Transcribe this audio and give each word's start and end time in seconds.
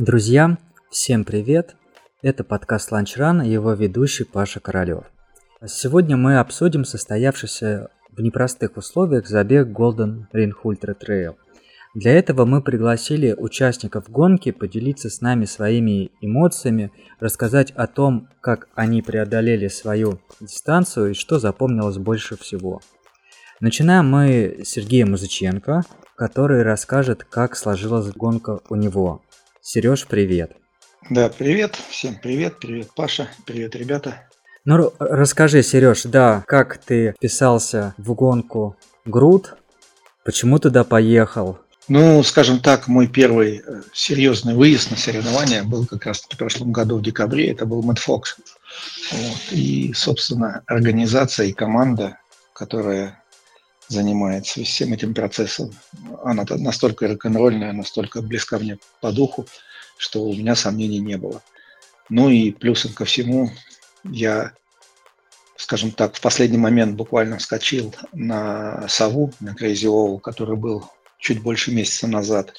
Друзья, 0.00 0.56
всем 0.90 1.24
привет! 1.24 1.76
Это 2.22 2.42
подкаст 2.42 2.90
Lunch 2.90 3.18
Run 3.18 3.46
и 3.46 3.50
его 3.50 3.74
ведущий 3.74 4.24
Паша 4.24 4.58
Королёв. 4.58 5.04
Сегодня 5.66 6.16
мы 6.16 6.38
обсудим 6.38 6.86
состоявшийся 6.86 7.90
в 8.10 8.22
непростых 8.22 8.78
условиях 8.78 9.28
забег 9.28 9.68
Golden 9.68 10.24
Ring 10.32 10.52
Ultra 10.64 10.96
Trail. 10.98 11.34
Для 11.94 12.14
этого 12.14 12.46
мы 12.46 12.62
пригласили 12.62 13.34
участников 13.34 14.08
гонки 14.08 14.52
поделиться 14.52 15.10
с 15.10 15.20
нами 15.20 15.44
своими 15.44 16.12
эмоциями, 16.22 16.92
рассказать 17.18 17.70
о 17.72 17.86
том, 17.86 18.30
как 18.40 18.68
они 18.74 19.02
преодолели 19.02 19.68
свою 19.68 20.18
дистанцию 20.40 21.10
и 21.10 21.14
что 21.14 21.38
запомнилось 21.38 21.98
больше 21.98 22.38
всего. 22.38 22.80
Начинаем 23.60 24.08
мы 24.08 24.60
с 24.64 24.68
Сергея 24.68 25.04
Музыченко, 25.04 25.82
который 26.16 26.62
расскажет, 26.62 27.24
как 27.24 27.54
сложилась 27.54 28.10
гонка 28.14 28.60
у 28.70 28.76
него. 28.76 29.20
Сереж, 29.62 30.06
привет. 30.06 30.52
Да, 31.10 31.28
привет. 31.28 31.78
Всем 31.90 32.18
привет. 32.20 32.58
Привет, 32.60 32.88
Паша. 32.96 33.28
Привет, 33.44 33.76
ребята. 33.76 34.26
Ну, 34.64 34.92
расскажи, 34.98 35.62
Сереж, 35.62 36.04
да, 36.04 36.42
как 36.46 36.78
ты 36.78 37.12
вписался 37.16 37.94
в 37.98 38.14
гонку 38.14 38.76
Груд? 39.04 39.56
Почему 40.24 40.58
туда 40.58 40.82
поехал? 40.84 41.58
Ну, 41.88 42.22
скажем 42.22 42.60
так, 42.60 42.88
мой 42.88 43.06
первый 43.06 43.62
э, 43.66 43.82
серьезный 43.92 44.54
выезд 44.54 44.92
на 44.92 44.96
соревнования 44.96 45.62
был 45.62 45.86
как 45.86 46.06
раз 46.06 46.20
в 46.20 46.36
прошлом 46.36 46.72
году 46.72 46.96
в 46.96 47.02
декабре. 47.02 47.50
Это 47.50 47.66
был 47.66 47.82
Мэтт 47.82 47.98
Фокс. 47.98 48.36
Вот. 49.12 49.38
И, 49.50 49.92
собственно, 49.94 50.62
организация 50.66 51.46
и 51.46 51.52
команда, 51.52 52.18
которая 52.54 53.22
занимается 53.90 54.62
всем 54.62 54.92
этим 54.92 55.14
процессом. 55.14 55.72
Она 56.24 56.44
настолько 56.48 57.08
рок-н-ролльная, 57.08 57.72
настолько 57.72 58.22
близка 58.22 58.58
мне 58.58 58.78
по 59.00 59.10
духу, 59.10 59.46
что 59.98 60.22
у 60.22 60.32
меня 60.32 60.54
сомнений 60.54 61.00
не 61.00 61.16
было. 61.16 61.42
Ну 62.08 62.30
и 62.30 62.52
плюсом 62.52 62.92
ко 62.92 63.04
всему, 63.04 63.50
я, 64.04 64.52
скажем 65.56 65.90
так, 65.90 66.14
в 66.14 66.20
последний 66.20 66.56
момент 66.56 66.94
буквально 66.94 67.38
вскочил 67.38 67.92
на 68.12 68.86
сову, 68.88 69.32
на 69.40 69.50
Crazy 69.50 69.88
Owl, 69.88 70.20
который 70.20 70.56
был 70.56 70.88
чуть 71.18 71.42
больше 71.42 71.72
месяца 71.72 72.06
назад. 72.06 72.54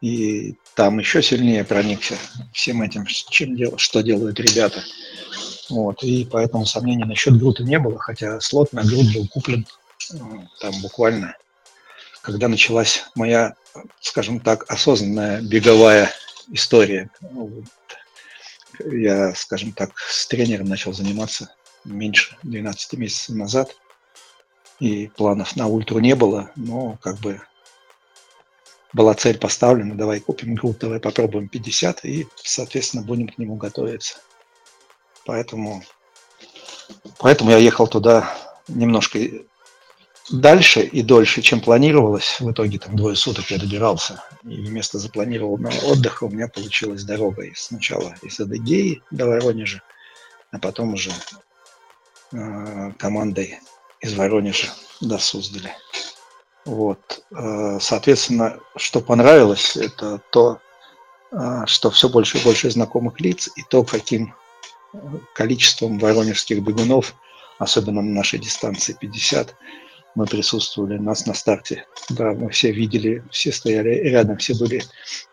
И 0.00 0.56
там 0.74 0.98
еще 0.98 1.22
сильнее 1.22 1.64
проникся 1.64 2.16
всем 2.52 2.82
этим, 2.82 3.06
чем 3.06 3.56
дел, 3.56 3.78
что 3.78 4.02
делают 4.02 4.40
ребята. 4.40 4.82
Вот, 5.70 6.02
и 6.02 6.28
поэтому 6.30 6.66
сомнений 6.66 7.04
насчет 7.04 7.38
грута 7.38 7.62
не 7.62 7.78
было, 7.78 7.98
хотя 7.98 8.40
слот 8.40 8.72
на 8.72 8.82
груд 8.82 9.14
был 9.14 9.28
куплен 9.28 9.64
там 10.60 10.80
буквально, 10.82 11.36
когда 12.22 12.48
началась 12.48 13.04
моя, 13.14 13.54
скажем 14.00 14.40
так, 14.40 14.70
осознанная 14.70 15.40
беговая 15.40 16.12
история. 16.50 17.10
Ну, 17.20 17.64
я, 18.80 19.34
скажем 19.34 19.72
так, 19.72 19.96
с 19.98 20.26
тренером 20.26 20.66
начал 20.66 20.92
заниматься 20.92 21.54
меньше 21.84 22.36
12 22.42 22.94
месяцев 22.94 23.36
назад, 23.36 23.76
и 24.80 25.08
планов 25.08 25.56
на 25.56 25.68
ультру 25.68 26.00
не 26.00 26.14
было, 26.14 26.50
но 26.56 26.98
как 27.00 27.18
бы 27.18 27.40
была 28.92 29.14
цель 29.14 29.38
поставлена, 29.38 29.94
давай 29.94 30.20
купим 30.20 30.54
груд, 30.54 30.78
давай 30.78 31.00
попробуем 31.00 31.48
50, 31.48 32.04
и, 32.04 32.26
соответственно, 32.36 33.02
будем 33.02 33.28
к 33.28 33.38
нему 33.38 33.56
готовиться. 33.56 34.18
Поэтому, 35.26 35.82
поэтому 37.18 37.50
я 37.50 37.58
ехал 37.58 37.88
туда 37.88 38.32
немножко 38.68 39.18
дальше 40.30 40.80
и 40.80 41.02
дольше, 41.02 41.42
чем 41.42 41.60
планировалось. 41.60 42.40
В 42.40 42.50
итоге 42.50 42.78
там 42.78 42.96
двое 42.96 43.16
суток 43.16 43.50
я 43.50 43.58
добирался. 43.58 44.22
И 44.44 44.56
вместо 44.56 44.98
запланированного 44.98 45.74
отдыха 45.86 46.24
у 46.24 46.30
меня 46.30 46.48
получилась 46.48 47.04
дорога. 47.04 47.42
И 47.42 47.52
сначала 47.54 48.14
из 48.22 48.40
Адыгеи 48.40 49.02
до 49.10 49.26
Воронежа, 49.26 49.82
а 50.50 50.58
потом 50.58 50.94
уже 50.94 51.10
э, 52.32 52.92
командой 52.98 53.58
из 54.00 54.14
Воронежа 54.14 54.72
до 55.00 55.18
Суздаля. 55.18 55.76
Вот. 56.64 57.24
Э, 57.30 57.78
соответственно, 57.80 58.58
что 58.76 59.00
понравилось, 59.00 59.76
это 59.76 60.20
то, 60.30 60.60
э, 61.32 61.64
что 61.66 61.90
все 61.90 62.08
больше 62.08 62.38
и 62.38 62.42
больше 62.42 62.70
знакомых 62.70 63.20
лиц, 63.20 63.50
и 63.56 63.62
то, 63.68 63.84
каким 63.84 64.34
количеством 65.34 65.98
воронежских 65.98 66.62
бегунов, 66.62 67.14
особенно 67.58 68.00
на 68.02 68.12
нашей 68.12 68.38
дистанции 68.38 68.96
50, 68.98 69.54
мы 70.14 70.26
присутствовали, 70.26 70.98
нас 70.98 71.26
на 71.26 71.34
старте. 71.34 71.86
Да, 72.10 72.32
мы 72.32 72.50
все 72.50 72.70
видели, 72.70 73.24
все 73.30 73.52
стояли 73.52 73.90
рядом, 73.90 74.36
все 74.38 74.54
были 74.54 74.82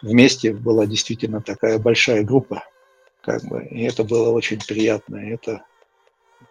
вместе. 0.02 0.53
Была 0.53 0.86
действительно 0.86 1.42
такая 1.42 1.78
большая 1.78 2.24
группа, 2.24 2.64
как 3.22 3.44
бы, 3.46 3.64
и 3.66 3.84
это 3.84 4.03
было 4.03 4.30
очень 4.30 4.59
приятно, 4.59 5.18
это 5.18 5.64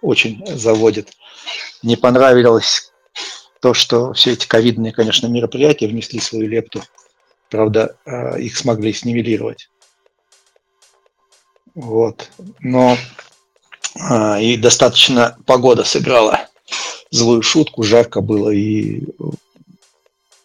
очень 0.00 0.44
заводит. 0.46 1.10
Не 1.82 1.96
понравилось 1.96 2.92
то, 3.60 3.74
что 3.74 4.12
все 4.12 4.32
эти 4.32 4.46
ковидные, 4.46 4.92
конечно, 4.92 5.26
мероприятия 5.26 5.88
внесли 5.88 6.20
свою 6.20 6.48
лепту. 6.48 6.82
Правда, 7.50 7.96
а, 8.06 8.38
их 8.38 8.56
смогли 8.56 8.92
снивелировать. 8.92 9.68
Вот. 11.74 12.30
Но 12.60 12.96
а, 13.98 14.40
и 14.40 14.56
достаточно 14.56 15.36
погода 15.46 15.84
сыграла 15.84 16.48
злую 17.10 17.42
шутку, 17.42 17.82
жарко 17.82 18.20
было 18.20 18.50
и 18.50 19.04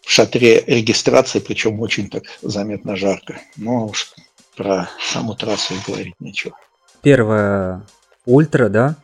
в 0.02 0.10
шатре 0.10 0.62
регистрации, 0.66 1.40
причем 1.40 1.80
очень 1.80 2.08
так 2.08 2.24
заметно 2.42 2.96
жарко. 2.96 3.40
Но 3.56 3.86
уж 3.86 4.12
про 4.56 4.88
саму 5.00 5.34
трассу 5.34 5.74
и 5.74 5.78
говорить 5.86 6.14
нечего. 6.20 6.56
Первая 7.02 7.82
ультра, 8.24 8.68
да? 8.68 8.96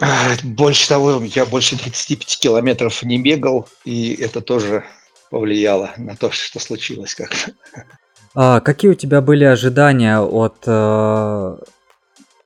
А, 0.00 0.32
больше 0.42 0.88
того, 0.88 1.22
я 1.22 1.46
больше 1.46 1.78
35 1.78 2.38
километров 2.38 3.02
не 3.02 3.20
бегал, 3.20 3.68
и 3.84 4.14
это 4.14 4.40
тоже 4.40 4.84
повлияло 5.30 5.92
на 5.96 6.16
то, 6.16 6.30
что 6.30 6.58
случилось 6.58 7.14
как 7.14 7.30
А 8.34 8.60
какие 8.60 8.90
у 8.90 8.94
тебя 8.94 9.20
были 9.20 9.44
ожидания 9.44 10.18
от 10.18 10.56
э, 10.66 11.56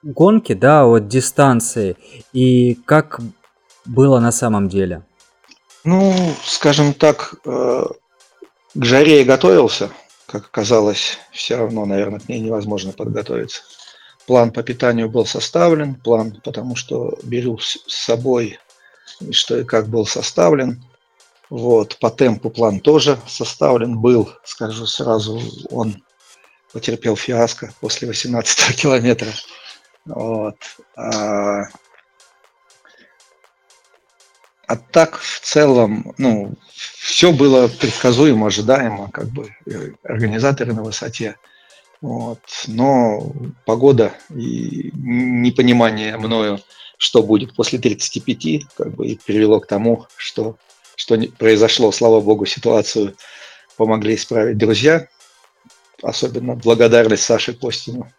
гонки, 0.03 0.53
да, 0.53 0.87
от 0.87 1.09
дистанции, 1.09 1.97
и 2.35 2.75
как 2.85 3.21
было 3.89 4.21
на 4.21 4.33
самом 4.33 4.69
деле? 4.69 5.03
Ну, 5.85 6.15
скажем 6.45 6.93
так, 6.93 7.35
э, 7.45 7.85
к 8.75 8.85
жаре 8.85 9.21
я 9.21 9.25
готовился. 9.25 9.91
Как 10.27 10.45
оказалось, 10.45 11.19
все 11.33 11.57
равно, 11.57 11.87
наверное, 11.87 12.21
к 12.21 12.29
ней 12.29 12.41
невозможно 12.41 12.93
подготовиться. 12.93 13.63
План 14.27 14.51
по 14.51 14.63
питанию 14.63 15.09
был 15.09 15.25
составлен, 15.25 15.95
план, 15.95 16.41
потому 16.45 16.77
что 16.77 17.19
беру 17.23 17.59
с 17.59 17.79
собой, 17.87 18.59
что 19.31 19.59
и 19.59 19.65
как 19.65 19.89
был 19.89 20.05
составлен. 20.05 20.85
Вот, 21.49 21.99
по 21.99 22.11
темпу 22.11 22.51
план 22.51 22.81
тоже 22.81 23.19
составлен 23.27 23.99
был, 23.99 24.29
скажу 24.45 24.85
сразу, 24.87 25.41
он 25.71 26.03
потерпел 26.75 27.17
фиаско 27.17 27.73
после 27.81 28.07
18 28.07 28.77
километра. 28.83 29.31
Вот. 30.05 30.57
А 30.95 31.63
а 34.69 34.77
так 34.77 35.19
в 35.19 35.41
целом, 35.41 36.15
ну, 36.19 36.55
все 36.75 37.33
было 37.33 37.69
предсказуемо, 37.69 38.49
ожидаемо, 38.49 39.11
как 39.11 39.29
бы 39.29 39.51
э, 39.65 39.93
организаторы 40.03 40.75
на 40.75 40.83
высоте. 40.83 41.37
Вот. 42.03 42.41
Но 42.67 43.33
погода 43.65 44.13
и 44.29 44.91
непонимание 44.93 46.19
мною, 46.19 46.61
что 46.99 47.23
будет 47.23 47.55
после 47.55 47.79
35, 47.79 48.67
как 48.77 48.95
бы 48.95 49.07
и 49.07 49.17
привело 49.17 49.59
к 49.59 49.67
тому, 49.67 50.07
что, 50.17 50.59
что 50.97 51.19
произошло, 51.39 51.91
слава 51.91 52.21
богу, 52.21 52.45
ситуацию 52.45 53.17
помогли 53.79 54.17
исправить 54.17 54.59
друзья, 54.59 55.09
особенно 56.03 56.57
благодарность 56.57 57.25
Саше 57.25 57.55
Костину 57.55 58.13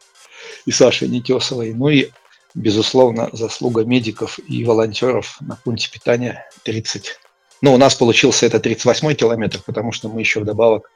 и 0.66 0.72
Саше 0.72 1.07
Нетесовой, 1.07 1.75
ну 1.75 1.90
и 1.90 2.10
безусловно, 2.54 3.30
заслуга 3.34 3.84
медиков 3.84 4.40
и 4.48 4.63
волонтеров 4.66 5.38
на 5.42 5.56
пункте 5.56 5.90
питания 5.92 6.46
30. 6.63 7.19
Ну, 7.62 7.74
у 7.74 7.78
нас 7.78 7.96
получился 7.96 8.46
это 8.46 8.60
38 8.60 9.13
километр, 9.16 9.60
потому 9.66 9.92
что 9.92 10.10
мы 10.10 10.22
еще 10.22 10.40
вдобавок 10.40 10.90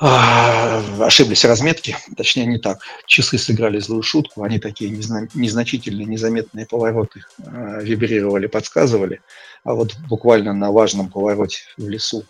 а, 0.00 0.80
ошиблись 1.00 1.44
разметки, 1.44 1.96
точнее 2.16 2.46
не 2.46 2.58
так. 2.58 2.78
Часы 3.06 3.36
сыграли 3.36 3.80
злую 3.80 4.02
шутку, 4.02 4.44
они 4.44 4.60
такие 4.60 4.90
незна- 4.90 5.28
незначительные, 5.34 6.06
незаметные 6.06 6.66
повороты 6.66 7.24
э, 7.38 7.80
вибрировали, 7.82 8.46
подсказывали. 8.46 9.20
А 9.64 9.74
вот 9.74 9.96
буквально 10.08 10.52
на 10.52 10.70
важном 10.70 11.10
повороте 11.10 11.62
в 11.76 11.88
лесу 11.88 12.24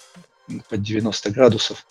под 0.70 0.82
90 0.82 1.30
градусов 1.30 1.86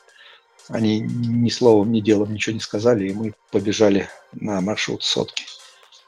они 0.69 0.99
ни 0.99 1.49
словом, 1.49 1.91
ни 1.91 2.01
делом 2.01 2.33
ничего 2.33 2.55
не 2.55 2.59
сказали, 2.59 3.09
и 3.09 3.13
мы 3.13 3.33
побежали 3.51 4.09
на 4.33 4.61
маршрут 4.61 5.03
сотки. 5.03 5.45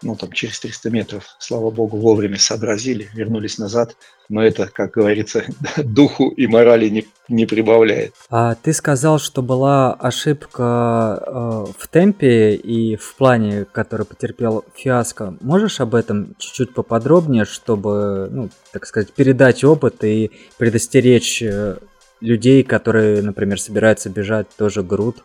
Ну, 0.01 0.15
там, 0.15 0.31
через 0.31 0.59
300 0.59 0.89
метров, 0.89 1.35
слава 1.39 1.69
богу, 1.71 1.97
вовремя 1.97 2.37
сообразили, 2.37 3.09
вернулись 3.13 3.57
назад. 3.57 3.95
Но 4.29 4.43
это, 4.43 4.67
как 4.67 4.91
говорится, 4.91 5.43
духу 5.77 6.29
и 6.29 6.47
морали 6.47 6.87
не, 6.89 7.05
не 7.27 7.45
прибавляет. 7.45 8.13
А 8.29 8.55
ты 8.55 8.73
сказал, 8.73 9.19
что 9.19 9.41
была 9.41 9.93
ошибка 9.93 11.21
э, 11.25 11.65
в 11.77 11.87
темпе 11.89 12.55
и 12.55 12.95
в 12.95 13.15
плане, 13.15 13.65
который 13.65 14.05
потерпел 14.05 14.63
фиаско. 14.75 15.35
Можешь 15.41 15.79
об 15.79 15.95
этом 15.95 16.35
чуть-чуть 16.37 16.73
поподробнее, 16.73 17.45
чтобы, 17.45 18.29
ну, 18.31 18.49
так 18.71 18.85
сказать, 18.85 19.11
передать 19.11 19.63
опыт 19.63 20.03
и 20.03 20.31
предостеречь 20.57 21.41
э, 21.41 21.77
людей, 22.21 22.63
которые, 22.63 23.21
например, 23.21 23.59
собираются 23.59 24.09
бежать 24.09 24.47
тоже 24.55 24.83
груд? 24.83 25.23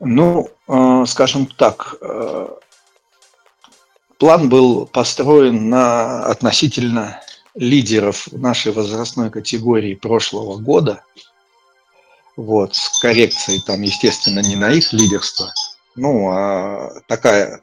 Ну, 0.00 0.48
э, 0.66 1.04
скажем 1.06 1.46
так, 1.46 1.96
э, 2.00 2.48
План 4.20 4.50
был 4.50 4.84
построен 4.84 5.70
на 5.70 6.26
относительно 6.26 7.22
лидеров 7.54 8.28
нашей 8.30 8.70
возрастной 8.70 9.30
категории 9.30 9.94
прошлого 9.94 10.58
года, 10.58 11.02
вот, 12.36 12.74
с 12.74 13.00
коррекцией 13.00 13.62
там, 13.66 13.80
естественно, 13.80 14.40
не 14.40 14.56
на 14.56 14.72
их 14.72 14.92
лидерство, 14.92 15.50
ну, 15.96 16.28
а 16.28 17.00
такая 17.08 17.62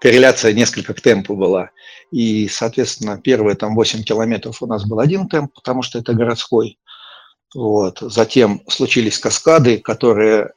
корреляция 0.00 0.52
несколько 0.52 0.94
к 0.94 1.00
темпу 1.00 1.36
была. 1.36 1.70
И, 2.10 2.48
соответственно, 2.48 3.16
первые 3.16 3.54
там 3.54 3.76
8 3.76 4.02
километров 4.02 4.60
у 4.60 4.66
нас 4.66 4.84
был 4.84 4.98
один 4.98 5.28
темп, 5.28 5.52
потому 5.54 5.82
что 5.82 6.00
это 6.00 6.12
городской. 6.12 6.76
Вот. 7.54 7.98
Затем 8.00 8.62
случились 8.68 9.18
каскады, 9.18 9.78
которые 9.78 10.52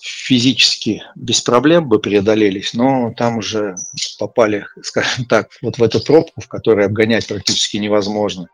физически 0.00 1.02
без 1.14 1.40
проблем 1.40 1.88
бы 1.88 1.98
преодолелись, 1.98 2.74
но 2.74 3.12
там 3.16 3.38
уже 3.38 3.76
попали, 4.18 4.66
скажем 4.82 5.24
так, 5.26 5.50
вот 5.62 5.78
в 5.78 5.82
эту 5.82 6.00
пробку, 6.00 6.40
в 6.40 6.48
которой 6.48 6.86
обгонять 6.86 7.26
практически 7.26 7.76
невозможно. 7.76 8.48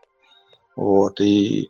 Вот, 0.75 1.19
и 1.19 1.69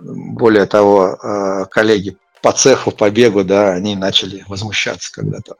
более 0.00 0.66
того, 0.66 1.18
а, 1.20 1.64
коллеги 1.66 2.16
по 2.42 2.52
цеху, 2.52 2.90
по 2.90 3.10
бегу, 3.10 3.42
да, 3.42 3.72
они 3.72 3.96
начали 3.96 4.44
возмущаться, 4.48 5.12
когда 5.12 5.40
там 5.40 5.56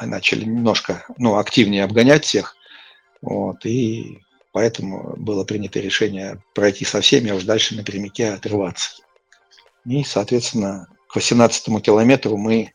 мы 0.00 0.06
начали 0.06 0.44
немножко, 0.44 1.04
ну, 1.18 1.38
активнее 1.38 1.84
обгонять 1.84 2.24
всех, 2.24 2.56
вот, 3.20 3.64
и 3.64 4.20
поэтому 4.52 5.14
было 5.16 5.44
принято 5.44 5.80
решение 5.80 6.42
пройти 6.54 6.84
со 6.84 7.00
всеми, 7.00 7.30
а 7.30 7.34
уж 7.34 7.44
дальше 7.44 7.74
напрямике 7.74 8.30
отрываться. 8.30 9.02
И, 9.84 10.02
соответственно, 10.04 10.88
к 11.14 11.16
18 11.16 11.80
километру 11.80 12.36
мы 12.36 12.72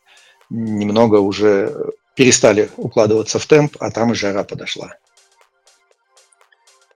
немного 0.50 1.18
уже 1.18 1.92
перестали 2.16 2.70
укладываться 2.78 3.38
в 3.38 3.46
темп, 3.46 3.76
а 3.82 3.92
там 3.92 4.16
жара 4.16 4.46
подошла. 4.46 4.94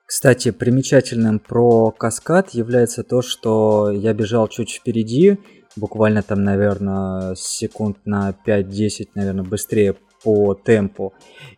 Кстати, 0.06 0.52
примечательным 0.52 1.40
про 1.40 1.92
каскад 1.92 2.52
является 2.52 3.04
то, 3.04 3.22
что 3.22 3.92
я 3.92 4.14
бежал 4.14 4.48
чуть 4.48 4.72
впереди, 4.72 5.38
буквально 5.76 6.24
там, 6.24 6.46
наверное, 6.46 7.36
секунд 7.36 7.98
на 8.06 8.34
5-10, 8.46 9.10
наверное, 9.16 9.44
быстрее 9.44 9.98
по 10.24 10.54
темпу. 10.54 11.14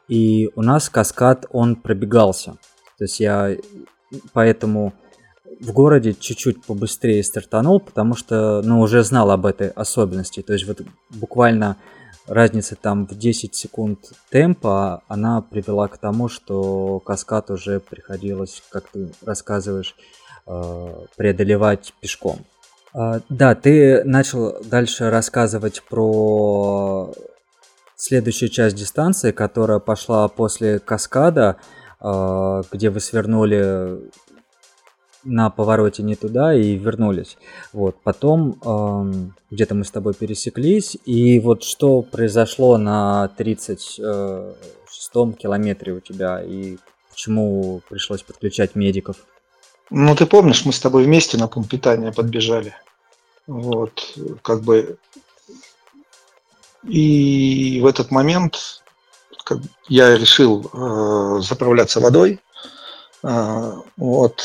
И 0.08 0.50
у 0.56 0.64
нас 0.64 0.90
каскад, 0.90 1.46
он 1.52 1.76
пробегался. 1.76 2.58
То 2.98 3.04
есть 3.04 3.20
я 3.20 3.56
поэтому 4.34 4.94
в 5.60 5.72
городе 5.72 6.14
чуть-чуть 6.14 6.64
побыстрее 6.66 7.24
стартанул, 7.24 7.80
потому 7.80 8.16
что, 8.16 8.62
ну, 8.64 8.80
уже 8.80 9.04
знал 9.04 9.32
об 9.32 9.46
этой 9.46 9.70
особенности. 9.70 10.42
То 10.42 10.54
есть 10.54 10.68
вот 10.68 10.82
буквально 11.10 11.78
разница 12.28 12.76
там 12.76 13.08
в 13.08 13.18
10 13.18 13.56
секунд 13.56 14.00
темпа, 14.30 15.04
она 15.08 15.42
привела 15.42 15.88
к 15.88 15.98
тому, 15.98 16.30
что 16.30 17.00
каскад 17.00 17.52
уже 17.52 17.80
приходилось, 17.80 18.64
как 18.70 18.90
ты 18.90 19.12
рассказываешь, 19.24 19.96
э, 20.48 21.06
преодолевать 21.16 21.94
пешком. 22.02 22.46
А, 22.94 23.20
да, 23.30 23.56
ты 23.56 24.04
начал 24.04 24.62
дальше 24.64 25.10
рассказывать 25.10 25.84
про 25.84 27.14
следующую 27.96 28.50
часть 28.50 28.76
дистанции, 28.76 29.32
которая 29.32 29.80
пошла 29.80 30.28
после 30.28 30.80
каскада, 30.80 31.58
э, 32.00 32.62
где 32.72 32.90
вы 32.90 33.00
свернули 33.00 34.12
на 35.26 35.50
повороте 35.50 36.04
не 36.04 36.16
туда 36.16 36.54
и 36.54 36.76
вернулись. 36.76 37.38
Вот, 37.74 37.98
потом 38.04 38.58
э, 38.64 39.14
где-то 39.52 39.76
мы 39.76 39.84
с 39.84 39.92
тобой 39.92 40.14
пересеклись, 40.14 40.98
и 41.06 41.40
вот 41.40 41.64
что 41.64 42.02
произошло 42.04 42.78
на 42.78 43.30
36-м 43.38 45.34
километре 45.34 45.94
у 45.94 46.00
тебя, 46.00 46.42
и 46.44 46.78
почему 47.10 47.82
пришлось 47.90 48.22
подключать 48.22 48.76
медиков? 48.76 49.18
Ну, 49.90 50.16
ты 50.16 50.26
помнишь, 50.26 50.66
мы 50.66 50.74
с 50.74 50.80
тобой 50.80 51.04
вместе 51.04 51.38
на 51.38 51.48
пункт 51.48 51.70
питания 51.70 52.12
подбежали. 52.12 52.76
Вот, 53.48 54.18
как 54.42 54.62
бы... 54.62 54.98
И 56.84 57.80
в 57.82 57.88
этот 57.88 58.12
момент 58.12 58.84
я 59.88 60.16
решил 60.16 60.70
э, 60.72 61.42
заправляться 61.42 62.00
водой. 62.00 62.40
Э, 63.24 63.74
вот, 63.98 64.44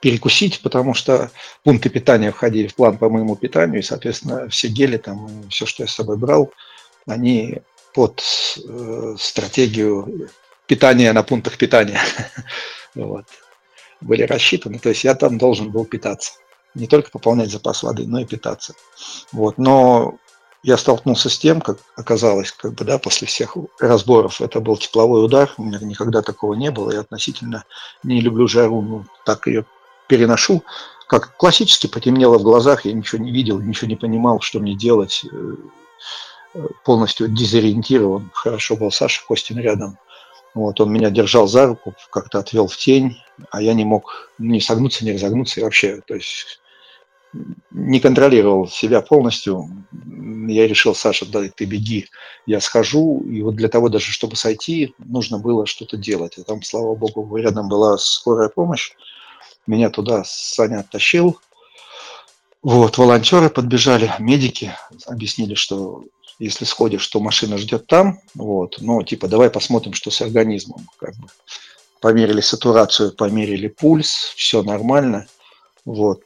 перекусить, 0.00 0.60
потому 0.62 0.94
что 0.94 1.30
пункты 1.62 1.90
питания 1.90 2.32
входили 2.32 2.68
в 2.68 2.74
план 2.74 2.98
по 2.98 3.08
моему 3.08 3.36
питанию, 3.36 3.80
и, 3.80 3.84
соответственно, 3.84 4.48
все 4.48 4.68
гели 4.68 4.96
там, 4.96 5.48
все, 5.50 5.66
что 5.66 5.82
я 5.82 5.88
с 5.88 5.94
собой 5.94 6.16
брал, 6.16 6.52
они 7.06 7.58
под 7.94 8.22
э, 8.66 9.16
стратегию 9.18 10.28
питания 10.66 11.12
на 11.12 11.22
пунктах 11.22 11.58
питания 11.58 12.00
вот, 12.94 13.26
были 14.00 14.22
рассчитаны. 14.22 14.78
То 14.78 14.90
есть 14.90 15.04
я 15.04 15.14
там 15.14 15.38
должен 15.38 15.70
был 15.70 15.84
питаться. 15.84 16.32
Не 16.74 16.86
только 16.86 17.10
пополнять 17.10 17.50
запас 17.50 17.82
воды, 17.82 18.06
но 18.06 18.20
и 18.20 18.24
питаться. 18.24 18.74
Вот. 19.32 19.58
Но 19.58 20.18
я 20.62 20.76
столкнулся 20.76 21.28
с 21.28 21.38
тем, 21.38 21.60
как 21.60 21.78
оказалось, 21.96 22.52
как 22.52 22.74
бы, 22.74 22.84
да, 22.84 22.98
после 22.98 23.26
всех 23.26 23.56
разборов, 23.80 24.40
это 24.40 24.60
был 24.60 24.76
тепловой 24.76 25.24
удар, 25.24 25.52
у 25.56 25.64
меня 25.64 25.78
никогда 25.80 26.20
такого 26.20 26.54
не 26.54 26.70
было, 26.70 26.92
я 26.92 27.00
относительно 27.00 27.64
не 28.02 28.20
люблю 28.20 28.46
жару, 28.46 28.82
ну, 28.82 29.04
так 29.24 29.46
ее 29.46 29.64
переношу, 30.10 30.64
как 31.06 31.36
классически 31.36 31.86
потемнело 31.86 32.38
в 32.38 32.42
глазах, 32.42 32.84
я 32.84 32.92
ничего 32.92 33.22
не 33.22 33.30
видел, 33.30 33.60
ничего 33.60 33.88
не 33.88 33.96
понимал, 33.96 34.40
что 34.40 34.58
мне 34.58 34.74
делать, 34.74 35.24
э, 35.24 36.58
полностью 36.84 37.28
дезориентирован. 37.28 38.30
Хорошо 38.34 38.76
был 38.76 38.90
Саша 38.90 39.22
Костин 39.26 39.58
рядом. 39.58 39.98
Вот, 40.52 40.80
он 40.80 40.92
меня 40.92 41.10
держал 41.10 41.46
за 41.46 41.66
руку, 41.66 41.94
как-то 42.10 42.40
отвел 42.40 42.66
в 42.66 42.76
тень, 42.76 43.16
а 43.52 43.62
я 43.62 43.72
не 43.72 43.84
мог 43.84 44.32
ни 44.38 44.58
согнуться, 44.58 45.04
ни 45.04 45.12
разогнуться 45.12 45.60
и 45.60 45.62
вообще, 45.62 46.00
то 46.04 46.14
есть 46.14 46.60
не 47.70 48.00
контролировал 48.00 48.66
себя 48.66 49.00
полностью. 49.00 49.68
Я 50.48 50.66
решил, 50.66 50.96
Саша, 50.96 51.24
да, 51.26 51.42
ты 51.54 51.64
беги, 51.64 52.08
я 52.46 52.60
схожу. 52.60 53.20
И 53.20 53.42
вот 53.42 53.54
для 53.54 53.68
того 53.68 53.88
даже, 53.88 54.10
чтобы 54.10 54.34
сойти, 54.34 54.92
нужно 54.98 55.38
было 55.38 55.66
что-то 55.66 55.96
делать. 55.96 56.36
А 56.38 56.42
там, 56.42 56.62
слава 56.62 56.96
богу, 56.96 57.36
рядом 57.36 57.68
была 57.68 57.96
скорая 57.98 58.48
помощь. 58.48 58.90
Меня 59.66 59.90
туда 59.90 60.22
Саня 60.24 60.80
оттащил. 60.80 61.38
Вот, 62.62 62.98
волонтеры 62.98 63.48
подбежали, 63.48 64.12
медики 64.18 64.74
объяснили, 65.06 65.54
что 65.54 66.04
если 66.38 66.64
сходишь, 66.64 67.06
то 67.06 67.20
машина 67.20 67.58
ждет 67.58 67.86
там, 67.86 68.20
вот, 68.34 68.78
но 68.80 69.02
типа 69.02 69.28
давай 69.28 69.50
посмотрим, 69.50 69.92
что 69.92 70.10
с 70.10 70.20
организмом, 70.22 70.86
как 70.98 71.14
бы. 71.16 71.28
Померили 72.00 72.40
сатурацию, 72.40 73.12
померили 73.12 73.68
пульс, 73.68 74.32
все 74.34 74.62
нормально, 74.62 75.26
вот, 75.84 76.22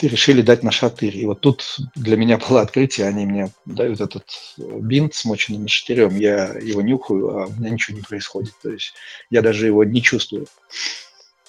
решили 0.00 0.42
дать 0.42 0.62
на 0.62 0.70
шатырь. 0.70 1.16
И 1.16 1.26
вот 1.26 1.40
тут 1.40 1.76
для 1.96 2.16
меня 2.16 2.38
было 2.48 2.60
открытие, 2.60 3.08
они 3.08 3.26
мне 3.26 3.50
дают 3.64 4.00
этот 4.00 4.24
бинт, 4.56 5.14
смоченный 5.14 5.58
нашатырем, 5.58 6.16
я 6.16 6.54
его 6.54 6.82
нюхаю, 6.82 7.38
а 7.38 7.46
у 7.46 7.52
меня 7.52 7.70
ничего 7.70 7.96
не 7.96 8.02
происходит, 8.02 8.54
то 8.62 8.70
есть 8.70 8.94
я 9.30 9.42
даже 9.42 9.66
его 9.66 9.84
не 9.84 10.02
чувствую. 10.02 10.46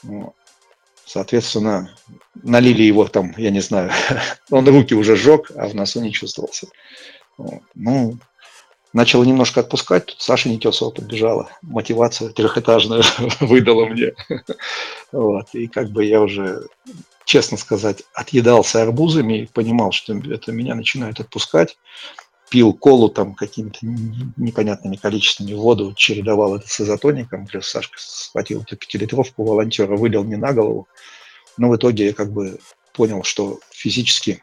Вот. 0.02 0.34
Соответственно, 1.10 1.90
налили 2.44 2.84
его 2.84 3.08
там, 3.08 3.34
я 3.36 3.50
не 3.50 3.62
знаю, 3.62 3.92
он 4.52 4.70
руки 4.70 4.94
уже 4.94 5.16
сжег, 5.16 5.52
а 5.56 5.68
в 5.68 5.74
носу 5.74 6.02
не 6.02 6.12
чувствовался. 6.12 6.68
Ну, 7.74 8.20
начало 8.94 9.24
немножко 9.24 9.62
отпускать, 9.62 10.06
тут 10.06 10.22
Саша 10.22 10.50
Нетесова 10.50 10.92
подбежала, 10.92 11.50
мотивация 11.64 12.30
трехэтажная 12.30 13.02
выдала 13.40 13.88
мне. 13.88 14.14
Вот, 15.12 15.48
и 15.54 15.66
как 15.66 15.90
бы 15.90 16.06
я 16.06 16.22
уже, 16.22 16.68
честно 17.26 17.58
сказать, 17.58 18.04
отъедался 18.14 18.84
арбузами 18.84 19.40
и 19.40 19.46
понимал, 19.48 19.92
что 19.92 20.14
это 20.16 20.52
меня 20.52 20.76
начинает 20.76 21.20
отпускать 21.20 21.80
пил 22.50 22.74
колу 22.74 23.10
там 23.10 23.36
какими-то 23.36 23.80
непонятными 23.82 24.96
количествами, 24.96 25.54
воду 25.54 25.94
чередовал 25.96 26.56
это 26.56 26.68
с 26.68 26.82
изотоником, 26.82 27.46
плюс 27.46 27.68
Сашка 27.68 27.98
схватил 28.00 28.62
эту 28.62 28.76
пятилитровку 28.76 29.44
волонтера, 29.44 29.96
вылил 29.96 30.24
мне 30.24 30.38
на 30.38 30.54
голову. 30.54 30.88
Но 31.58 31.70
в 31.70 31.76
итоге 31.76 32.08
я 32.08 32.14
как 32.14 32.32
бы 32.32 32.60
понял, 32.94 33.24
что 33.24 33.60
физически 33.72 34.40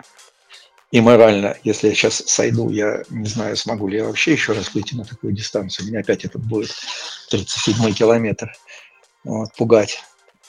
и 0.92 1.00
морально, 1.00 1.56
если 1.64 1.88
я 1.88 1.94
сейчас 1.94 2.22
сойду, 2.26 2.70
я 2.70 3.02
не 3.10 3.26
знаю, 3.26 3.56
смогу 3.56 3.88
ли 3.88 3.98
я 3.98 4.04
вообще 4.04 4.32
еще 4.32 4.52
раз 4.52 4.72
выйти 4.72 4.94
на 4.94 5.04
такую 5.04 5.32
дистанцию, 5.32 5.88
меня 5.88 6.00
опять 6.00 6.25
это 6.25 6.38
будет 6.38 6.70
37 7.30 7.92
километр, 7.92 8.52
вот, 9.25 9.52
пугать. 9.56 10.02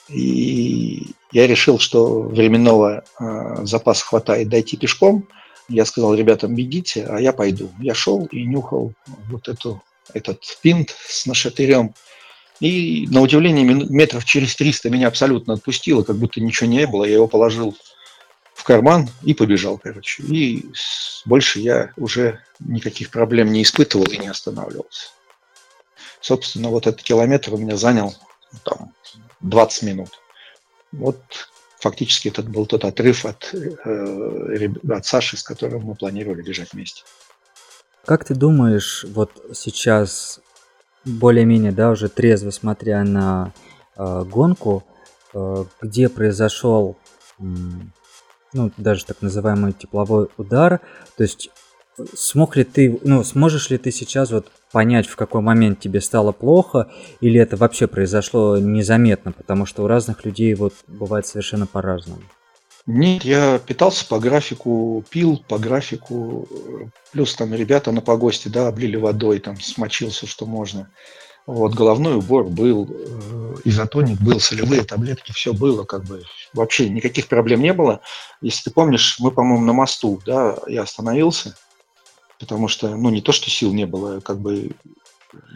И 0.08 1.08
я 1.32 1.46
решил, 1.46 1.78
что 1.78 2.22
временного 2.22 3.04
э, 3.20 3.56
запаса 3.64 4.04
хватает 4.04 4.48
дойти 4.48 4.76
пешком. 4.76 5.28
Я 5.68 5.84
сказал 5.84 6.14
ребятам, 6.14 6.54
бегите, 6.54 7.04
а 7.04 7.20
я 7.20 7.32
пойду. 7.32 7.70
Я 7.78 7.94
шел 7.94 8.26
и 8.26 8.44
нюхал 8.44 8.94
вот 9.28 9.48
эту, 9.48 9.82
этот 10.14 10.42
пинт 10.62 10.96
с 11.06 11.26
нашатырем. 11.26 11.94
И 12.60 13.06
на 13.10 13.20
удивление 13.20 13.64
метров 13.64 14.24
через 14.24 14.56
300 14.56 14.90
меня 14.90 15.08
абсолютно 15.08 15.54
отпустило, 15.54 16.02
как 16.02 16.16
будто 16.16 16.40
ничего 16.40 16.68
не 16.68 16.86
было. 16.86 17.04
Я 17.04 17.14
его 17.14 17.28
положил 17.28 17.76
в 18.54 18.64
карман 18.64 19.08
и 19.22 19.34
побежал, 19.34 19.78
короче. 19.78 20.22
И 20.22 20.66
больше 21.24 21.60
я 21.60 21.92
уже 21.96 22.40
никаких 22.58 23.10
проблем 23.10 23.52
не 23.52 23.62
испытывал 23.62 24.06
и 24.06 24.16
не 24.16 24.28
останавливался. 24.28 25.10
Собственно, 26.20 26.70
вот 26.70 26.86
этот 26.86 27.02
километр 27.02 27.54
у 27.54 27.58
меня 27.58 27.76
занял 27.76 28.14
ну, 28.52 28.58
там, 28.64 28.92
20 29.40 29.82
минут. 29.84 30.10
Вот 30.90 31.20
фактически 31.78 32.28
этот 32.28 32.48
был 32.48 32.66
тот 32.66 32.84
отрыв 32.84 33.24
от, 33.24 33.54
э, 33.54 34.68
от 34.90 35.06
Саши, 35.06 35.36
с 35.36 35.42
которым 35.42 35.82
мы 35.82 35.94
планировали 35.94 36.42
бежать 36.42 36.72
вместе. 36.72 37.02
Как 38.04 38.24
ты 38.24 38.34
думаешь, 38.34 39.04
вот 39.08 39.30
сейчас 39.54 40.40
более-менее, 41.04 41.72
да, 41.72 41.90
уже 41.90 42.08
трезво 42.08 42.50
смотря 42.50 43.04
на 43.04 43.52
э, 43.96 44.24
гонку, 44.24 44.84
э, 45.34 45.64
где 45.82 46.08
произошел, 46.08 46.96
э, 47.38 47.42
ну, 48.52 48.72
даже 48.76 49.04
так 49.04 49.22
называемый 49.22 49.72
тепловой 49.72 50.28
удар, 50.36 50.80
то 51.16 51.22
есть 51.22 51.50
смог 52.14 52.56
ли 52.56 52.64
ты, 52.64 52.98
ну, 53.02 53.24
сможешь 53.24 53.70
ли 53.70 53.78
ты 53.78 53.90
сейчас 53.90 54.30
вот 54.30 54.50
понять, 54.72 55.06
в 55.06 55.16
какой 55.16 55.40
момент 55.40 55.80
тебе 55.80 56.00
стало 56.00 56.32
плохо, 56.32 56.90
или 57.20 57.40
это 57.40 57.56
вообще 57.56 57.86
произошло 57.86 58.58
незаметно, 58.58 59.32
потому 59.32 59.66
что 59.66 59.84
у 59.84 59.86
разных 59.86 60.24
людей 60.24 60.54
вот 60.54 60.74
бывает 60.86 61.26
совершенно 61.26 61.66
по-разному? 61.66 62.22
Нет, 62.86 63.24
я 63.24 63.58
питался 63.58 64.06
по 64.06 64.18
графику, 64.18 65.04
пил 65.10 65.42
по 65.46 65.58
графику, 65.58 66.48
плюс 67.12 67.34
там 67.34 67.52
ребята 67.54 67.92
на 67.92 68.00
погосте, 68.00 68.48
да, 68.48 68.68
облили 68.68 68.96
водой, 68.96 69.40
там 69.40 69.60
смочился, 69.60 70.26
что 70.26 70.46
можно. 70.46 70.88
Вот, 71.46 71.74
головной 71.74 72.16
убор 72.16 72.44
был, 72.44 72.86
э, 72.90 73.54
изотоник 73.64 74.20
был, 74.20 74.38
солевые 74.38 74.84
таблетки, 74.84 75.32
все 75.32 75.54
было, 75.54 75.84
как 75.84 76.04
бы, 76.04 76.22
вообще 76.52 76.90
никаких 76.90 77.26
проблем 77.26 77.62
не 77.62 77.72
было. 77.72 78.00
Если 78.42 78.64
ты 78.64 78.70
помнишь, 78.70 79.16
мы, 79.18 79.30
по-моему, 79.30 79.64
на 79.64 79.72
мосту, 79.72 80.20
да, 80.26 80.58
я 80.66 80.82
остановился, 80.82 81.56
потому 82.38 82.68
что, 82.68 82.96
ну, 82.96 83.10
не 83.10 83.20
то, 83.20 83.32
что 83.32 83.50
сил 83.50 83.72
не 83.72 83.86
было, 83.86 84.20
как 84.20 84.40
бы, 84.40 84.70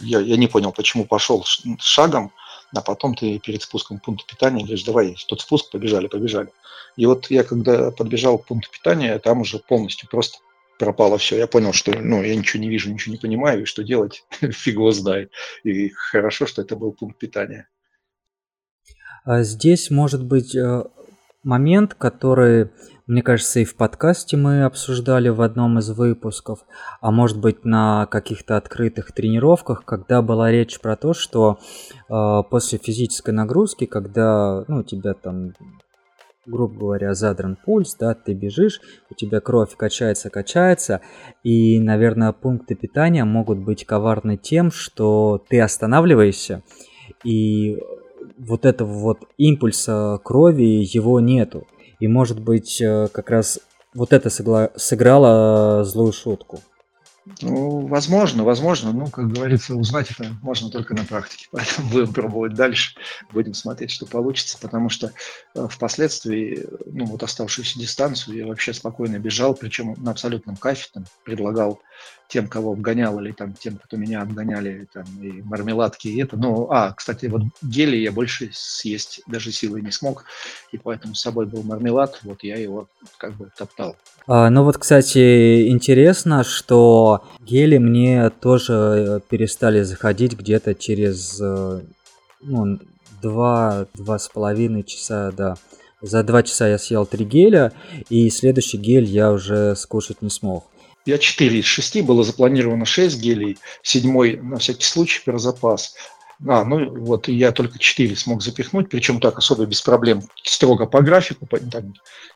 я, 0.01 0.21
я 0.21 0.37
не 0.37 0.49
понял, 0.49 0.73
почему 0.73 1.05
пошел 1.05 1.45
шагом, 1.79 2.33
а 2.75 2.81
потом 2.81 3.15
ты 3.15 3.39
перед 3.39 3.62
спуском 3.62 3.99
пункта 3.99 4.27
питания 4.27 4.62
говоришь, 4.62 4.85
давай, 4.85 5.17
тот 5.29 5.41
спуск, 5.41 5.71
побежали, 5.71 6.07
побежали. 6.07 6.49
И 6.97 7.07
вот 7.07 7.31
я 7.31 7.45
когда 7.45 7.91
подбежал 7.91 8.39
к 8.39 8.47
пункту 8.47 8.71
питания, 8.71 9.19
там 9.19 9.41
уже 9.41 9.59
полностью 9.59 10.09
просто 10.09 10.39
пропало 10.79 11.19
все. 11.19 11.37
Я 11.37 11.47
понял, 11.47 11.73
что 11.73 11.93
ну, 11.97 12.23
я 12.23 12.35
ничего 12.35 12.62
не 12.62 12.69
вижу, 12.69 12.93
ничего 12.93 13.12
не 13.12 13.19
понимаю, 13.19 13.62
и 13.62 13.67
что 13.67 13.83
делать, 13.83 14.25
фиг 14.41 14.75
его 14.75 14.91
знает. 14.93 15.31
И 15.65 15.91
хорошо, 15.91 16.47
что 16.47 16.62
это 16.62 16.77
был 16.77 16.93
пункт 16.93 17.19
питания. 17.19 17.69
А 19.25 19.43
здесь 19.43 19.91
может 19.91 20.25
быть 20.25 20.55
э, 20.57 20.85
момент, 21.45 21.95
который 21.95 22.71
мне 23.06 23.23
кажется, 23.23 23.61
и 23.61 23.64
в 23.64 23.75
подкасте 23.75 24.37
мы 24.37 24.64
обсуждали 24.64 25.28
в 25.28 25.42
одном 25.42 25.78
из 25.78 25.90
выпусков, 25.90 26.61
а 27.00 27.11
может 27.11 27.40
быть 27.40 27.64
на 27.64 28.06
каких-то 28.06 28.56
открытых 28.56 29.12
тренировках, 29.12 29.85
когда 29.85 30.23
была 30.23 30.50
речь 30.50 30.80
про 30.80 30.97
то, 30.97 31.12
что 31.12 31.59
э, 32.09 32.42
после 32.49 32.78
физической 32.78 33.30
нагрузки, 33.30 33.87
когда 33.87 34.64
ну, 34.68 34.78
у 34.78 34.82
тебя 34.82 35.14
там 35.14 35.54
грубо 36.44 36.78
говоря, 36.78 37.14
задран 37.14 37.56
пульс, 37.56 37.94
да, 37.94 38.14
ты 38.14 38.35
бежишь, 38.35 38.80
у 39.11 39.14
тебя 39.14 39.40
кровь 39.40 39.76
качается, 39.76 40.28
качается, 40.28 41.00
и, 41.44 41.78
наверное, 41.80 42.32
пункты 42.32 42.75
питания 42.75 43.25
могут 43.25 43.59
быть 43.59 43.85
коварны 43.85 44.37
тем, 44.37 44.73
что 44.73 45.40
ты 45.49 45.61
останавливаешься, 45.61 46.62
и 47.23 47.78
вот 48.38 48.66
этого 48.66 48.92
вот 48.92 49.18
импульса 49.37 50.18
крови 50.23 50.85
его 50.85 51.21
нету. 51.21 51.66
И 52.02 52.09
может 52.09 52.40
быть 52.40 52.80
э, 52.80 53.06
как 53.12 53.30
раз 53.30 53.61
вот 53.94 54.12
это 54.12 54.28
сыграло 54.28 55.85
злую 55.85 56.12
шутку. 56.12 56.61
Ну, 57.40 57.87
возможно, 57.87 58.42
возможно. 58.42 58.92
Ну, 58.92 59.06
как 59.06 59.28
говорится, 59.28 59.76
узнать 59.76 60.11
это 60.11 60.35
можно 60.42 60.68
только 60.68 60.94
на 60.94 61.04
практике. 61.04 61.47
Поэтому 61.52 61.90
будем 61.90 62.12
пробовать 62.12 62.54
дальше, 62.54 62.97
будем 63.30 63.54
смотреть, 63.54 63.92
что 63.92 64.06
получится, 64.06 64.59
потому 64.61 64.88
что 64.88 65.12
э, 65.54 65.68
впоследствии, 65.71 66.66
ну, 66.87 67.04
вот 67.04 67.23
оставшуюся 67.23 67.78
дистанцию 67.78 68.37
я 68.37 68.47
вообще 68.49 68.73
спокойно 68.73 69.21
бежал, 69.21 69.54
причем 69.54 69.94
на 69.99 70.11
абсолютном 70.11 70.56
кайфе, 70.56 70.88
там, 70.92 71.04
предлагал 71.25 71.80
тем, 72.33 72.49
кого 72.49 72.73
обгонял, 72.73 73.21
или 73.21 73.33
там 73.33 73.53
тем, 73.53 73.77
кто 73.77 73.99
меня 73.99 74.23
обгоняли, 74.23 74.89
там, 74.93 75.05
и 75.21 75.43
мармеладки, 75.43 76.09
и 76.09 76.23
это. 76.23 76.39
Ну, 76.39 76.67
а, 76.71 76.93
кстати, 76.93 77.27
вот 77.27 77.43
гели 77.61 77.97
я 77.97 78.11
больше 78.11 78.49
съесть 78.55 79.21
даже 79.27 79.53
силой 79.53 79.83
не 79.83 79.91
смог, 79.91 80.25
и 80.73 80.79
поэтому 80.79 81.15
с 81.15 81.21
собой 81.21 81.45
был 81.45 81.62
мармелад, 81.62 82.21
вот 82.23 82.43
я 82.43 82.57
его 82.57 82.89
как 83.19 83.35
бы 83.35 83.51
топтал. 83.57 83.97
А, 84.27 84.49
ну 84.49 84.65
вот, 84.65 84.79
кстати, 84.79 85.69
интересно, 85.69 86.43
что 86.43 87.23
гели 87.41 87.77
мне 87.77 88.31
тоже 88.31 88.73
э, 88.73 89.21
перестали 89.29 89.83
заходить 89.83 90.33
где-то 90.33 90.75
через 90.75 91.39
э, 91.39 91.83
ну, 92.41 92.79
два, 93.21 93.87
два 93.93 94.19
с 94.19 94.29
половиной 94.29 94.85
часа, 94.85 95.33
да. 95.37 95.57
За 96.01 96.23
два 96.23 96.43
часа 96.43 96.67
я 96.67 96.79
съел 96.79 97.05
три 97.05 97.27
геля, 97.27 97.73
и 98.09 98.31
следующий 98.31 98.79
гель 98.79 99.05
я 99.05 99.31
уже 99.31 99.77
скушать 99.77 100.23
не 100.23 100.31
смог. 100.31 100.72
Я 101.04 101.18
4 101.18 101.59
из 101.59 101.64
6, 101.64 102.02
было 102.02 102.23
запланировано 102.23 102.85
6 102.85 103.21
гелей, 103.21 103.59
седьмой 103.82 104.37
на 104.37 104.59
всякий 104.59 104.85
случай 104.85 105.21
про 105.25 105.38
запас. 105.38 105.94
А, 106.47 106.64
ну 106.64 106.90
вот 107.00 107.28
я 107.28 107.52
только 107.52 107.78
4 107.78 108.16
смог 108.16 108.42
запихнуть, 108.42 108.88
причем 108.88 109.21
так 109.21 109.38
особо 109.38 109.66
без 109.66 109.80
проблем, 109.80 110.23
строго 110.42 110.87
по 110.87 111.00
графику, 111.00 111.47
так, 111.47 111.85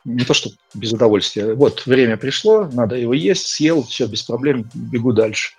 не 0.05 0.23
то 0.23 0.33
что 0.33 0.49
без 0.73 0.93
удовольствия. 0.93 1.53
Вот 1.53 1.85
время 1.85 2.17
пришло, 2.17 2.69
надо 2.71 2.95
его 2.95 3.13
есть, 3.13 3.47
съел, 3.47 3.83
все 3.83 4.07
без 4.07 4.23
проблем, 4.23 4.69
бегу 4.73 5.11
дальше. 5.11 5.53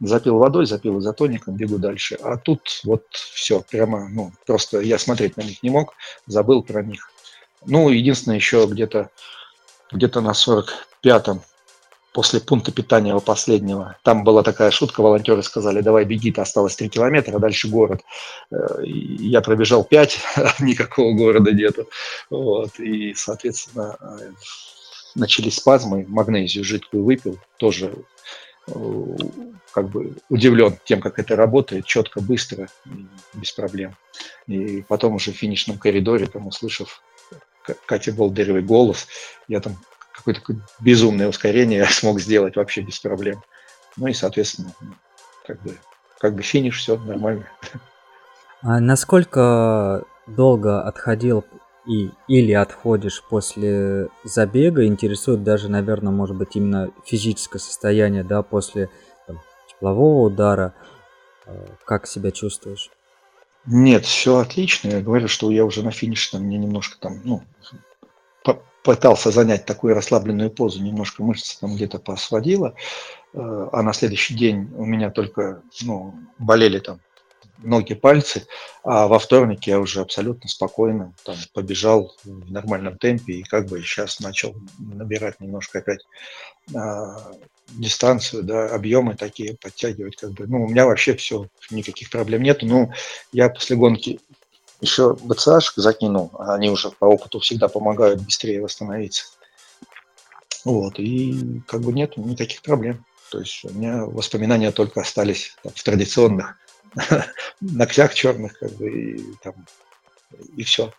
Запил 0.00 0.38
водой, 0.38 0.66
запил 0.66 0.98
изотоником, 0.98 1.56
бегу 1.56 1.78
дальше. 1.78 2.18
А 2.22 2.36
тут 2.36 2.80
вот 2.84 3.04
все, 3.12 3.62
прямо, 3.62 4.08
ну, 4.08 4.32
просто 4.46 4.80
я 4.80 4.98
смотреть 4.98 5.36
на 5.36 5.42
них 5.42 5.62
не 5.62 5.70
мог, 5.70 5.94
забыл 6.26 6.62
про 6.62 6.82
них. 6.82 7.10
Ну, 7.64 7.88
единственное, 7.88 8.36
еще 8.36 8.66
где-то 8.70 9.10
где-то 9.92 10.20
на 10.20 10.30
45-м 10.30 11.40
после 12.14 12.40
пункта 12.40 12.70
питания 12.70 13.10
его 13.10 13.20
последнего. 13.20 13.96
Там 14.04 14.22
была 14.22 14.44
такая 14.44 14.70
шутка, 14.70 15.02
волонтеры 15.02 15.42
сказали, 15.42 15.80
давай 15.80 16.04
беги, 16.04 16.30
то 16.30 16.42
осталось 16.42 16.76
3 16.76 16.88
километра, 16.88 17.36
а 17.36 17.40
дальше 17.40 17.68
город. 17.68 18.02
Э, 18.52 18.82
я 18.84 19.40
пробежал 19.40 19.82
5, 19.82 20.20
никакого 20.60 21.12
города 21.12 21.50
нету. 21.50 21.88
Вот. 22.30 22.78
И, 22.78 23.14
соответственно, 23.14 23.96
э, 24.00 24.30
начались 25.16 25.56
спазмы, 25.56 26.06
магнезию 26.08 26.64
жидкую 26.64 27.02
выпил, 27.02 27.36
тоже 27.56 27.92
э, 28.68 28.72
как 29.72 29.88
бы 29.88 30.16
удивлен 30.28 30.78
тем, 30.84 31.00
как 31.00 31.18
это 31.18 31.34
работает, 31.34 31.84
четко, 31.84 32.20
быстро, 32.20 32.68
без 33.34 33.50
проблем. 33.50 33.96
И 34.46 34.82
потом 34.86 35.16
уже 35.16 35.32
в 35.32 35.36
финишном 35.36 35.78
коридоре, 35.78 36.26
там, 36.26 36.46
услышав 36.46 37.02
Катя 37.86 38.12
Болдыревой 38.12 38.62
голос, 38.62 39.08
я 39.48 39.60
там 39.60 39.76
какое-то 40.24 40.62
безумное 40.80 41.28
ускорение 41.28 41.78
я 41.78 41.86
смог 41.90 42.20
сделать 42.20 42.56
вообще 42.56 42.82
без 42.82 42.98
проблем. 42.98 43.42
Ну 43.96 44.08
и, 44.08 44.12
соответственно, 44.12 44.72
как 45.46 45.62
бы, 45.62 45.76
как 46.18 46.34
бы 46.34 46.42
финиш, 46.42 46.78
все 46.78 46.96
нормально. 46.96 47.46
А 48.62 48.80
насколько 48.80 50.04
долго 50.26 50.82
отходил 50.82 51.44
и, 51.86 52.10
или 52.28 52.52
отходишь 52.52 53.22
после 53.22 54.08
забега, 54.24 54.86
интересует 54.86 55.42
даже, 55.42 55.68
наверное, 55.68 56.12
может 56.12 56.34
быть, 56.36 56.56
именно 56.56 56.90
физическое 57.04 57.58
состояние, 57.58 58.24
да, 58.24 58.42
после 58.42 58.88
там, 59.26 59.40
теплового 59.68 60.26
удара, 60.26 60.74
а, 61.46 61.66
как 61.84 62.06
себя 62.06 62.30
чувствуешь? 62.30 62.90
Нет, 63.66 64.04
все 64.04 64.38
отлично. 64.38 64.88
Я 64.88 65.00
говорю, 65.00 65.28
что 65.28 65.50
я 65.50 65.64
уже 65.64 65.82
на 65.82 65.90
финише, 65.90 66.32
там, 66.32 66.42
мне 66.42 66.58
немножко 66.58 66.98
там, 66.98 67.20
ну, 67.24 67.42
пытался 68.84 69.30
занять 69.30 69.64
такую 69.64 69.94
расслабленную 69.94 70.50
позу, 70.50 70.82
немножко 70.82 71.22
мышцы 71.22 71.58
там 71.58 71.74
где-то 71.74 71.98
посводила, 71.98 72.74
э, 73.32 73.68
а 73.72 73.82
на 73.82 73.92
следующий 73.92 74.34
день 74.34 74.70
у 74.76 74.84
меня 74.84 75.10
только 75.10 75.62
ну, 75.82 76.14
болели 76.38 76.78
там 76.78 77.00
ноги, 77.58 77.94
пальцы, 77.94 78.46
а 78.82 79.06
во 79.06 79.18
вторник 79.18 79.66
я 79.66 79.80
уже 79.80 80.00
абсолютно 80.00 80.48
спокойно 80.48 81.14
там 81.24 81.36
побежал 81.54 82.14
в 82.24 82.52
нормальном 82.52 82.98
темпе 82.98 83.34
и 83.34 83.42
как 83.42 83.68
бы 83.68 83.80
сейчас 83.80 84.20
начал 84.20 84.54
набирать 84.78 85.40
немножко 85.40 85.78
опять 85.78 86.00
а, 86.74 87.32
дистанцию, 87.70 88.42
да, 88.42 88.68
объемы 88.68 89.14
такие 89.14 89.56
подтягивать, 89.56 90.16
как 90.16 90.32
бы, 90.32 90.46
ну, 90.46 90.64
у 90.64 90.68
меня 90.68 90.84
вообще 90.86 91.14
все, 91.16 91.48
никаких 91.70 92.10
проблем 92.10 92.42
нету, 92.42 92.66
ну, 92.66 92.92
я 93.32 93.48
после 93.48 93.76
гонки 93.76 94.20
еще 94.84 95.14
БЦАшек 95.14 95.76
закинул, 95.76 96.30
они 96.38 96.70
уже 96.70 96.90
по 96.90 97.06
опыту 97.06 97.40
всегда 97.40 97.68
помогают 97.68 98.20
быстрее 98.20 98.62
восстановиться. 98.62 99.24
Вот, 100.64 100.98
и 100.98 101.60
как 101.66 101.80
бы 101.80 101.92
нет 101.92 102.16
никаких 102.16 102.62
проблем. 102.62 103.04
То 103.30 103.40
есть 103.40 103.64
у 103.64 103.70
меня 103.70 104.04
воспоминания 104.04 104.70
только 104.70 105.00
остались 105.00 105.56
там, 105.62 105.72
в 105.74 105.82
традиционных 105.82 106.56
ногтях 107.60 108.14
черных, 108.14 108.58
как 108.58 108.72
бы, 108.72 108.90
и, 108.90 109.34
там, 109.42 109.54
и 110.56 110.62
все. 110.62 110.92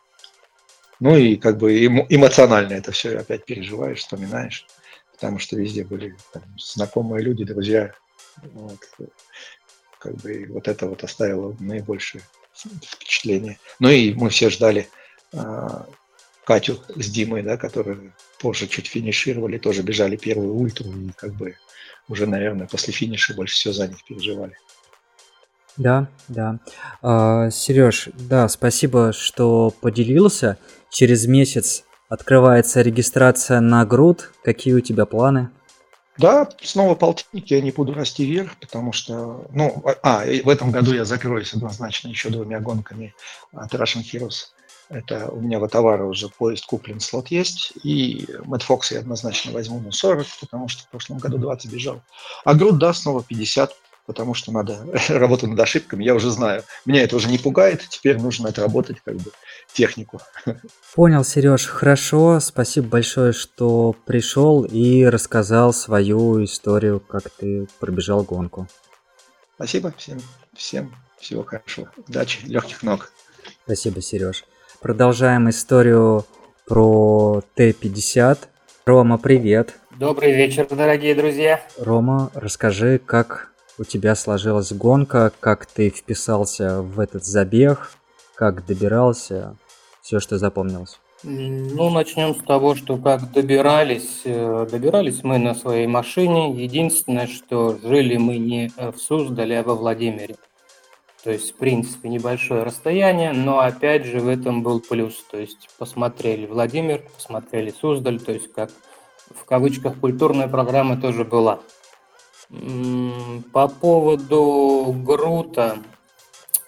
Ну 1.00 1.16
и 1.16 1.36
как 1.36 1.58
бы 1.58 1.86
эмоционально 1.86 2.74
это 2.74 2.92
все 2.92 3.18
опять 3.18 3.46
переживаешь, 3.46 4.00
вспоминаешь, 4.00 4.66
потому 5.14 5.40
что 5.40 5.58
везде 5.58 5.84
были 5.84 6.16
там, 6.34 6.44
знакомые 6.58 7.24
люди, 7.24 7.44
друзья. 7.44 7.94
Вот, 8.42 8.80
как 10.00 10.16
бы 10.16 10.46
вот 10.50 10.68
это 10.68 10.88
вот 10.88 11.04
оставило 11.04 11.56
наибольшее 11.60 12.24
впечатление. 12.56 13.60
Ну 13.80 13.90
и 13.90 14.14
мы 14.14 14.30
все 14.30 14.50
ждали 14.50 14.88
а, 15.34 15.86
Катю 16.46 16.80
с 16.96 17.10
Димой, 17.10 17.44
да, 17.44 17.58
которые 17.58 18.14
позже 18.40 18.68
чуть 18.68 18.88
финишировали, 18.88 19.58
тоже 19.58 19.82
бежали 19.82 20.16
первую 20.16 20.54
ультру 20.54 20.92
и 20.92 21.10
как 21.16 21.34
бы 21.34 21.56
уже, 22.08 22.28
наверное, 22.28 22.68
после 22.68 22.94
финиша 22.94 23.34
больше 23.34 23.56
всего 23.56 23.74
за 23.74 23.88
них 23.88 24.04
переживали. 24.06 24.54
Да, 25.78 26.08
да. 26.30 26.60
А, 27.02 27.50
Сереж, 27.50 28.10
да, 28.14 28.48
спасибо, 28.48 29.12
что 29.12 29.72
поделился. 29.82 30.58
Через 30.90 31.26
месяц 31.26 31.84
открывается 32.08 32.82
регистрация 32.82 33.60
на 33.60 33.86
груд. 33.86 34.32
Какие 34.44 34.76
у 34.76 34.80
тебя 34.80 35.06
планы? 35.06 35.50
Да, 36.18 36.48
снова 36.62 36.96
полтинник, 36.96 37.52
я 37.52 37.62
не 37.62 37.72
буду 37.72 37.94
расти 37.94 38.26
вверх, 38.26 38.58
потому 38.60 38.94
что, 38.94 39.46
ну, 39.52 39.84
а, 40.02 40.24
в 40.24 40.50
этом 40.50 40.72
году 40.72 40.94
я 40.94 41.04
закроюсь 41.04 41.54
однозначно 41.54 42.08
еще 42.08 42.30
двумя 42.30 42.62
гонками 42.62 43.14
от 43.52 43.74
Russian 43.74 44.02
Heroes. 44.02 44.48
Это 44.88 45.30
у 45.30 45.42
меня 45.42 45.60
в 45.60 45.68
товара 45.68 46.06
уже 46.06 46.30
поезд 46.30 46.66
куплен, 46.68 47.00
слот 47.00 47.30
есть. 47.30 47.74
И 47.84 48.28
Мэтт 48.46 48.64
Фокс 48.64 48.92
я 48.92 49.00
однозначно 49.00 49.52
возьму 49.52 49.80
на 49.80 49.92
40, 49.92 50.28
потому 50.40 50.68
что 50.68 50.84
в 50.84 50.90
прошлом 50.90 51.18
году 51.18 51.38
20 51.38 51.72
бежал. 51.72 52.02
А 52.44 52.54
груд, 52.54 52.78
да, 52.78 52.94
снова 52.94 53.24
50, 53.24 53.76
потому 54.06 54.34
что 54.34 54.52
надо 54.52 54.86
работать 55.10 55.50
над 55.50 55.60
ошибками, 55.60 56.04
я 56.04 56.16
уже 56.16 56.30
знаю. 56.32 56.64
Меня 56.86 57.04
это 57.04 57.16
уже 57.16 57.30
не 57.30 57.38
пугает, 57.38 57.86
теперь 57.90 58.18
нужно 58.18 58.50
отработать 58.50 58.98
как 59.04 59.16
бы 59.16 59.32
технику. 59.74 60.22
Понял, 60.96 61.24
Сереж, 61.24 61.66
хорошо. 61.66 62.40
Спасибо 62.40 62.88
большое, 62.88 63.34
что 63.34 63.96
пришел 64.06 64.64
и 64.64 65.06
рассказал 65.06 65.74
свою 65.74 66.44
историю, 66.44 67.00
как 67.00 67.30
ты 67.30 67.68
пробежал 67.80 68.24
гонку. 68.24 68.68
Спасибо 69.56 69.94
всем, 69.98 70.20
всем 70.54 70.94
всего 71.20 71.44
хорошего. 71.44 71.90
Удачи, 72.08 72.46
легких 72.46 72.84
ног. 72.84 73.12
Спасибо, 73.64 74.02
Сереж. 74.02 74.46
Продолжаем 74.82 75.50
историю 75.50 76.26
про 76.68 77.42
Т-50. 77.56 78.38
Рома, 78.86 79.18
привет. 79.18 79.76
Добрый 79.98 80.34
вечер, 80.34 80.68
дорогие 80.70 81.16
друзья. 81.16 81.66
Рома, 81.80 82.30
расскажи, 82.36 83.00
как 83.04 83.55
у 83.78 83.84
тебя 83.84 84.16
сложилась 84.16 84.72
гонка, 84.72 85.32
как 85.40 85.66
ты 85.66 85.90
вписался 85.90 86.82
в 86.82 87.00
этот 87.00 87.26
забег, 87.26 87.92
как 88.36 88.66
добирался, 88.66 89.56
все, 90.02 90.20
что 90.20 90.38
запомнилось. 90.38 91.00
Ну, 91.24 91.90
начнем 91.90 92.36
с 92.36 92.44
того, 92.44 92.76
что 92.76 92.98
как 92.98 93.32
добирались. 93.32 94.22
Э, 94.26 94.68
добирались 94.70 95.24
мы 95.24 95.40
на 95.40 95.56
своей 95.56 95.88
машине. 95.88 96.54
Единственное, 96.54 97.26
что 97.26 97.78
жили 97.82 98.18
мы 98.18 98.38
не 98.38 98.72
в 98.78 98.98
Суздале, 98.98 99.60
а 99.60 99.64
во 99.64 99.74
Владимире. 99.74 100.36
То 101.24 101.32
есть, 101.32 101.54
в 101.54 101.56
принципе, 101.56 102.10
небольшое 102.10 102.62
расстояние, 102.62 103.34
но 103.34 103.60
опять 103.60 104.06
же 104.06 104.20
в 104.20 104.28
этом 104.28 104.62
был 104.62 104.80
плюс. 104.80 105.26
То 105.32 105.38
есть 105.38 105.70
посмотрели 105.80 106.46
Владимир, 106.46 107.02
посмотрели 107.16 107.72
Суздаль, 107.72 108.20
то 108.20 108.32
есть 108.32 108.54
как 108.54 108.70
в 109.34 109.46
кавычках 109.46 110.00
культурная 110.00 110.48
программа 110.48 111.02
тоже 111.02 111.26
была. 111.26 111.60
По 112.50 113.68
поводу 113.68 114.96
Грута, 115.04 115.80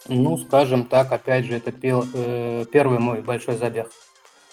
ну, 0.08 0.38
скажем 0.38 0.86
так, 0.86 1.12
опять 1.12 1.46
же, 1.46 1.56
это 1.58 1.72
э, 1.82 2.66
первый 2.72 3.00
мой 3.00 3.22
большой 3.22 3.58
забег. 3.58 3.92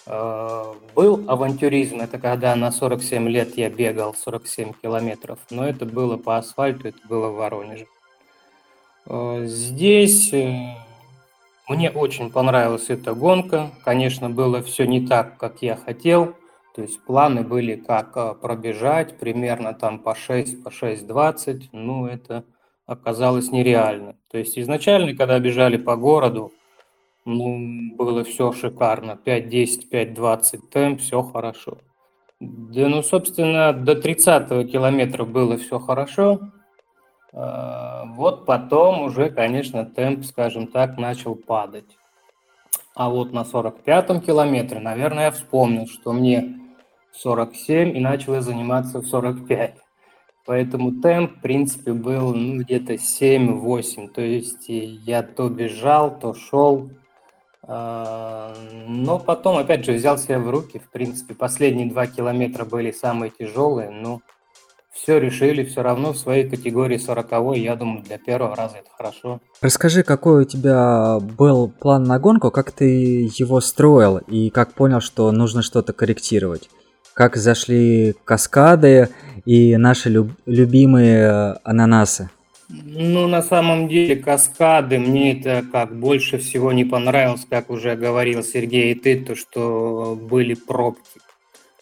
Э, 0.05 0.73
был 0.93 1.23
авантюризм, 1.27 2.01
это 2.01 2.19
когда 2.19 2.55
на 2.55 2.71
47 2.71 3.27
лет 3.29 3.57
я 3.57 3.69
бегал 3.69 4.13
47 4.13 4.73
километров, 4.81 5.39
но 5.49 5.67
это 5.67 5.85
было 5.85 6.17
по 6.17 6.37
асфальту, 6.37 6.89
это 6.89 6.99
было 7.07 7.29
в 7.29 7.35
Воронеже. 7.35 7.87
Э, 9.07 9.45
здесь 9.45 10.31
мне 11.67 11.89
очень 11.89 12.31
понравилась 12.31 12.89
эта 12.89 13.15
гонка. 13.15 13.71
Конечно, 13.83 14.29
было 14.29 14.61
все 14.61 14.85
не 14.85 15.07
так, 15.07 15.37
как 15.37 15.61
я 15.61 15.75
хотел. 15.75 16.35
То 16.75 16.81
есть 16.81 17.01
планы 17.05 17.43
были 17.43 17.75
как 17.75 18.17
а, 18.17 18.33
пробежать 18.33 19.17
примерно 19.17 19.73
там 19.73 19.97
по 19.97 20.13
6, 20.13 20.61
по 20.61 20.67
6.20, 20.67 21.69
ну 21.71 22.05
это 22.05 22.43
оказалось 22.85 23.49
нереально. 23.49 24.17
То 24.29 24.37
есть 24.37 24.59
изначально, 24.59 25.15
когда 25.15 25.39
бежали 25.39 25.77
по 25.77 25.95
городу, 25.95 26.51
ну, 27.23 27.95
было 27.95 28.25
все 28.25 28.51
шикарно. 28.51 29.17
5.10, 29.25 29.89
5.20 29.89 30.59
темп, 30.69 30.99
все 30.99 31.23
хорошо. 31.23 31.77
Да, 32.41 32.89
ну, 32.89 33.01
собственно, 33.01 33.71
до 33.71 33.95
30 33.95 34.69
километра 34.69 35.23
было 35.23 35.57
все 35.57 35.79
хорошо. 35.79 36.51
А, 37.31 38.03
вот 38.07 38.45
потом 38.45 39.03
уже, 39.03 39.29
конечно, 39.29 39.85
темп, 39.85 40.25
скажем 40.25 40.67
так, 40.67 40.97
начал 40.97 41.35
падать. 41.35 41.97
А 42.95 43.09
вот 43.09 43.31
на 43.31 43.43
45-м 43.43 44.19
километре, 44.19 44.81
наверное, 44.81 45.25
я 45.25 45.31
вспомнил, 45.31 45.87
что 45.87 46.11
мне 46.11 46.64
47 47.19 47.95
и 47.95 47.99
начал 47.99 48.35
я 48.35 48.41
заниматься 48.41 48.99
в 48.99 49.07
45. 49.07 49.75
Поэтому 50.45 51.01
темп, 51.01 51.37
в 51.37 51.41
принципе, 51.41 51.93
был 51.93 52.33
ну, 52.33 52.61
где-то 52.61 52.93
7-8. 52.93 54.09
То 54.09 54.21
есть 54.21 54.65
я 54.67 55.23
то 55.23 55.49
бежал, 55.49 56.19
то 56.19 56.33
шел. 56.35 56.91
А, 57.63 58.53
но 58.87 59.17
потом, 59.17 59.57
опять 59.57 59.85
же, 59.85 59.93
взял 59.93 60.19
себя 60.19 60.39
в 60.39 60.49
руки. 60.49 60.77
В 60.77 60.91
принципе, 60.91 61.33
последние 61.33 61.89
два 61.89 62.05
километра 62.05 62.63
были 62.63 62.91
самые 62.91 63.31
тяжелые. 63.31 63.89
Но 63.89 64.21
все 64.93 65.17
решили, 65.17 65.65
все 65.65 65.81
равно 65.81 66.13
в 66.13 66.17
своей 66.17 66.47
категории 66.47 66.97
40 66.97 67.57
я 67.57 67.75
думаю, 67.75 68.03
для 68.03 68.17
первого 68.17 68.55
раза 68.55 68.77
это 68.77 68.89
хорошо. 68.95 69.41
Расскажи, 69.61 70.03
какой 70.03 70.43
у 70.43 70.45
тебя 70.45 71.19
был 71.19 71.69
план 71.69 72.03
на 72.03 72.17
гонку, 72.17 72.49
как 72.51 72.71
ты 72.71 73.29
его 73.35 73.59
строил 73.61 74.19
и 74.19 74.49
как 74.51 74.73
понял, 74.73 75.01
что 75.01 75.31
нужно 75.31 75.63
что-то 75.63 75.91
корректировать? 75.91 76.69
Как 77.15 77.37
зашли 77.37 78.13
каскады 78.25 79.09
и 79.45 79.77
наши 79.77 80.09
люб- 80.09 80.37
любимые 80.45 81.19
э, 81.19 81.55
ананасы. 81.63 82.29
Ну, 82.69 83.27
на 83.27 83.41
самом 83.41 83.87
деле, 83.87 84.17
каскады 84.17 84.99
мне 84.99 85.39
это 85.39 85.63
как 85.71 85.95
больше 85.95 86.39
всего 86.39 86.73
не 86.73 86.83
понравилось, 86.83 87.47
как 87.49 87.69
уже 87.69 87.95
говорил 87.95 88.43
Сергей 88.43 88.91
и 88.91 88.95
ты, 88.95 89.19
то, 89.19 89.33
что 89.35 90.19
были 90.21 90.55
пробки. 90.55 91.19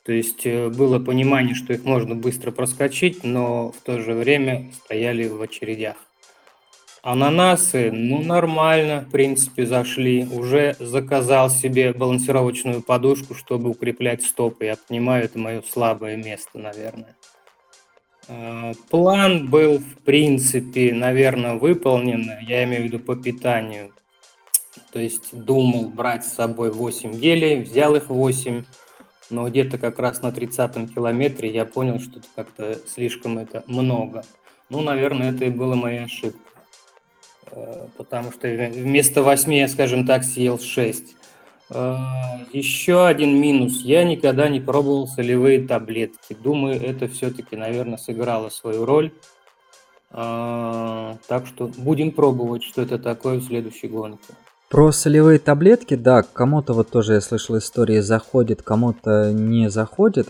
То 0.05 0.11
есть 0.11 0.45
э, 0.45 0.69
было 0.69 0.99
понимание, 0.99 1.55
что 1.55 1.73
их 1.73 1.83
можно 1.83 2.13
быстро 2.13 2.51
проскочить, 2.51 3.23
но 3.23 3.71
в 3.71 3.81
то 3.83 3.99
же 4.01 4.13
время 4.13 4.69
стояли 4.85 5.27
в 5.27 5.41
очередях. 5.41 5.95
Ананасы, 7.03 7.91
ну, 7.91 8.23
нормально, 8.23 9.01
в 9.01 9.11
принципе, 9.11 9.65
зашли. 9.65 10.25
Уже 10.25 10.77
заказал 10.79 11.49
себе 11.49 11.91
балансировочную 11.91 12.81
подушку, 12.81 13.35
чтобы 13.35 13.69
укреплять 13.69 14.23
стопы. 14.23 14.65
Я 14.65 14.77
понимаю, 14.77 15.25
это 15.25 15.37
мое 15.37 15.61
слабое 15.69 16.15
место, 16.15 16.57
наверное. 16.57 17.17
А, 18.29 18.71
план 18.89 19.49
был, 19.49 19.79
в 19.79 19.97
принципе, 20.05 20.93
наверное, 20.93 21.55
выполнен. 21.55 22.31
Я 22.47 22.63
имею 22.63 22.83
в 22.83 22.85
виду 22.85 22.99
по 22.99 23.17
питанию. 23.17 23.91
То 24.93 24.99
есть 24.99 25.35
думал 25.35 25.89
брать 25.89 26.25
с 26.25 26.33
собой 26.33 26.71
8 26.71 27.19
гелей, 27.19 27.63
взял 27.63 27.97
их 27.97 28.09
8. 28.09 28.63
Но 29.29 29.49
где-то 29.49 29.77
как 29.77 29.99
раз 29.99 30.21
на 30.21 30.27
30-м 30.27 30.87
километре 30.87 31.51
я 31.51 31.65
понял, 31.65 31.99
что 31.99 32.19
это 32.19 32.27
как-то 32.33 32.79
слишком 32.87 33.39
это 33.39 33.61
много. 33.67 34.23
Ну, 34.69 34.79
наверное, 34.79 35.33
это 35.33 35.43
и 35.43 35.49
была 35.49 35.75
моя 35.75 36.05
ошибка. 36.05 36.42
Э, 37.55 37.87
потому 37.97 38.31
что 38.31 38.47
вместо 38.47 39.23
8 39.23 39.53
я, 39.53 39.67
скажем 39.67 40.05
так, 40.05 40.23
съел 40.23 40.59
6. 40.59 41.15
Э, 41.69 41.95
Еще 42.51 43.05
один 43.05 43.39
минус. 43.39 43.81
Я 43.81 44.03
никогда 44.03 44.49
не 44.49 44.59
пробовал 44.59 45.07
солевые 45.07 45.67
таблетки. 45.67 46.35
Думаю, 46.43 46.81
это 46.81 47.07
все-таки, 47.07 47.55
наверное, 47.55 47.97
сыграло 47.97 48.49
свою 48.49 48.85
роль. 48.85 49.11
А, 50.15 51.17
так 51.27 51.47
что 51.47 51.71
будем 51.75 52.11
пробовать, 52.11 52.63
что 52.63 52.83
это 52.83 52.99
такое 52.99 53.37
в 53.37 53.43
следующей 53.45 53.87
гонке. 53.87 54.33
Про 54.69 54.91
солевые 54.91 55.39
таблетки, 55.39 55.95
да, 55.95 56.21
кому-то 56.21 56.73
вот 56.73 56.89
тоже 56.89 57.13
я 57.13 57.21
слышал 57.21 57.57
истории 57.57 57.99
заходит, 57.99 58.61
кому-то 58.61 59.31
не 59.31 59.71
заходит. 59.71 60.29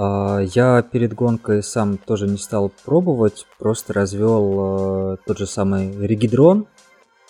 А, 0.00 0.38
я 0.38 0.82
перед 0.82 1.12
гонкой 1.12 1.62
сам 1.64 1.98
тоже 1.98 2.28
не 2.28 2.38
стал 2.38 2.70
пробовать, 2.84 3.46
просто 3.58 3.92
развел 3.92 5.14
э, 5.14 5.16
тот 5.26 5.38
же 5.38 5.46
самый 5.46 6.06
регидрон. 6.06 6.66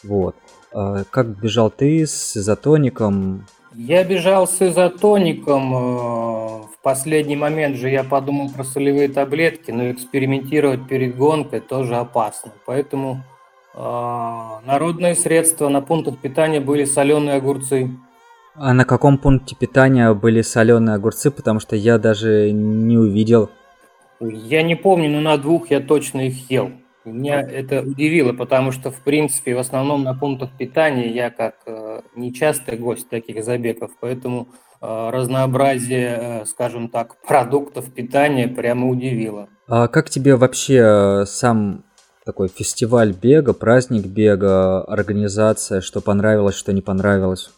Вот. 0.03 0.37
А, 0.75 1.05
как 1.09 1.29
бежал 1.29 1.71
ты 1.71 2.07
с 2.07 2.37
изотоником? 2.37 3.47
Я 3.75 4.05
бежал 4.05 4.47
с 4.47 4.61
изотоником. 4.61 5.75
Э, 5.75 5.79
в 5.79 6.79
последний 6.83 7.37
момент 7.37 7.77
же 7.77 7.89
я 7.89 8.05
подумал 8.05 8.51
про 8.51 8.65
солевые 8.65 9.09
таблетки, 9.09 9.71
но 9.71 9.91
экспериментировать 9.91 10.87
перед 10.87 11.17
гонкой 11.17 11.61
тоже 11.61 11.97
опасно. 11.97 12.53
Поэтому 12.67 13.25
а, 13.73 14.61
народные 14.67 15.15
средства 15.15 15.71
на 15.71 15.81
пунктах 15.81 16.19
питания 16.19 16.61
были 16.61 16.85
соленые 16.85 17.37
огурцы. 17.37 17.91
А 18.61 18.75
на 18.75 18.85
каком 18.85 19.19
пункте 19.19 19.55
питания 19.55 20.13
были 20.15 20.43
соленые 20.43 20.97
огурцы? 20.97 21.31
Потому 21.31 21.61
что 21.61 21.77
я 21.77 21.99
даже 21.99 22.51
не 22.51 22.99
увидел. 22.99 23.51
Я 24.21 24.63
не 24.63 24.75
помню, 24.75 25.09
но 25.11 25.21
на 25.21 25.37
двух 25.37 25.71
я 25.71 25.81
точно 25.81 26.27
их 26.27 26.51
ел. 26.51 26.73
Меня 27.05 27.41
это 27.41 27.83
удивило, 27.83 28.33
потому 28.33 28.73
что, 28.73 28.91
в 28.91 29.01
принципе, 29.03 29.55
в 29.55 29.59
основном 29.59 30.03
на 30.03 30.13
пунктах 30.15 30.51
питания 30.59 31.09
я 31.09 31.31
как 31.31 31.55
э, 31.67 32.03
нечастый 32.17 32.77
гость 32.77 33.09
таких 33.09 33.43
забегов, 33.45 33.93
поэтому 34.01 34.49
э, 34.83 35.11
разнообразие, 35.11 36.19
э, 36.21 36.45
скажем 36.45 36.89
так, 36.89 37.17
продуктов 37.27 37.91
питания 37.93 38.49
прямо 38.49 38.89
удивило. 38.89 39.49
А 39.69 39.89
как 39.89 40.11
тебе 40.11 40.37
вообще 40.37 41.23
сам 41.27 41.85
такой 42.27 42.49
фестиваль 42.49 43.15
бега, 43.15 43.55
праздник 43.55 44.05
бега, 44.05 44.83
организация, 44.83 45.81
что 45.81 46.03
понравилось, 46.03 46.57
что 46.57 46.75
не 46.75 46.83
понравилось? 46.83 47.51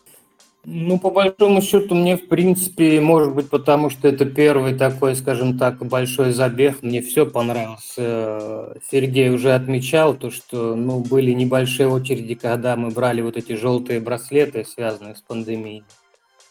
Ну, 0.64 0.99
по 0.99 1.11
большому 1.11 1.62
счету, 1.62 1.94
мне, 1.94 2.18
в 2.18 2.29
принципе, 2.29 3.01
может 3.01 3.35
быть, 3.35 3.49
потому 3.49 3.88
что 3.88 4.09
это 4.09 4.27
первый 4.27 4.75
такой, 4.75 5.16
скажем 5.16 5.57
так, 5.57 5.79
большой 5.87 6.33
забег, 6.33 6.83
мне 6.83 7.01
все 7.01 7.25
понравилось. 7.25 7.94
Э, 7.96 8.75
Сергей 8.90 9.31
уже 9.31 9.55
отмечал 9.55 10.14
то, 10.14 10.31
что, 10.31 10.75
ну, 10.75 11.01
были 11.01 11.31
небольшие 11.33 11.88
очереди, 11.88 12.35
когда 12.35 12.77
мы 12.77 12.90
брали 12.90 13.23
вот 13.23 13.38
эти 13.38 13.55
желтые 13.57 14.01
браслеты, 14.01 14.66
связанные 14.66 15.14
с 15.14 15.23
пандемией. 15.23 15.83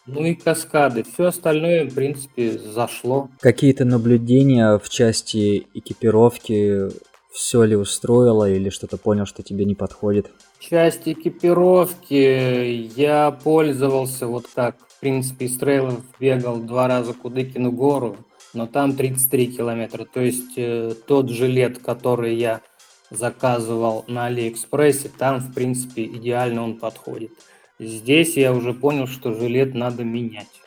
Ну 0.06 0.24
и 0.24 0.34
каскады. 0.34 1.04
Все 1.04 1.26
остальное, 1.26 1.84
в 1.84 1.94
принципе, 1.94 2.58
зашло. 2.58 3.28
Какие-то 3.38 3.84
наблюдения 3.84 4.78
в 4.78 4.88
части 4.88 5.68
экипировки 5.72 6.88
все 7.30 7.62
ли 7.62 7.76
устроило 7.76 8.50
или 8.50 8.70
что-то 8.70 8.96
понял, 8.96 9.24
что 9.24 9.44
тебе 9.44 9.64
не 9.64 9.76
подходит? 9.76 10.30
Часть 10.60 11.08
экипировки 11.08 12.92
я 12.94 13.30
пользовался 13.30 14.26
вот 14.26 14.46
как, 14.54 14.76
в 14.88 15.00
принципе, 15.00 15.46
из 15.46 15.56
трейлов 15.56 16.02
бегал 16.20 16.58
два 16.58 16.86
раза 16.86 17.14
Кудыкину 17.14 17.72
гору, 17.72 18.18
но 18.52 18.66
там 18.66 18.94
33 18.94 19.56
километра. 19.56 20.04
То 20.04 20.20
есть 20.20 20.52
э, 20.58 20.92
тот 21.06 21.30
жилет, 21.30 21.78
который 21.78 22.36
я 22.36 22.60
заказывал 23.08 24.04
на 24.06 24.26
Алиэкспрессе, 24.26 25.08
там, 25.08 25.40
в 25.40 25.54
принципе, 25.54 26.04
идеально 26.04 26.62
он 26.62 26.78
подходит. 26.78 27.32
Здесь 27.78 28.36
я 28.36 28.52
уже 28.52 28.74
понял, 28.74 29.06
что 29.06 29.32
жилет 29.32 29.74
надо 29.74 30.04
менять. 30.04 30.60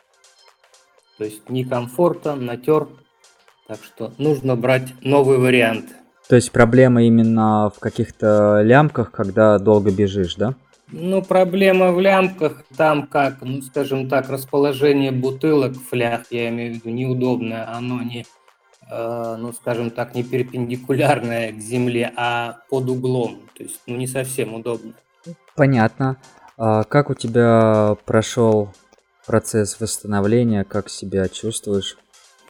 То 1.18 1.24
есть 1.24 1.48
некомфортно, 1.48 2.34
натер. 2.34 2.88
Так 3.68 3.78
что 3.84 4.12
нужно 4.18 4.56
брать 4.56 4.92
новый 5.02 5.38
вариант. 5.38 5.86
То 6.28 6.36
есть 6.36 6.52
проблема 6.52 7.04
именно 7.04 7.70
в 7.74 7.80
каких-то 7.80 8.62
лямках, 8.62 9.10
когда 9.10 9.58
долго 9.58 9.90
бежишь, 9.90 10.36
да? 10.36 10.54
Ну, 10.90 11.22
проблема 11.22 11.92
в 11.92 12.00
лямках, 12.00 12.64
там 12.76 13.06
как, 13.06 13.42
ну, 13.42 13.60
скажем 13.62 14.08
так, 14.08 14.28
расположение 14.28 15.10
бутылок 15.10 15.72
в 15.72 15.88
флях, 15.88 16.22
я 16.30 16.48
имею 16.50 16.74
в 16.74 16.76
виду, 16.76 16.90
неудобное, 16.90 17.68
оно 17.74 18.02
не, 18.02 18.26
э, 18.90 19.36
ну, 19.38 19.52
скажем 19.52 19.90
так, 19.90 20.14
не 20.14 20.22
перпендикулярное 20.22 21.52
к 21.52 21.58
земле, 21.58 22.12
а 22.16 22.58
под 22.70 22.88
углом, 22.90 23.40
то 23.56 23.64
есть, 23.64 23.80
ну, 23.86 23.96
не 23.96 24.06
совсем 24.06 24.54
удобно. 24.54 24.92
Понятно. 25.56 26.16
А 26.56 26.84
как 26.84 27.10
у 27.10 27.14
тебя 27.14 27.96
прошел 28.04 28.70
процесс 29.26 29.80
восстановления, 29.80 30.64
как 30.64 30.88
себя 30.88 31.28
чувствуешь? 31.28 31.96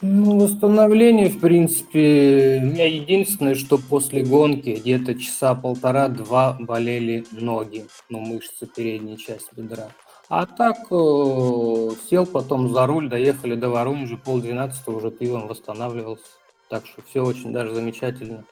Ну, 0.01 0.39
восстановление, 0.39 1.29
в 1.29 1.39
принципе, 1.39 2.59
у 2.61 2.65
меня 2.65 2.85
единственное, 2.85 3.55
что 3.55 3.77
после 3.77 4.23
гонки 4.23 4.71
где-то 4.71 5.15
часа 5.15 5.55
полтора-два 5.55 6.57
болели 6.59 7.25
ноги, 7.31 7.85
ну, 8.09 8.19
мышцы 8.19 8.67
передней 8.67 9.17
части 9.17 9.49
бедра. 9.55 9.87
А 10.27 10.45
так 10.45 10.77
э, 10.91 11.89
сел 12.09 12.25
потом 12.25 12.73
за 12.73 12.85
руль, 12.87 13.09
доехали 13.09 13.55
до 13.55 13.69
Воронежа, 13.69 14.17
полдвенадцатого 14.17 14.97
уже 14.97 15.11
пивом 15.11 15.47
восстанавливался. 15.47 16.25
Так 16.69 16.85
что 16.87 17.01
все 17.03 17.23
очень 17.23 17.53
даже 17.53 17.73
замечательно. 17.73 18.43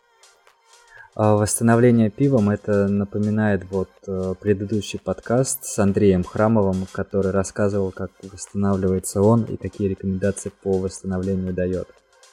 А 1.15 1.35
восстановление 1.35 2.09
пивом 2.09 2.49
это 2.49 2.87
напоминает 2.87 3.65
вот 3.69 3.89
э, 4.07 4.33
предыдущий 4.39 4.97
подкаст 4.97 5.63
с 5.63 5.77
Андреем 5.77 6.23
Храмовым, 6.23 6.87
который 6.91 7.31
рассказывал, 7.31 7.91
как 7.91 8.09
восстанавливается 8.23 9.21
он 9.21 9.43
и 9.43 9.55
какие 9.55 9.89
рекомендации 9.89 10.51
по 10.63 10.71
восстановлению 10.79 11.53
дает. 11.53 11.87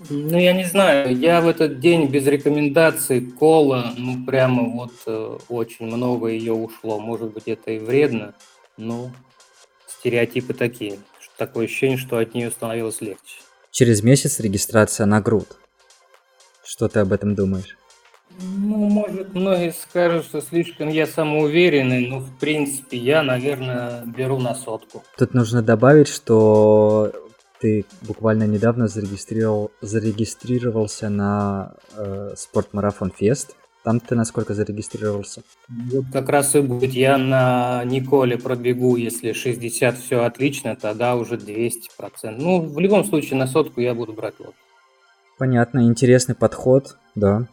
Ну, 0.08 0.38
я 0.38 0.54
не 0.54 0.64
знаю, 0.64 1.14
я 1.14 1.42
в 1.42 1.48
этот 1.48 1.78
день 1.78 2.06
без 2.06 2.26
рекомендаций 2.26 3.20
кола, 3.20 3.92
ну, 3.98 4.24
прямо 4.24 4.62
вот 4.62 4.92
э, 5.06 5.38
очень 5.50 5.84
много 5.84 6.28
ее 6.28 6.54
ушло. 6.54 6.98
Может 6.98 7.34
быть, 7.34 7.48
это 7.48 7.72
и 7.72 7.78
вредно, 7.78 8.32
но 8.78 9.10
стереотипы 9.86 10.54
такие. 10.54 10.98
Такое 11.36 11.66
ощущение, 11.66 11.98
что 11.98 12.16
от 12.16 12.32
нее 12.32 12.50
становилось 12.50 13.02
легче. 13.02 13.40
Через 13.70 14.02
месяц 14.02 14.40
регистрация 14.40 15.04
на 15.04 15.20
груд. 15.20 15.58
Что 16.64 16.88
ты 16.88 17.00
об 17.00 17.12
этом 17.12 17.34
думаешь? 17.34 17.76
Ну, 18.38 18.88
может, 18.88 19.34
многие 19.34 19.72
скажут, 19.72 20.24
что 20.24 20.40
слишком 20.40 20.88
я 20.88 21.06
самоуверенный, 21.06 22.06
но, 22.06 22.20
в 22.20 22.38
принципе, 22.38 22.96
я, 22.96 23.22
наверное, 23.22 24.04
беру 24.06 24.38
на 24.38 24.54
сотку. 24.54 25.02
Тут 25.18 25.34
нужно 25.34 25.62
добавить, 25.62 26.08
что 26.08 27.12
ты 27.60 27.84
буквально 28.02 28.44
недавно 28.44 28.88
зарегистрировал, 28.88 29.70
зарегистрировался 29.82 31.10
на 31.10 31.74
э, 31.96 32.32
спортмарафон 32.36 33.10
Фест. 33.10 33.56
Там 33.82 34.00
ты 34.00 34.14
насколько 34.14 34.54
зарегистрировался? 34.54 35.42
Вот 35.68 36.04
как 36.12 36.28
раз 36.28 36.54
и 36.54 36.60
будет. 36.60 36.92
Я 36.92 37.16
на 37.16 37.82
Николе 37.84 38.36
пробегу, 38.36 38.96
если 38.96 39.32
60 39.32 39.98
все 39.98 40.24
отлично, 40.24 40.76
тогда 40.76 41.16
уже 41.16 41.36
200%. 41.36 41.80
Ну, 42.38 42.60
в 42.60 42.78
любом 42.78 43.04
случае, 43.04 43.38
на 43.38 43.46
сотку 43.46 43.80
я 43.80 43.94
буду 43.94 44.12
брать 44.12 44.38
лот. 44.38 44.54
Понятно, 45.38 45.86
интересный 45.86 46.34
подход, 46.34 46.98
да. 47.14 47.46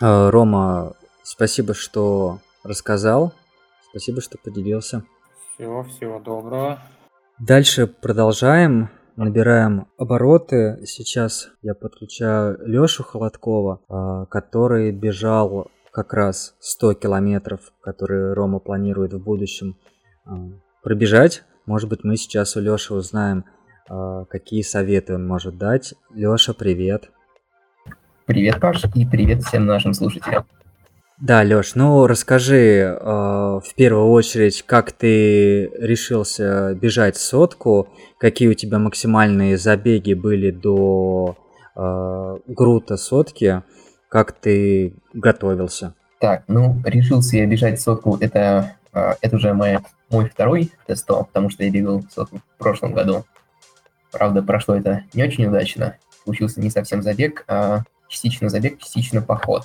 Э, 0.00 0.28
Рома, 0.30 0.92
спасибо, 1.22 1.74
что 1.74 2.40
рассказал. 2.62 3.32
Спасибо, 3.90 4.20
что 4.20 4.36
поделился. 4.38 5.04
Всего, 5.54 5.84
всего 5.84 6.18
доброго. 6.18 6.80
Дальше 7.38 7.86
продолжаем. 7.86 8.90
Набираем 9.16 9.86
обороты. 9.96 10.84
Сейчас 10.84 11.48
я 11.62 11.74
подключаю 11.74 12.58
Лешу 12.66 13.02
Холодкова, 13.04 13.80
э, 13.88 14.26
который 14.28 14.92
бежал 14.92 15.70
как 15.90 16.12
раз 16.12 16.54
100 16.60 16.94
километров, 16.94 17.72
которые 17.80 18.34
Рома 18.34 18.58
планирует 18.58 19.14
в 19.14 19.22
будущем 19.22 19.78
э, 20.26 20.30
пробежать. 20.82 21.44
Может 21.64 21.88
быть, 21.88 22.04
мы 22.04 22.18
сейчас 22.18 22.54
у 22.56 22.60
Леши 22.60 22.94
узнаем, 22.94 23.44
какие 24.28 24.62
советы 24.62 25.14
он 25.14 25.26
может 25.26 25.58
дать. 25.58 25.94
Леша, 26.14 26.54
привет. 26.54 27.10
Привет, 28.26 28.58
Паш, 28.60 28.82
и 28.96 29.06
привет 29.06 29.44
всем 29.44 29.66
нашим 29.66 29.94
слушателям. 29.94 30.44
Да, 31.20 31.44
Лёш, 31.44 31.76
ну 31.76 32.08
расскажи 32.08 32.56
э, 32.56 32.96
в 33.00 33.74
первую 33.76 34.08
очередь, 34.08 34.64
как 34.66 34.90
ты 34.90 35.70
решился 35.78 36.74
бежать 36.74 37.16
сотку, 37.16 37.88
какие 38.18 38.48
у 38.48 38.54
тебя 38.54 38.80
максимальные 38.80 39.56
забеги 39.56 40.14
были 40.14 40.50
до 40.50 41.36
э, 41.76 42.36
грута 42.48 42.96
сотки, 42.96 43.62
как 44.08 44.32
ты 44.32 44.96
готовился? 45.14 45.94
Так, 46.18 46.42
ну 46.48 46.82
решился 46.84 47.36
я 47.36 47.46
бежать 47.46 47.80
сотку, 47.80 48.18
это, 48.20 48.72
э, 48.92 49.12
это 49.20 49.36
уже 49.36 49.54
мой, 49.54 49.78
мой 50.10 50.28
второй 50.28 50.72
тест, 50.88 51.06
потому 51.06 51.48
что 51.48 51.62
я 51.62 51.70
бегал 51.70 52.02
сотку 52.12 52.40
в 52.56 52.58
прошлом 52.58 52.92
году. 52.92 53.24
Правда, 54.10 54.42
прошло 54.42 54.74
это 54.74 55.04
не 55.14 55.22
очень 55.22 55.46
удачно, 55.46 55.96
получился 56.24 56.60
не 56.60 56.70
совсем 56.70 57.02
забег, 57.02 57.44
а 57.46 57.84
частично 58.08 58.48
забег, 58.48 58.78
частично 58.78 59.22
поход. 59.22 59.64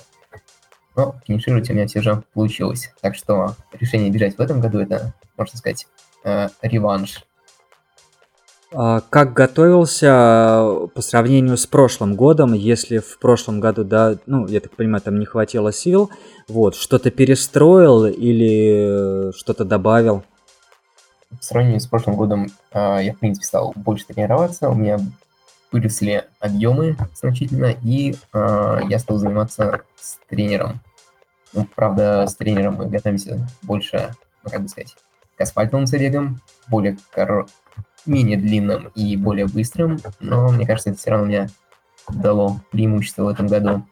Но 0.94 1.14
финишировать 1.26 1.70
у 1.70 1.74
меня 1.74 1.86
все 1.86 2.02
же 2.02 2.22
получилось. 2.34 2.92
Так 3.00 3.14
что 3.14 3.54
решение 3.72 4.10
бежать 4.10 4.36
в 4.36 4.40
этом 4.40 4.60
году 4.60 4.78
это, 4.78 5.14
можно 5.36 5.56
сказать, 5.56 5.86
э, 6.24 6.48
реванш. 6.60 7.24
А 8.74 9.00
как 9.10 9.34
готовился 9.34 10.88
по 10.94 11.02
сравнению 11.02 11.58
с 11.58 11.66
прошлым 11.66 12.14
годом, 12.14 12.54
если 12.54 12.98
в 12.98 13.18
прошлом 13.18 13.60
году, 13.60 13.84
да, 13.84 14.16
ну, 14.26 14.46
я 14.46 14.60
так 14.60 14.74
понимаю, 14.74 15.02
там 15.02 15.18
не 15.18 15.26
хватило 15.26 15.72
сил, 15.72 16.10
вот, 16.48 16.74
что-то 16.74 17.10
перестроил 17.10 18.06
или 18.06 19.30
что-то 19.36 19.64
добавил? 19.64 20.24
В 21.38 21.44
сравнении 21.44 21.78
с 21.78 21.86
прошлым 21.86 22.16
годом 22.16 22.48
э, 22.72 23.00
я, 23.02 23.14
в 23.14 23.18
принципе, 23.18 23.46
стал 23.46 23.72
больше 23.76 24.06
тренироваться, 24.06 24.68
у 24.68 24.74
меня 24.74 24.98
выросли 25.72 26.24
объемы 26.38 26.96
значительно, 27.14 27.74
и 27.82 28.14
э, 28.32 28.80
я 28.88 28.98
стал 28.98 29.16
заниматься 29.16 29.82
с 29.96 30.18
тренером. 30.28 30.80
Ну, 31.52 31.66
правда, 31.74 32.26
с 32.26 32.36
тренером 32.36 32.74
мы 32.76 32.86
готовимся 32.86 33.48
больше, 33.62 34.14
ну, 34.44 34.50
как 34.50 34.62
бы 34.62 34.68
сказать, 34.68 34.94
к 35.36 35.40
асфальтовым 35.40 35.86
забегам, 35.86 36.40
более 36.68 36.96
кор... 37.12 37.46
менее 38.06 38.36
длинным 38.36 38.88
и 38.94 39.16
более 39.16 39.46
быстрым, 39.46 39.98
но 40.20 40.50
мне 40.50 40.66
кажется, 40.66 40.90
это 40.90 40.98
все 40.98 41.10
равно 41.10 41.26
мне 41.26 41.48
дало 42.08 42.60
преимущество 42.70 43.24
в 43.24 43.28
этом 43.28 43.46
году. 43.46 43.86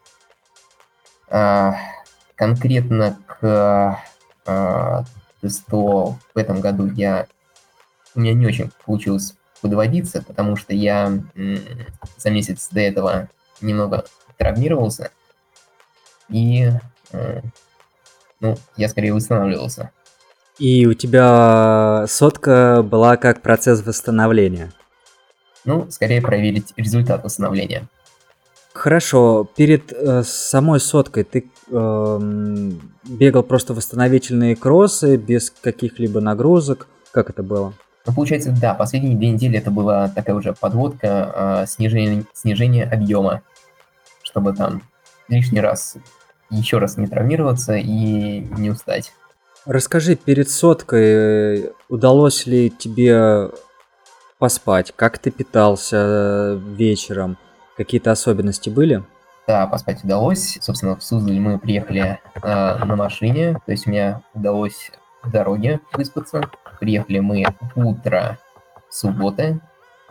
А, 1.29 1.77
конкретно 2.35 3.19
к 3.27 4.03
а, 4.47 5.05
тесту 5.41 6.19
в 6.35 6.39
этом 6.39 6.61
году 6.61 6.87
я 6.87 7.27
у 8.15 8.21
меня 8.21 8.35
не 8.35 8.47
очень 8.47 8.71
получилось 8.85 9.35
подводиться, 9.61 10.23
потому 10.23 10.57
что 10.57 10.75
я 10.75 11.13
за 12.17 12.31
месяц 12.31 12.69
до 12.71 12.81
этого 12.81 13.29
немного 13.61 14.05
травмировался, 14.37 15.11
и 16.29 16.71
ну, 18.41 18.57
я 18.77 18.89
скорее 18.89 19.13
восстанавливался. 19.13 19.91
И 20.59 20.87
у 20.87 20.95
тебя 20.95 22.05
сотка 22.09 22.83
была 22.83 23.17
как 23.17 23.43
процесс 23.43 23.85
восстановления? 23.85 24.73
Ну, 25.65 25.91
скорее 25.91 26.21
проверить 26.21 26.73
результат 26.77 27.25
восстановления. 27.25 27.89
Хорошо, 28.73 29.49
перед 29.57 29.93
э, 29.93 30.23
самой 30.23 30.81
соткой 30.81 31.25
ты 31.25 31.51
э, 31.71 32.21
бегал 33.05 33.43
просто 33.43 33.75
восстановительные 33.75 34.55
кроссы 34.55 35.17
без 35.17 35.51
каких-либо 35.51 36.21
нагрузок. 36.21 36.87
Как 37.11 37.31
это 37.31 37.43
было? 37.43 37.75
Ну, 38.11 38.17
получается, 38.17 38.51
да, 38.51 38.75
последние 38.75 39.17
две 39.17 39.31
недели 39.31 39.57
это 39.57 39.71
была 39.71 40.09
такая 40.09 40.35
уже 40.35 40.53
подводка, 40.53 41.63
э, 41.63 41.67
снижение, 41.69 42.25
снижение 42.33 42.85
объема, 42.85 43.43
чтобы 44.25 44.53
там 44.53 44.83
лишний 45.29 45.61
раз, 45.61 45.95
еще 46.51 46.79
раз 46.79 46.97
не 46.97 47.07
травмироваться 47.07 47.77
и 47.77 48.41
не 48.41 48.71
устать. 48.71 49.13
Расскажи, 49.65 50.17
перед 50.17 50.51
соткой 50.51 51.71
удалось 51.89 52.47
ли 52.47 52.69
тебе 52.69 53.51
поспать? 54.39 54.93
Как 54.97 55.19
ты 55.19 55.31
питался 55.31 56.61
вечером? 56.67 57.39
Какие-то 57.77 58.11
особенности 58.11 58.71
были? 58.71 59.05
Да, 59.47 59.69
поспать 59.69 60.03
удалось. 60.03 60.59
Собственно, 60.61 60.97
в 60.97 61.05
Суздаль 61.05 61.39
мы 61.39 61.61
приехали 61.61 62.19
э, 62.43 62.85
на 62.85 62.97
машине, 62.97 63.61
то 63.65 63.71
есть 63.71 63.87
меня 63.87 64.23
удалось 64.35 64.91
в 65.23 65.31
дороге 65.31 65.79
выспаться. 65.93 66.51
Приехали 66.81 67.21
мы 67.21 67.45
утро 67.77 68.39
субботы, 68.89 69.61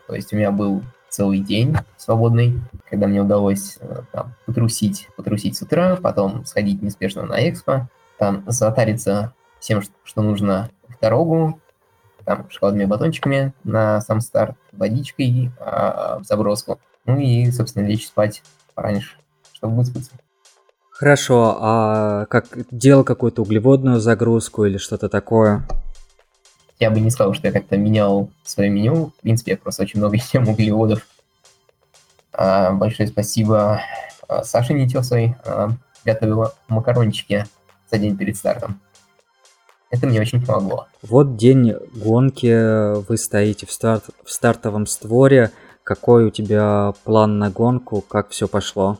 то 0.07 0.15
есть 0.15 0.31
у 0.31 0.37
меня 0.37 0.51
был 0.51 0.83
целый 1.09 1.39
день 1.39 1.75
свободный, 1.97 2.61
когда 2.89 3.07
мне 3.07 3.21
удалось 3.21 3.77
э, 3.81 4.03
там, 4.11 4.35
потрусить, 4.45 5.09
потрусить 5.17 5.57
с 5.57 5.61
утра, 5.61 5.97
потом 5.97 6.45
сходить 6.45 6.81
неспешно 6.81 7.23
на 7.23 7.49
экспо, 7.49 7.87
там 8.17 8.43
затариться 8.47 9.33
всем, 9.59 9.81
что 10.03 10.21
нужно 10.21 10.69
в 10.87 10.99
дорогу, 11.01 11.59
там 12.23 12.49
шоколадными 12.49 12.85
батончиками 12.85 13.53
на 13.63 14.01
сам 14.01 14.21
старт, 14.21 14.55
водичкой 14.71 15.51
а, 15.59 16.19
в 16.19 16.25
заброску, 16.25 16.79
ну 17.05 17.17
и, 17.17 17.49
собственно, 17.49 17.87
лечь 17.87 18.07
спать 18.07 18.43
пораньше, 18.75 19.17
чтобы 19.53 19.77
выспаться. 19.77 20.11
Хорошо, 20.91 21.57
а 21.59 22.25
как 22.25 22.47
делал 22.71 23.03
какую-то 23.03 23.41
углеводную 23.41 23.99
загрузку 23.99 24.65
или 24.65 24.77
что-то 24.77 25.09
такое? 25.09 25.63
Я 26.79 26.91
бы 26.91 26.99
не 26.99 27.09
сказал, 27.09 27.33
что 27.33 27.47
я 27.47 27.53
как-то 27.53 27.77
менял 27.77 28.29
свое 28.43 28.69
меню. 28.69 29.11
В 29.17 29.21
принципе, 29.21 29.51
я 29.51 29.57
просто 29.57 29.83
очень 29.83 29.99
много 29.99 30.17
ем 30.33 30.47
углеводов. 30.47 31.05
А, 32.31 32.71
большое 32.71 33.07
спасибо 33.07 33.81
а, 34.27 34.43
Саше 34.43 34.73
Нетесовой. 34.73 35.35
А, 35.45 35.71
готовила 36.05 36.53
макарончики 36.67 37.45
за 37.91 37.97
день 37.97 38.17
перед 38.17 38.37
стартом. 38.37 38.79
Это 39.91 40.07
мне 40.07 40.21
очень 40.21 40.45
помогло. 40.45 40.87
Вот 41.01 41.35
день 41.35 41.73
гонки, 41.95 42.99
вы 43.07 43.17
стоите 43.17 43.65
в, 43.65 43.71
старт, 43.71 44.05
в 44.23 44.31
стартовом 44.31 44.85
створе. 44.85 45.51
Какой 45.83 46.25
у 46.25 46.29
тебя 46.29 46.93
план 47.03 47.39
на 47.39 47.49
гонку, 47.49 48.01
как 48.01 48.29
все 48.29 48.47
пошло? 48.47 48.99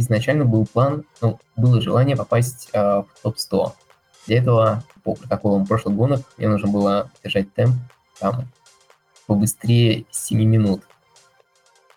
изначально 0.00 0.44
был 0.44 0.66
план, 0.66 1.04
ну, 1.20 1.38
было 1.56 1.80
желание 1.80 2.16
попасть 2.16 2.68
э, 2.72 2.78
в 2.78 3.06
топ-100. 3.22 3.72
Для 4.26 4.38
этого 4.38 4.84
по 5.02 5.14
протоколам 5.14 5.66
прошлых 5.66 5.96
гонок 5.96 6.20
мне 6.36 6.48
нужно 6.48 6.68
было 6.68 7.10
держать 7.22 7.52
темп 7.54 7.76
там 8.18 8.48
побыстрее 9.26 10.04
7 10.10 10.42
минут. 10.42 10.82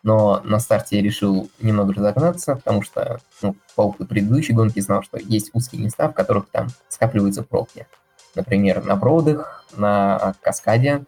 Но 0.03 0.41
на 0.43 0.59
старте 0.59 0.97
я 0.97 1.03
решил 1.03 1.49
немного 1.59 1.93
разогнаться, 1.93 2.55
потому 2.57 2.81
что 2.81 3.21
ну, 3.41 3.55
по 3.75 3.83
опыту 3.83 4.05
предыдущей 4.05 4.53
гонки 4.53 4.79
знал, 4.81 5.01
что 5.03 5.17
есть 5.17 5.51
узкие 5.53 5.81
места, 5.81 6.09
в 6.09 6.13
которых 6.13 6.49
там 6.49 6.67
скапливаются 6.89 7.43
пробки. 7.43 7.87
Например, 8.35 8.83
на 8.83 8.97
проводах, 8.97 9.65
на 9.75 10.35
каскаде, 10.41 11.05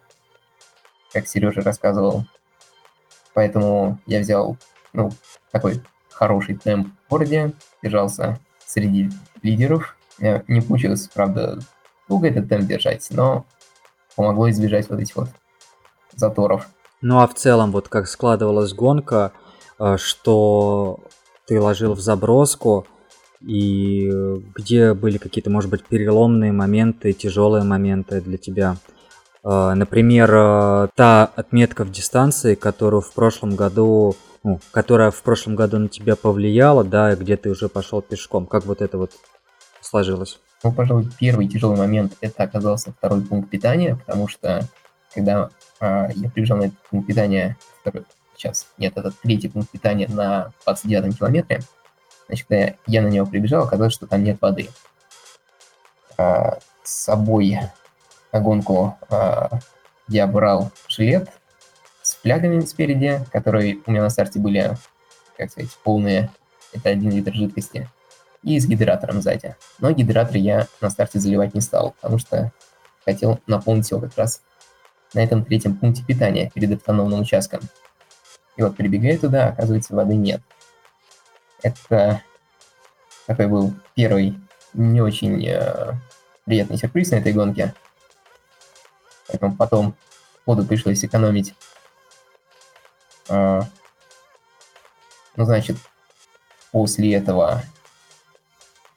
как 1.11 1.27
Сережа 1.27 1.61
рассказывал. 1.61 2.25
Поэтому 3.33 3.99
я 4.05 4.19
взял 4.19 4.57
ну, 4.93 5.11
такой 5.51 5.81
хороший 6.09 6.55
темп 6.55 6.87
в 7.05 7.09
городе, 7.09 7.53
держался 7.83 8.39
среди 8.65 9.09
лидеров. 9.41 9.94
Не 10.19 10.61
получилось, 10.61 11.09
правда, 11.13 11.59
долго 12.07 12.27
этот 12.27 12.47
темп 12.47 12.67
держать, 12.67 13.07
но 13.11 13.45
помогло 14.15 14.49
избежать 14.49 14.89
вот 14.89 14.99
этих 14.99 15.15
вот 15.15 15.29
заторов. 16.15 16.67
Ну 17.01 17.19
а 17.19 17.27
в 17.27 17.33
целом, 17.33 17.71
вот 17.71 17.89
как 17.89 18.07
складывалась 18.07 18.73
гонка, 18.73 19.33
э, 19.79 19.97
что 19.97 20.99
ты 21.45 21.59
ложил 21.59 21.93
в 21.93 21.99
заброску, 21.99 22.87
и 23.41 24.09
где 24.55 24.93
были 24.93 25.17
какие-то, 25.17 25.49
может 25.49 25.69
быть, 25.69 25.85
переломные 25.85 26.51
моменты, 26.51 27.13
тяжелые 27.13 27.63
моменты 27.63 28.21
для 28.21 28.37
тебя? 28.37 28.77
Э, 29.43 29.73
например, 29.75 30.33
э, 30.33 30.87
та 30.95 31.25
отметка 31.35 31.83
в 31.83 31.91
дистанции, 31.91 32.55
которую 32.55 33.01
в 33.01 33.13
прошлом 33.13 33.55
году 33.55 34.15
ну, 34.45 34.59
которая 34.69 35.09
в 35.09 35.23
прошлом 35.23 35.55
году 35.55 35.79
на 35.79 35.89
тебя 35.89 36.15
повлияла, 36.15 36.83
да, 36.83 37.15
где 37.15 37.35
ты 37.35 37.49
уже 37.49 37.67
пошел 37.67 38.03
пешком. 38.03 38.45
Как 38.45 38.63
вот 38.65 38.79
это 38.83 38.99
вот 38.99 39.11
сложилось? 39.95 40.39
Ну, 40.61 40.73
пожалуй, 40.73 41.09
первый 41.17 41.47
тяжелый 41.47 41.77
момент 41.77 42.17
это 42.19 42.43
оказался 42.43 42.91
второй 42.91 43.21
пункт 43.21 43.49
питания, 43.49 43.95
потому 43.95 44.27
что 44.27 44.67
когда 45.13 45.49
а, 45.79 46.09
я 46.13 46.29
прибежал 46.29 46.57
на 46.57 46.63
этот 46.63 46.77
пункт 46.89 47.07
питания, 47.07 47.55
второй, 47.79 48.03
сейчас, 48.35 48.67
нет, 48.77 48.97
это 48.97 49.11
третий 49.11 49.47
пункт 49.47 49.69
питания 49.69 50.09
на 50.09 50.51
29 50.65 51.17
километре, 51.17 51.61
значит, 52.27 52.45
когда 52.47 52.73
я 52.87 53.01
на 53.01 53.07
него 53.07 53.25
прибежал, 53.25 53.63
оказалось, 53.63 53.93
что 53.93 54.05
там 54.05 54.21
нет 54.21 54.37
воды. 54.41 54.67
А, 56.17 56.57
с 56.83 56.91
собой 56.91 57.57
на 58.33 58.39
гонку 58.41 58.97
а, 59.09 59.49
я 60.09 60.27
брал 60.27 60.71
жилет, 60.89 61.29
с 62.01 62.15
флягами 62.15 62.59
спереди, 62.61 63.21
которые 63.31 63.79
у 63.85 63.91
меня 63.91 64.01
на 64.01 64.09
старте 64.09 64.39
были, 64.39 64.75
как 65.37 65.51
сказать, 65.51 65.71
полные. 65.83 66.29
Это 66.73 66.89
один 66.89 67.11
литр 67.11 67.33
жидкости. 67.33 67.89
И 68.45 68.59
с 68.59 68.65
гидратором 68.65 69.21
сзади. 69.21 69.55
Но 69.79 69.91
гидратор 69.91 70.37
я 70.37 70.67
на 70.79 70.89
старте 70.89 71.19
заливать 71.19 71.53
не 71.53 71.59
стал, 71.59 71.95
потому 71.99 72.17
что 72.17 72.53
хотел 73.03 73.41
наполнить 73.47 73.91
его 73.91 73.99
как 73.99 74.17
раз 74.17 74.41
на 75.13 75.19
этом 75.19 75.43
третьем 75.43 75.75
пункте 75.75 76.03
питания 76.03 76.49
перед 76.53 76.77
автономным 76.77 77.21
участком. 77.21 77.61
И 78.55 78.63
вот 78.63 78.77
прибегая 78.77 79.17
туда, 79.17 79.49
оказывается, 79.49 79.93
воды 79.93 80.15
нет. 80.15 80.41
Это 81.61 82.21
такой 83.27 83.47
был 83.47 83.73
первый 83.95 84.39
не 84.73 85.01
очень 85.01 85.45
э, 85.45 85.93
приятный 86.45 86.77
сюрприз 86.77 87.11
на 87.11 87.15
этой 87.15 87.33
гонке. 87.33 87.73
Поэтому 89.27 89.55
потом 89.57 89.95
воду 90.45 90.63
пришлось 90.63 91.03
экономить 91.03 91.55
а, 93.27 93.67
ну, 95.35 95.45
значит, 95.45 95.77
после 96.71 97.15
этого 97.15 97.63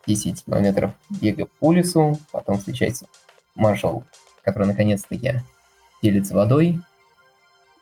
10 0.08 0.44
километров 0.44 0.92
бега 1.10 1.46
по 1.60 1.72
лесу, 1.72 2.18
потом 2.32 2.58
встречается 2.58 3.06
маршал, 3.54 4.04
который 4.42 4.66
наконец-таки 4.66 5.42
делится 6.02 6.34
водой, 6.34 6.80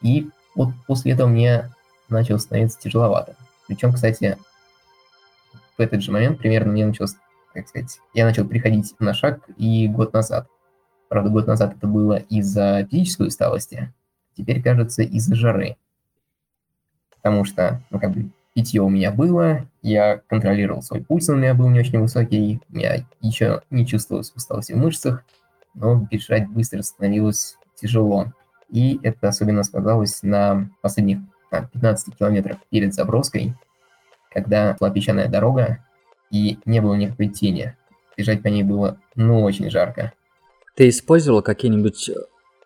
и 0.02 0.28
вот 0.54 0.70
после 0.86 1.12
этого 1.12 1.28
мне 1.28 1.70
начало 2.08 2.38
становиться 2.38 2.80
тяжеловато. 2.80 3.36
Причем, 3.68 3.92
кстати, 3.92 4.36
в 5.78 5.80
этот 5.80 6.02
же 6.02 6.10
момент 6.10 6.38
примерно 6.38 6.72
мне 6.72 6.86
началось, 6.86 7.14
как 7.54 7.68
сказать, 7.68 8.00
я 8.12 8.24
начал 8.24 8.46
приходить 8.46 8.94
на 8.98 9.14
шаг 9.14 9.48
и 9.56 9.86
год 9.86 10.12
назад. 10.12 10.48
Правда, 11.08 11.30
год 11.30 11.46
назад 11.46 11.76
это 11.76 11.86
было 11.86 12.16
из-за 12.16 12.86
физической 12.90 13.28
усталости, 13.28 13.92
теперь, 14.36 14.62
кажется, 14.62 15.02
из-за 15.02 15.36
жары. 15.36 15.76
Потому 17.10 17.44
что, 17.44 17.82
ну, 17.90 18.00
как 18.00 18.10
бы, 18.12 18.30
питье 18.56 18.80
у 18.80 18.88
меня 18.88 19.12
было, 19.12 19.68
я 19.82 20.22
контролировал 20.28 20.80
свой 20.80 21.04
пульс, 21.04 21.28
он 21.28 21.36
у 21.36 21.38
меня 21.40 21.52
был 21.52 21.68
не 21.68 21.80
очень 21.80 22.00
высокий, 22.00 22.58
я 22.70 23.04
еще 23.20 23.60
не 23.68 23.86
чувствовал 23.86 24.22
усталости 24.34 24.72
в 24.72 24.78
мышцах, 24.78 25.24
но 25.74 26.08
бежать 26.10 26.48
быстро 26.48 26.80
становилось 26.80 27.58
тяжело. 27.74 28.32
И 28.70 28.98
это 29.02 29.28
особенно 29.28 29.62
сказалось 29.62 30.22
на 30.22 30.70
последних 30.80 31.18
на 31.52 31.68
15 31.68 32.16
километрах 32.16 32.56
перед 32.70 32.94
заброской, 32.94 33.54
когда 34.30 34.74
была 34.80 34.90
песчаная 34.90 35.28
дорога 35.28 35.84
и 36.30 36.58
не 36.64 36.80
было 36.80 36.94
никакой 36.94 37.28
тени. 37.28 37.76
Бежать 38.16 38.42
по 38.42 38.48
ней 38.48 38.62
было, 38.62 38.98
ну, 39.14 39.42
очень 39.42 39.70
жарко. 39.70 40.14
Ты 40.74 40.88
использовал 40.88 41.42
какие-нибудь 41.42 42.10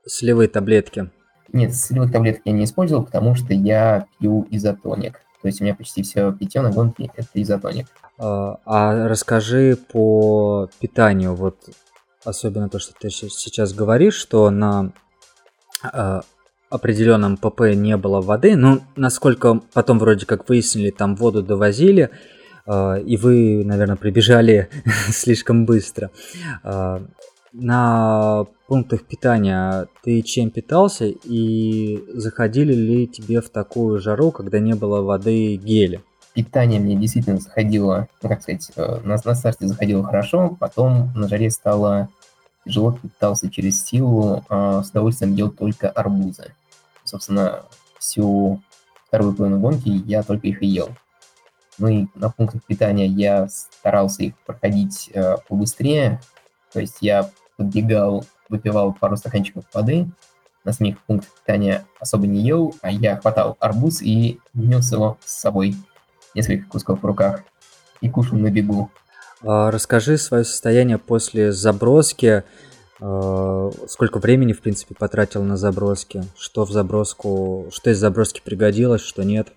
солевые 0.06 0.48
таблетки? 0.48 1.10
Нет, 1.52 1.74
солевых 1.74 2.12
таблеток 2.12 2.42
я 2.44 2.52
не 2.52 2.62
использовал, 2.62 3.04
потому 3.04 3.34
что 3.34 3.52
я 3.52 4.06
пью 4.20 4.46
изотоник. 4.50 5.20
То 5.42 5.48
есть 5.48 5.60
у 5.60 5.64
меня 5.64 5.74
почти 5.74 6.02
все 6.02 6.32
питье 6.32 6.60
на 6.60 6.70
гонке– 6.70 7.10
это 7.16 7.28
изотоник. 7.34 7.86
А, 8.18 8.58
а 8.66 9.08
расскажи 9.08 9.76
по 9.76 10.68
питанию. 10.80 11.34
Вот 11.34 11.56
особенно 12.24 12.68
то, 12.68 12.78
что 12.78 12.92
ты 12.98 13.10
сейчас 13.10 13.72
говоришь, 13.72 14.14
что 14.14 14.50
на 14.50 14.92
э, 15.92 16.20
определенном 16.68 17.36
ПП 17.36 17.74
не 17.74 17.96
было 17.96 18.20
воды. 18.20 18.56
Ну, 18.56 18.82
насколько 18.96 19.60
потом 19.72 19.98
вроде 19.98 20.26
как 20.26 20.48
выяснили, 20.48 20.90
там 20.90 21.16
воду 21.16 21.42
довозили, 21.42 22.10
э, 22.66 23.02
и 23.02 23.16
вы, 23.16 23.64
наверное, 23.64 23.96
прибежали 23.96 24.68
слишком 25.08 25.64
быстро. 25.64 26.10
Э, 26.62 27.00
на 27.52 28.46
пунктах 28.66 29.04
питания 29.04 29.88
ты 30.02 30.22
чем 30.22 30.50
питался 30.50 31.06
и 31.06 32.02
заходили 32.14 32.72
ли 32.72 33.06
тебе 33.06 33.40
в 33.40 33.50
такую 33.50 33.98
жару, 34.00 34.30
когда 34.30 34.58
не 34.58 34.74
было 34.74 35.02
воды 35.02 35.56
гели? 35.56 36.02
Питание 36.34 36.78
мне 36.78 36.94
действительно 36.94 37.40
заходило, 37.40 38.08
ну, 38.22 38.28
как 38.28 38.42
сказать, 38.42 38.70
э, 38.76 39.00
на, 39.02 39.16
на 39.24 39.34
старте 39.34 39.66
заходило 39.66 40.04
хорошо, 40.04 40.56
потом 40.60 41.12
на 41.14 41.26
жаре 41.26 41.50
стало 41.50 42.08
тяжело, 42.64 42.92
питался 42.92 43.50
через 43.50 43.84
силу, 43.84 44.44
а 44.48 44.82
с 44.84 44.90
удовольствием 44.90 45.34
ел 45.34 45.50
только 45.50 45.90
арбузы. 45.90 46.54
Собственно, 47.02 47.64
всю 47.98 48.62
вторую 49.08 49.34
половину 49.34 49.58
гонки 49.58 49.88
я 49.88 50.22
только 50.22 50.46
их 50.46 50.62
и 50.62 50.66
ел. 50.66 50.90
Ну 51.78 51.88
и 51.88 52.06
на 52.14 52.30
пунктах 52.30 52.62
питания 52.64 53.06
я 53.06 53.48
старался 53.48 54.22
их 54.22 54.34
проходить 54.46 55.10
э, 55.12 55.36
побыстрее, 55.48 56.20
то 56.72 56.78
есть 56.78 56.98
я 57.00 57.28
подбегал, 57.60 58.24
выпивал 58.48 58.94
пару 58.94 59.18
стаканчиков 59.18 59.64
воды, 59.74 60.08
на 60.64 60.72
самих 60.72 60.98
пунктах 61.02 61.30
питания 61.34 61.84
особо 61.98 62.26
не 62.26 62.40
ел, 62.40 62.74
а 62.80 62.90
я 62.90 63.16
хватал 63.16 63.56
арбуз 63.60 64.00
и 64.02 64.40
нес 64.54 64.90
его 64.92 65.18
с 65.24 65.32
собой, 65.32 65.76
несколько 66.34 66.68
кусков 66.68 67.02
в 67.02 67.06
руках, 67.06 67.42
и 68.00 68.08
кушал 68.08 68.38
на 68.38 68.50
бегу. 68.50 68.90
А, 69.42 69.70
расскажи 69.70 70.16
свое 70.16 70.44
состояние 70.44 70.98
после 70.98 71.52
заброски, 71.52 72.44
а, 73.00 73.70
сколько 73.88 74.18
времени, 74.18 74.52
в 74.54 74.60
принципе, 74.60 74.94
потратил 74.94 75.42
на 75.42 75.56
заброски, 75.56 76.24
что 76.36 76.64
в 76.64 76.70
заброску, 76.70 77.68
что 77.72 77.90
из 77.90 77.98
заброски 77.98 78.40
пригодилось, 78.42 79.02
что 79.02 79.22
нет. 79.22 79.48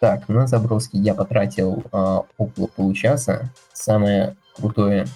Так, 0.00 0.28
на 0.28 0.46
заброски 0.46 0.96
я 0.96 1.14
потратил 1.14 1.84
э, 1.90 2.18
около 2.36 2.66
получаса. 2.66 3.48
Самое 3.72 4.36
крутое 4.54 5.06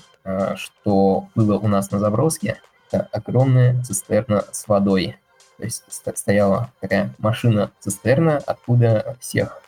что 0.56 1.28
было 1.34 1.58
у 1.58 1.68
нас 1.68 1.90
на 1.90 1.98
заброске, 1.98 2.60
это 2.90 3.08
огромная 3.12 3.82
цистерна 3.82 4.44
с 4.50 4.66
водой. 4.68 5.16
То 5.58 5.64
есть 5.64 5.84
стояла 5.88 6.70
такая 6.80 7.10
машина-цистерна, 7.18 8.40
откуда 8.46 9.16
всех 9.20 9.62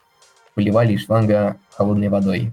поливали 0.55 0.94
из 0.94 1.05
шланга 1.05 1.57
холодной 1.70 2.09
водой. 2.09 2.53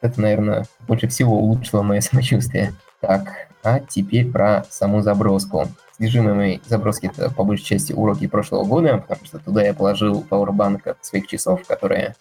Это, 0.00 0.20
наверное, 0.20 0.66
больше 0.86 1.08
всего 1.08 1.38
улучшило 1.38 1.82
мое 1.82 2.00
самочувствие. 2.02 2.74
Так, 3.00 3.48
а 3.62 3.80
теперь 3.80 4.30
про 4.30 4.64
саму 4.70 5.02
заброску. 5.02 5.68
Содержимое 5.96 6.34
моей 6.34 6.62
заброски 6.66 7.06
это 7.06 7.30
по 7.30 7.44
большей 7.44 7.64
части 7.64 7.92
уроки 7.92 8.26
прошлого 8.26 8.64
года, 8.64 8.98
потому 8.98 9.24
что 9.26 9.38
туда 9.38 9.62
я 9.62 9.74
положил 9.74 10.22
пауэрбанк 10.22 10.86
от 10.86 11.04
своих 11.04 11.28
часов, 11.28 11.64
которые 11.66 12.16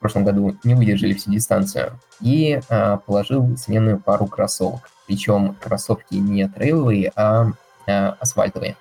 в 0.00 0.02
прошлом 0.02 0.24
году 0.24 0.56
не 0.64 0.74
выдержали 0.74 1.12
всю 1.12 1.30
дистанцию, 1.30 1.92
и 2.22 2.58
а, 2.70 2.96
положил 2.96 3.54
сменную 3.58 4.00
пару 4.00 4.26
кроссовок. 4.26 4.88
Причем 5.06 5.54
кроссовки 5.60 6.14
не 6.14 6.48
трейловые, 6.48 7.12
а, 7.14 7.48
а 7.86 8.16
асфальтовые. 8.18 8.78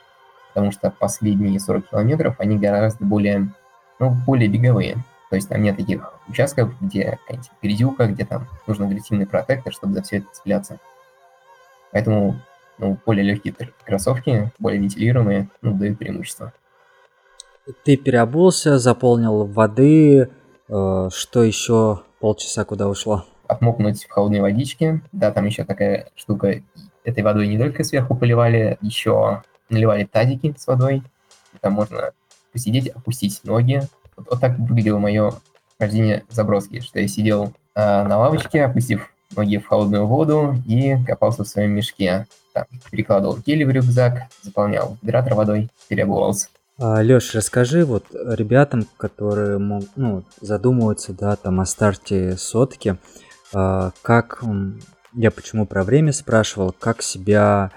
Потому 0.54 0.72
что 0.72 0.90
последние 0.90 1.60
40 1.60 1.90
километров 1.90 2.36
они 2.40 2.58
гораздо 2.58 3.04
более, 3.04 3.50
ну, 4.00 4.12
более 4.12 4.48
беговые. 4.48 4.96
То 5.30 5.36
есть 5.36 5.50
там 5.50 5.62
нет 5.62 5.76
таких 5.76 6.10
участков, 6.30 6.72
где 6.80 7.20
какая-нибудь 7.28 7.52
передюка, 7.60 8.06
где 8.06 8.24
там 8.24 8.48
нужен 8.66 8.86
агрессивный 8.86 9.28
протектор, 9.28 9.74
чтобы 9.74 9.96
за 9.96 10.04
все 10.04 10.20
это 10.20 10.28
цепляться. 10.32 10.80
Поэтому 11.92 12.40
ну, 12.78 12.98
более 13.06 13.26
легкие 13.26 13.54
кроссовки, 13.86 14.54
более 14.58 14.80
вентилируемые, 14.80 15.50
ну, 15.62 15.74
дают 15.74 16.00
преимущество. 16.00 16.54
Ты 17.84 17.98
переобулся, 17.98 18.80
заполнил 18.80 19.44
воды, 19.44 20.30
что 20.70 21.44
еще 21.44 22.02
полчаса 22.20 22.64
куда 22.66 22.88
ушло? 22.88 23.26
Отмокнуть 23.48 24.06
в 24.06 24.12
холодной 24.12 24.42
водичке. 24.42 25.02
Да, 25.12 25.32
там 25.32 25.46
еще 25.46 25.64
такая 25.64 26.10
штука. 26.16 26.62
Этой 27.04 27.24
водой 27.24 27.48
не 27.48 27.58
только 27.58 27.84
сверху 27.84 28.16
поливали, 28.16 28.78
еще 28.82 29.42
наливали 29.70 30.04
тазики 30.06 30.54
с 30.58 30.68
водой. 30.68 31.04
Там 31.62 31.74
можно 31.74 32.12
посидеть, 32.54 32.90
опустить 32.90 33.42
ноги. 33.44 33.82
Вот, 34.16 34.28
вот 34.30 34.40
так 34.40 34.58
выглядело 34.60 35.00
мое 35.00 35.34
рождение 35.80 36.24
заброски, 36.30 36.82
что 36.82 37.00
я 37.00 37.08
сидел 37.08 37.54
э, 37.76 38.04
на 38.04 38.18
лавочке, 38.18 38.66
опустив 38.66 39.12
ноги 39.36 39.58
в 39.58 39.68
холодную 39.68 40.06
воду 40.06 40.56
и 40.68 40.98
копался 41.06 41.44
в 41.44 41.48
своем 41.48 41.72
мешке. 41.72 42.28
Там, 42.54 42.66
перекладывал 42.92 43.38
гели 43.38 43.64
в 43.64 43.70
рюкзак, 43.70 44.24
заполнял 44.42 44.98
гидратор 45.02 45.36
водой, 45.36 45.70
переобувался. 45.88 46.50
А, 46.82 47.02
Леш, 47.02 47.36
расскажи 47.36 47.84
вот 47.84 48.06
ребятам, 48.14 48.88
которые 48.96 49.58
ну, 49.58 50.24
задумываются, 50.40 51.12
да, 51.12 51.36
там 51.36 51.60
о 51.60 51.66
старте 51.66 52.38
сотки, 52.38 52.98
а, 53.54 53.92
как 54.02 54.42
я 55.14 55.30
почему 55.30 55.66
про 55.66 55.84
время 55.84 56.14
спрашивал, 56.14 56.74
как 56.78 57.02
себя 57.02 57.72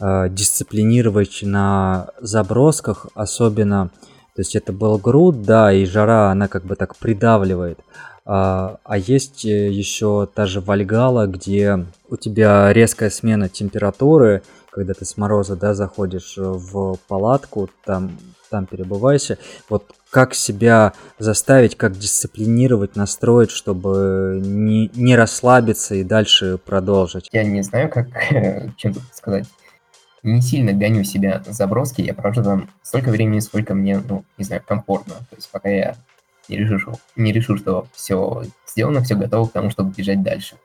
а, 0.00 0.28
дисциплинировать 0.28 1.40
на 1.42 2.08
забросках, 2.20 3.06
особенно, 3.14 3.90
то 4.34 4.40
есть 4.40 4.56
это 4.56 4.72
был 4.72 4.98
груд, 4.98 5.42
да, 5.42 5.72
и 5.72 5.84
жара, 5.84 6.32
она 6.32 6.48
как 6.48 6.64
бы 6.64 6.74
так 6.74 6.96
придавливает, 6.96 7.78
а, 8.24 8.78
а 8.82 8.98
есть 8.98 9.44
э, 9.44 9.70
еще 9.70 10.28
та 10.32 10.46
же 10.46 10.60
Вальгала, 10.60 11.26
где 11.26 11.86
у 12.08 12.16
тебя 12.16 12.72
резкая 12.72 13.10
смена 13.10 13.48
температуры, 13.48 14.42
когда 14.72 14.94
ты 14.94 15.04
с 15.04 15.16
мороза, 15.18 15.54
да, 15.54 15.74
заходишь 15.74 16.34
в 16.36 16.96
палатку, 17.06 17.68
там, 17.84 18.18
там 18.50 18.66
перебывайся. 18.66 19.38
Вот 19.68 19.92
как 20.10 20.34
себя 20.34 20.94
заставить, 21.18 21.76
как 21.76 21.98
дисциплинировать, 21.98 22.96
настроить, 22.96 23.50
чтобы 23.50 24.40
не, 24.42 24.90
не 24.94 25.14
расслабиться 25.14 25.94
и 25.94 26.04
дальше 26.04 26.58
продолжить? 26.58 27.28
Я 27.32 27.44
не 27.44 27.62
знаю, 27.62 27.90
как, 27.90 28.08
чем 28.76 28.94
сказать. 29.12 29.46
Не 30.22 30.40
сильно 30.40 30.72
гоню 30.72 31.04
себя 31.04 31.42
заброски, 31.46 32.00
я 32.00 32.14
провожу 32.14 32.42
там 32.42 32.70
столько 32.82 33.10
времени, 33.10 33.40
сколько 33.40 33.74
мне, 33.74 34.02
ну, 34.08 34.24
не 34.38 34.44
знаю, 34.44 34.62
комфортно. 34.66 35.14
То 35.14 35.36
есть 35.36 35.50
пока 35.50 35.68
я 35.68 35.96
не 36.48 36.56
решу, 36.56 36.94
не 37.16 37.32
решу, 37.32 37.58
что 37.58 37.88
все 37.92 38.44
сделано, 38.66 39.02
все 39.02 39.16
готово 39.16 39.48
к 39.48 39.52
тому, 39.52 39.70
чтобы 39.70 39.92
бежать 39.92 40.22
дальше. 40.22 40.56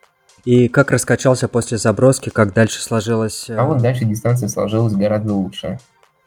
И 0.48 0.70
как 0.70 0.92
раскачался 0.92 1.50
после 1.50 1.78
заброски, 1.78 2.30
как 2.30 2.54
дальше 2.54 2.82
сложилось? 2.82 3.50
А 3.50 3.66
вот 3.66 3.80
э, 3.80 3.82
дальше 3.82 4.06
дистанция 4.06 4.48
сложилась 4.48 4.94
гораздо 4.94 5.34
лучше. 5.34 5.78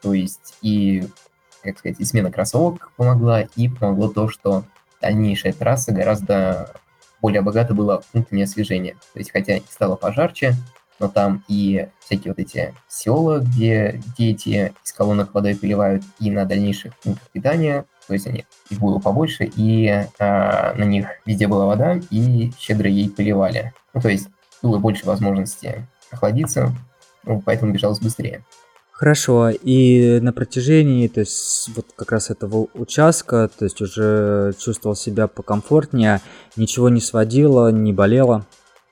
То 0.02 0.12
есть 0.12 0.56
и, 0.60 1.08
как 1.62 1.78
сказать, 1.78 1.98
и 2.00 2.04
смена 2.04 2.30
кроссовок 2.30 2.92
помогла, 2.98 3.40
и 3.56 3.68
помогло 3.68 4.08
то, 4.08 4.28
что 4.28 4.64
дальнейшая 5.00 5.54
трасса 5.54 5.92
гораздо 5.92 6.70
более 7.22 7.40
богата 7.40 7.72
была 7.72 8.02
пунктами 8.12 8.42
освежения. 8.42 8.92
То 9.14 9.20
есть 9.20 9.30
хотя 9.30 9.58
стало 9.70 9.96
пожарче, 9.96 10.54
но 10.98 11.08
там 11.08 11.42
и 11.48 11.88
всякие 12.04 12.32
вот 12.32 12.40
эти 12.40 12.74
села, 12.88 13.38
где 13.38 14.02
дети 14.18 14.74
из 14.84 14.92
колонок 14.92 15.32
водой 15.32 15.56
поливают, 15.56 16.02
и 16.18 16.30
на 16.30 16.44
дальнейших 16.44 16.94
пунктах 16.98 17.26
питания 17.30 17.86
то 18.10 18.14
есть 18.14 18.26
они, 18.26 18.44
их 18.70 18.80
было 18.80 18.98
побольше, 18.98 19.44
и 19.44 19.88
а, 20.18 20.74
на 20.74 20.82
них 20.82 21.06
везде 21.26 21.46
была 21.46 21.66
вода, 21.66 22.00
и 22.10 22.50
щедро 22.58 22.88
ей 22.90 23.08
поливали. 23.08 23.72
Ну, 23.94 24.00
то 24.00 24.08
есть 24.08 24.28
было 24.62 24.78
больше 24.78 25.06
возможности 25.06 25.86
охладиться, 26.10 26.74
ну, 27.22 27.40
поэтому 27.40 27.72
бежалось 27.72 28.00
быстрее. 28.00 28.44
Хорошо, 28.90 29.50
и 29.50 30.18
на 30.20 30.32
протяжении, 30.32 31.06
то 31.06 31.20
есть 31.20 31.70
вот 31.76 31.86
как 31.94 32.10
раз 32.10 32.30
этого 32.30 32.66
участка, 32.74 33.48
то 33.56 33.64
есть 33.64 33.80
уже 33.80 34.54
чувствовал 34.58 34.96
себя 34.96 35.28
покомфортнее, 35.28 36.20
ничего 36.56 36.88
не 36.88 37.00
сводило, 37.00 37.70
не 37.70 37.92
болело? 37.92 38.44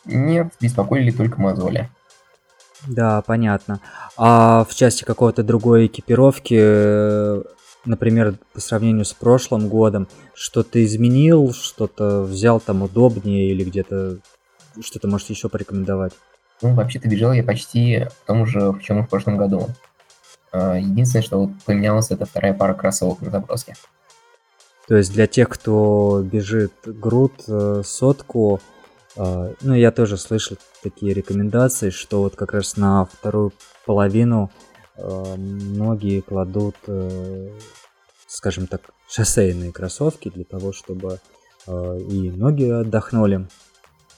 Нет, 0.04 0.52
беспокоили 0.60 1.10
только 1.10 1.40
мозоли. 1.40 1.90
Да, 2.86 3.20
понятно. 3.22 3.80
А 4.16 4.64
в 4.64 4.76
части 4.76 5.02
какого-то 5.02 5.42
другой 5.42 5.86
экипировки, 5.86 6.56
э, 6.56 7.42
например, 7.88 8.36
по 8.52 8.60
сравнению 8.60 9.04
с 9.04 9.12
прошлым 9.12 9.68
годом, 9.68 10.08
что-то 10.34 10.84
изменил, 10.84 11.52
что-то 11.52 12.22
взял 12.22 12.60
там 12.60 12.82
удобнее 12.82 13.50
или 13.50 13.64
где-то 13.64 14.18
что-то 14.80 15.08
можете 15.08 15.32
еще 15.32 15.48
порекомендовать? 15.48 16.12
Ну, 16.62 16.74
вообще-то 16.74 17.08
бежал 17.08 17.32
я 17.32 17.42
почти 17.42 18.06
в 18.22 18.26
том 18.26 18.46
же, 18.46 18.72
в 18.72 18.80
чем 18.80 19.00
и 19.00 19.02
в 19.02 19.08
прошлом 19.08 19.36
году. 19.36 19.68
А, 20.52 20.76
единственное, 20.76 21.22
что 21.22 21.40
вот 21.40 21.50
поменялось, 21.64 22.10
это 22.10 22.26
вторая 22.26 22.54
пара 22.54 22.74
кроссовок 22.74 23.20
на 23.20 23.30
заброске. 23.30 23.74
То 24.86 24.96
есть 24.96 25.12
для 25.12 25.26
тех, 25.26 25.48
кто 25.48 26.22
бежит 26.24 26.72
груд, 26.84 27.34
э, 27.46 27.82
сотку, 27.84 28.60
э, 29.16 29.52
ну, 29.60 29.74
я 29.74 29.90
тоже 29.92 30.16
слышал 30.16 30.56
такие 30.82 31.12
рекомендации, 31.12 31.90
что 31.90 32.22
вот 32.22 32.36
как 32.36 32.54
раз 32.54 32.76
на 32.78 33.04
вторую 33.04 33.52
половину 33.84 34.50
многие 34.98 36.20
кладут, 36.20 36.76
скажем 38.26 38.66
так, 38.66 38.82
шоссейные 39.08 39.72
кроссовки 39.72 40.28
для 40.28 40.44
того, 40.44 40.72
чтобы 40.72 41.20
и 41.66 42.32
ноги 42.34 42.68
отдохнули. 42.68 43.46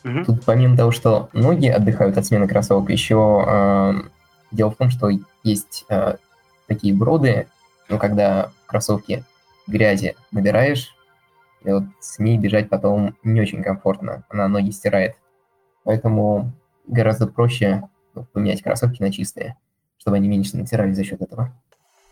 Тут 0.03 0.45
помимо 0.45 0.77
того, 0.77 0.91
что 0.91 1.29
ноги 1.33 1.67
отдыхают 1.67 2.17
от 2.17 2.25
смены 2.25 2.49
кроссовок, 2.49 2.91
еще 2.91 4.03
дело 4.51 4.71
в 4.71 4.77
том, 4.77 4.91
что 4.91 5.11
есть 5.43 5.87
такие 6.67 6.95
броды, 6.95 7.49
ну, 7.89 7.99
когда 7.99 8.51
кроссовки 8.67 9.25
грязи 9.67 10.17
набираешь, 10.31 10.95
и 11.63 11.71
вот 11.71 11.85
с 12.01 12.19
ней 12.19 12.39
бежать 12.39 12.69
потом 12.69 13.17
не 13.23 13.41
очень 13.41 13.63
комфортно, 13.63 14.25
она 14.29 14.49
ноги 14.49 14.71
стирает. 14.71 15.17
Поэтому 15.85 16.53
гораздо 16.87 17.27
проще 17.27 17.83
поменять 18.33 18.63
кроссовки 18.63 19.03
на 19.03 19.13
чистые, 19.13 19.57
чтобы 20.01 20.17
они 20.17 20.29
меньше 20.29 20.57
натирали 20.57 20.93
за 20.93 21.05
счет 21.05 21.21
этого. 21.23 21.53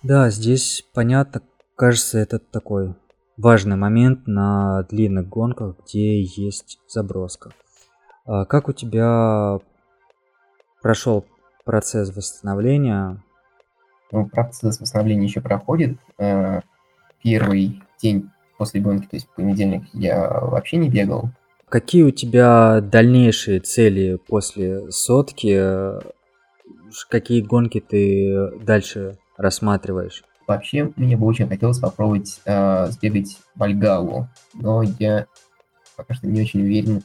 Да, 0.02 0.30
здесь 0.30 0.84
понятно, 0.94 1.42
кажется, 1.74 2.18
это 2.18 2.38
такой 2.38 2.94
важный 3.36 3.76
момент 3.76 4.26
на 4.26 4.84
длинных 4.84 5.28
гонках, 5.28 5.76
где 5.84 6.22
есть 6.22 6.78
заброска. 6.86 7.50
А 8.26 8.44
как 8.44 8.68
у 8.68 8.72
тебя 8.72 9.58
прошел 10.82 11.24
процесс 11.64 12.14
восстановления? 12.14 13.22
Ну, 14.12 14.26
процесс 14.26 14.80
восстановления 14.80 15.24
еще 15.24 15.40
проходит. 15.40 15.98
Э, 16.18 16.60
первый 17.22 17.82
день 18.00 18.30
после 18.58 18.80
гонки, 18.80 19.06
то 19.06 19.16
есть 19.16 19.28
понедельник, 19.34 19.84
я 19.92 20.28
вообще 20.28 20.76
не 20.76 20.88
бегал. 20.88 21.30
Какие 21.68 22.02
у 22.02 22.10
тебя 22.10 22.80
дальнейшие 22.80 23.60
цели 23.60 24.18
после 24.28 24.90
сотки? 24.90 26.17
Какие 27.08 27.42
гонки 27.42 27.80
ты 27.80 28.50
дальше 28.60 29.18
рассматриваешь? 29.36 30.24
Вообще, 30.46 30.90
мне 30.96 31.16
бы 31.16 31.26
очень 31.26 31.48
хотелось 31.48 31.78
попробовать 31.78 32.40
э, 32.46 32.86
сбегать 32.86 33.38
в 33.54 33.62
Альгалу, 33.62 34.28
но 34.54 34.82
я 34.82 35.26
пока 35.96 36.14
что 36.14 36.26
не 36.26 36.40
очень 36.40 36.62
уверен, 36.62 37.02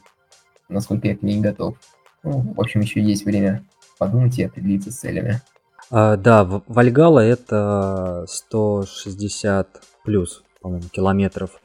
насколько 0.68 1.08
я 1.08 1.16
к 1.16 1.22
ней 1.22 1.40
готов. 1.40 1.76
Ну, 2.22 2.54
в 2.54 2.60
общем, 2.60 2.80
еще 2.80 3.02
есть 3.02 3.26
время 3.26 3.62
подумать 3.98 4.38
и 4.38 4.44
определиться 4.44 4.90
с 4.90 4.96
целями. 4.96 5.42
А, 5.90 6.16
да, 6.16 6.44
Вальгала 6.44 7.20
это 7.20 8.24
160 8.28 9.82
плюс, 10.04 10.42
по-моему, 10.60 10.88
километров 10.88 11.60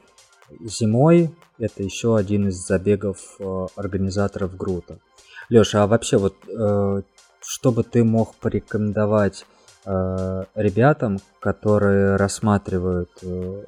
зимой. 0.60 1.30
Это 1.58 1.82
еще 1.82 2.16
один 2.16 2.48
из 2.48 2.56
забегов 2.56 3.36
э, 3.38 3.66
организаторов 3.76 4.56
Грута. 4.56 4.98
Леша, 5.48 5.82
а 5.82 5.86
вообще 5.86 6.16
вот 6.16 6.36
э, 6.46 7.02
что 7.50 7.72
бы 7.72 7.82
ты 7.82 8.04
мог 8.04 8.36
порекомендовать 8.36 9.44
э, 9.84 10.44
ребятам, 10.54 11.18
которые 11.40 12.14
рассматривают 12.14 13.10
э, 13.22 13.64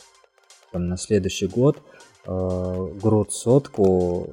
там, 0.70 0.89
на 0.89 0.97
следующий 0.97 1.49
год 1.49 1.83
э, 2.24 2.89
Грут 3.03 3.33
сотку? 3.33 4.30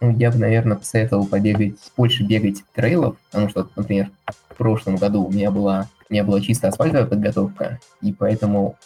Ну, 0.00 0.16
я 0.16 0.30
бы, 0.30 0.38
наверное, 0.38 0.78
посоветовал 0.78 1.26
побегать, 1.26 1.74
больше 1.94 2.24
бегать 2.24 2.64
трейлов, 2.72 3.18
потому 3.30 3.50
что, 3.50 3.68
например, 3.76 4.08
в 4.48 4.56
прошлом 4.56 4.96
году 4.96 5.24
у 5.24 5.30
меня 5.30 5.50
была, 5.50 5.90
у 6.08 6.12
меня 6.14 6.24
была 6.24 6.40
чисто 6.40 6.68
асфальтовая 6.68 7.06
подготовка, 7.06 7.80
и 8.00 8.14
поэтому 8.14 8.78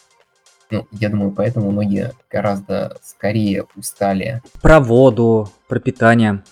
ну, 0.72 0.88
я 0.90 1.08
думаю, 1.08 1.30
поэтому 1.30 1.70
многие 1.70 2.14
гораздо 2.28 2.98
скорее 3.00 3.64
устали. 3.76 4.42
Про 4.60 4.80
воду, 4.80 5.48
про 5.68 5.78
питание. 5.78 6.42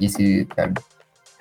Если 0.00 0.42
там 0.56 0.74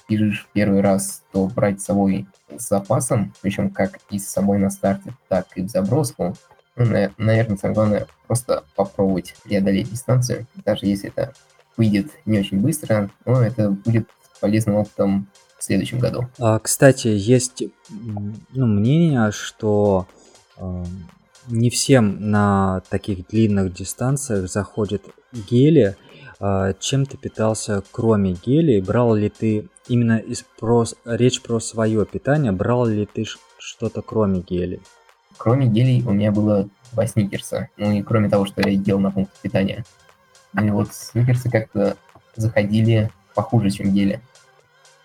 бежишь 0.08 0.48
первый 0.54 0.82
раз, 0.82 1.24
то 1.32 1.48
брать 1.48 1.82
с 1.82 1.86
собой 1.86 2.28
с 2.58 2.70
запасом, 2.70 3.34
причем 3.42 3.70
как 3.70 4.00
и 4.10 4.20
с 4.20 4.28
собой 4.28 4.58
на 4.58 4.70
старте, 4.70 5.14
так 5.28 5.48
и 5.56 5.62
в 5.62 5.70
заброску. 5.70 6.36
Ну, 6.76 6.86
наверное, 7.18 7.58
самое 7.58 7.74
главное 7.74 8.08
просто 8.28 8.64
попробовать 8.76 9.36
преодолеть 9.44 9.90
дистанцию, 9.90 10.46
даже 10.64 10.86
если 10.86 11.10
это 11.10 11.34
выйдет 11.76 12.12
не 12.26 12.40
очень 12.40 12.60
быстро, 12.60 13.10
но 13.26 13.42
это 13.42 13.72
будет 13.72 14.08
полезным 14.40 14.76
опытом 14.76 15.28
в 15.58 15.64
следующем 15.64 16.00
году. 16.00 16.28
А, 16.40 16.60
кстати, 16.60 17.08
есть 17.08 17.64
ну, 17.90 18.66
мнение, 18.66 19.32
что 19.32 20.08
э, 20.58 20.84
не 21.48 21.70
всем 21.70 22.30
на 22.30 22.82
таких 22.90 23.28
длинных 23.28 23.74
дистанциях 23.74 24.50
заходят 24.50 25.04
гели. 25.32 25.98
А, 26.40 26.74
чем 26.74 27.06
ты 27.06 27.18
питался, 27.18 27.84
кроме 27.92 28.34
гелей? 28.34 28.82
Брал 28.82 29.16
ли 29.16 29.30
ты 29.30 29.70
именно 29.88 30.18
из 30.18 30.44
про, 30.60 30.86
речь 31.06 31.42
про 31.42 31.60
свое 31.60 32.06
питание? 32.06 32.52
Брал 32.52 32.86
ли 32.86 33.06
ты 33.06 33.26
что-то 33.58 34.02
кроме 34.02 34.42
гелей? 34.42 34.82
Кроме 35.38 35.68
гелей 35.68 36.04
у 36.04 36.12
меня 36.12 36.32
было 36.32 36.70
два 36.94 37.08
сникерса. 37.08 37.70
Ну 37.78 37.92
и 37.92 38.04
кроме 38.04 38.30
того, 38.30 38.46
что 38.46 38.62
я 38.62 38.70
ел 38.70 39.00
на 39.00 39.12
пункт 39.12 39.32
питания. 39.42 39.84
И 40.62 40.70
вот 40.70 40.94
сникерсы 40.94 41.50
как-то 41.50 41.98
заходили 42.36 43.12
похуже, 43.34 43.72
чем 43.72 43.94
гели. 43.94 44.22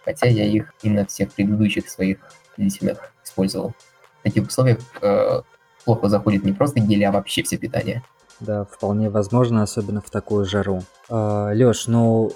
Хотя 0.05 0.27
я 0.27 0.45
их 0.45 0.75
и 0.83 0.91
на 0.91 1.07
всех 1.07 1.33
предыдущих 1.33 1.89
своих 1.89 2.19
длительных 2.57 3.13
использовал. 3.25 3.75
В 4.21 4.23
таких 4.25 4.47
условиях 4.47 4.79
э, 5.01 5.43
плохо 5.85 6.09
заходит 6.09 6.45
не 6.45 6.53
просто 6.53 6.81
гели, 6.81 7.05
а 7.05 7.13
вообще 7.13 7.43
все 7.43 7.57
питание. 7.57 8.03
Да, 8.43 8.65
вполне 8.65 9.09
возможно, 9.09 9.63
особенно 9.63 10.01
в 10.01 10.11
такую 10.11 10.45
жару. 10.45 10.83
А, 11.09 11.53
Лёш, 11.53 11.87
ну, 11.87 12.33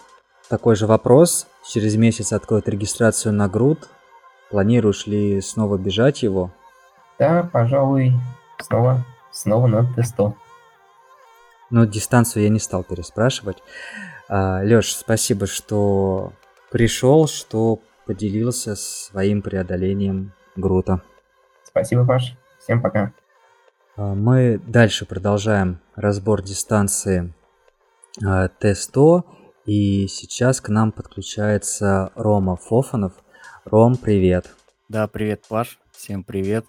такой 0.49 0.77
же 0.77 0.87
вопрос. 0.87 1.49
Через 1.69 1.97
месяц 1.97 2.33
откроют 2.33 2.69
регистрацию 2.69 3.35
на 3.35 3.49
груд. 3.49 3.89
Планируешь 4.51 5.09
ли 5.09 5.41
снова 5.41 5.77
бежать 5.77 6.23
его? 6.23 6.53
Да, 7.19 7.51
пожалуй, 7.53 8.13
снова, 8.59 9.05
снова 9.33 9.67
на 9.67 9.81
Т100. 9.97 10.33
Но 11.71 11.85
дистанцию 11.85 12.45
я 12.45 12.51
не 12.51 12.61
стал 12.61 12.85
переспрашивать. 12.85 13.59
А, 14.29 14.63
Лёш, 14.63 14.93
спасибо, 14.93 15.49
что 15.49 16.33
пришел, 16.71 17.27
что 17.27 17.81
поделился 18.07 18.77
своим 18.77 19.43
преодолением 19.43 20.33
грута. 20.55 21.01
Спасибо, 21.65 22.07
Паш. 22.07 22.37
Всем 22.61 22.81
пока. 22.81 23.13
А, 23.97 24.15
мы 24.15 24.59
дальше 24.59 25.07
продолжаем 25.07 25.81
разбор 25.95 26.43
дистанции 26.43 27.33
а, 28.23 28.49
Т100. 28.49 29.23
И 29.65 30.07
сейчас 30.07 30.61
к 30.61 30.69
нам 30.69 30.93
подключается 30.93 32.13
Рома 32.15 32.57
Фофанов. 32.57 33.15
Ром, 33.65 33.97
привет. 33.97 34.55
Да, 34.89 35.09
привет, 35.09 35.45
Паш. 35.49 35.79
Всем 35.93 36.25
привет. 36.25 36.67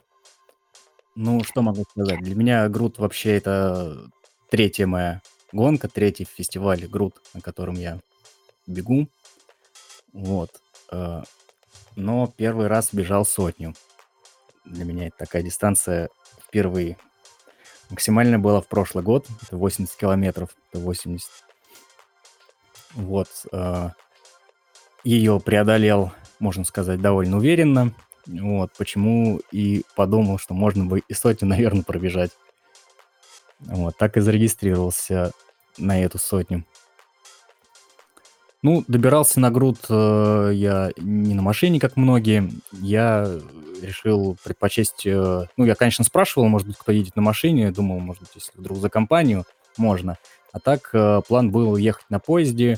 Ну, 1.15 1.43
что 1.43 1.61
могу 1.61 1.84
сказать? 1.91 2.21
Для 2.21 2.34
меня 2.34 2.67
Грут 2.69 2.97
вообще 2.97 3.36
это 3.36 4.09
третья 4.49 4.88
моя 4.88 5.21
гонка, 5.51 5.89
третий 5.89 6.25
фестиваль 6.25 6.88
Грут, 6.88 7.21
на 7.34 7.41
котором 7.41 7.75
я 7.75 7.99
бегу. 8.65 9.09
Вот. 10.13 10.49
Э, 10.91 11.23
но 11.95 12.34
первый 12.38 12.67
раз 12.67 12.89
бежал 12.93 13.25
сотню. 13.25 13.73
Для 14.65 14.86
меня 14.86 15.07
это 15.07 15.17
такая 15.17 15.43
дистанция 15.43 16.09
впервые. 16.47 16.97
Максимально 17.90 18.38
было 18.38 18.62
в 18.62 18.68
прошлый 18.68 19.04
год, 19.04 19.28
это 19.42 19.58
80 19.58 19.96
километров, 19.96 20.50
это 20.72 20.80
80. 20.80 21.30
Вот. 22.94 23.28
Э, 23.52 23.92
ее 25.04 25.40
преодолел, 25.40 26.12
можно 26.40 26.66
сказать, 26.66 27.02
довольно 27.02 27.38
уверенно. 27.38 27.94
Вот, 28.26 28.72
почему 28.78 29.40
и 29.52 29.84
подумал, 29.96 30.38
что 30.38 30.54
можно 30.54 30.86
бы 30.86 31.00
и 31.00 31.14
сотню, 31.14 31.48
наверное, 31.50 31.84
пробежать. 31.84 32.32
Вот, 33.60 33.98
так 33.98 34.18
и 34.18 34.22
зарегистрировался 34.22 35.32
на 35.78 36.04
эту 36.04 36.18
сотню. 36.18 36.66
Ну, 38.68 38.84
добирался 38.89 39.39
на 39.39 39.49
груд 39.49 39.78
э, 39.88 40.51
я 40.53 40.91
не 40.97 41.34
на 41.34 41.41
машине, 41.41 41.80
как 41.80 41.95
многие. 41.95 42.51
Я 42.74 43.39
решил 43.82 44.36
предпочесть... 44.43 45.07
Э, 45.07 45.45
ну, 45.55 45.63
я, 45.63 45.74
конечно, 45.74 46.03
спрашивал, 46.03 46.49
может 46.49 46.68
быть, 46.68 46.76
кто 46.78 46.91
едет 46.91 47.15
на 47.15 47.22
машине. 47.22 47.72
Думал, 47.72 47.99
может 47.99 48.24
быть, 48.24 48.32
если 48.36 48.51
вдруг 48.55 48.80
за 48.80 48.89
компанию, 48.89 49.45
можно. 49.78 50.18
А 50.51 50.59
так 50.59 50.89
э, 50.91 51.22
план 51.26 51.49
был 51.49 51.78
ехать 51.78 52.09
на 52.09 52.20
поезде 52.20 52.78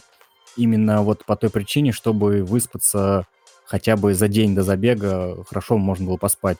именно 0.55 1.01
вот 1.01 1.25
по 1.25 1.35
той 1.35 1.49
причине, 1.49 1.91
чтобы 1.91 2.43
выспаться 2.43 3.25
хотя 3.65 3.97
бы 3.97 4.13
за 4.13 4.27
день 4.27 4.53
до 4.53 4.61
забега 4.61 5.43
хорошо 5.45 5.79
можно 5.79 6.05
было 6.05 6.17
поспать. 6.17 6.59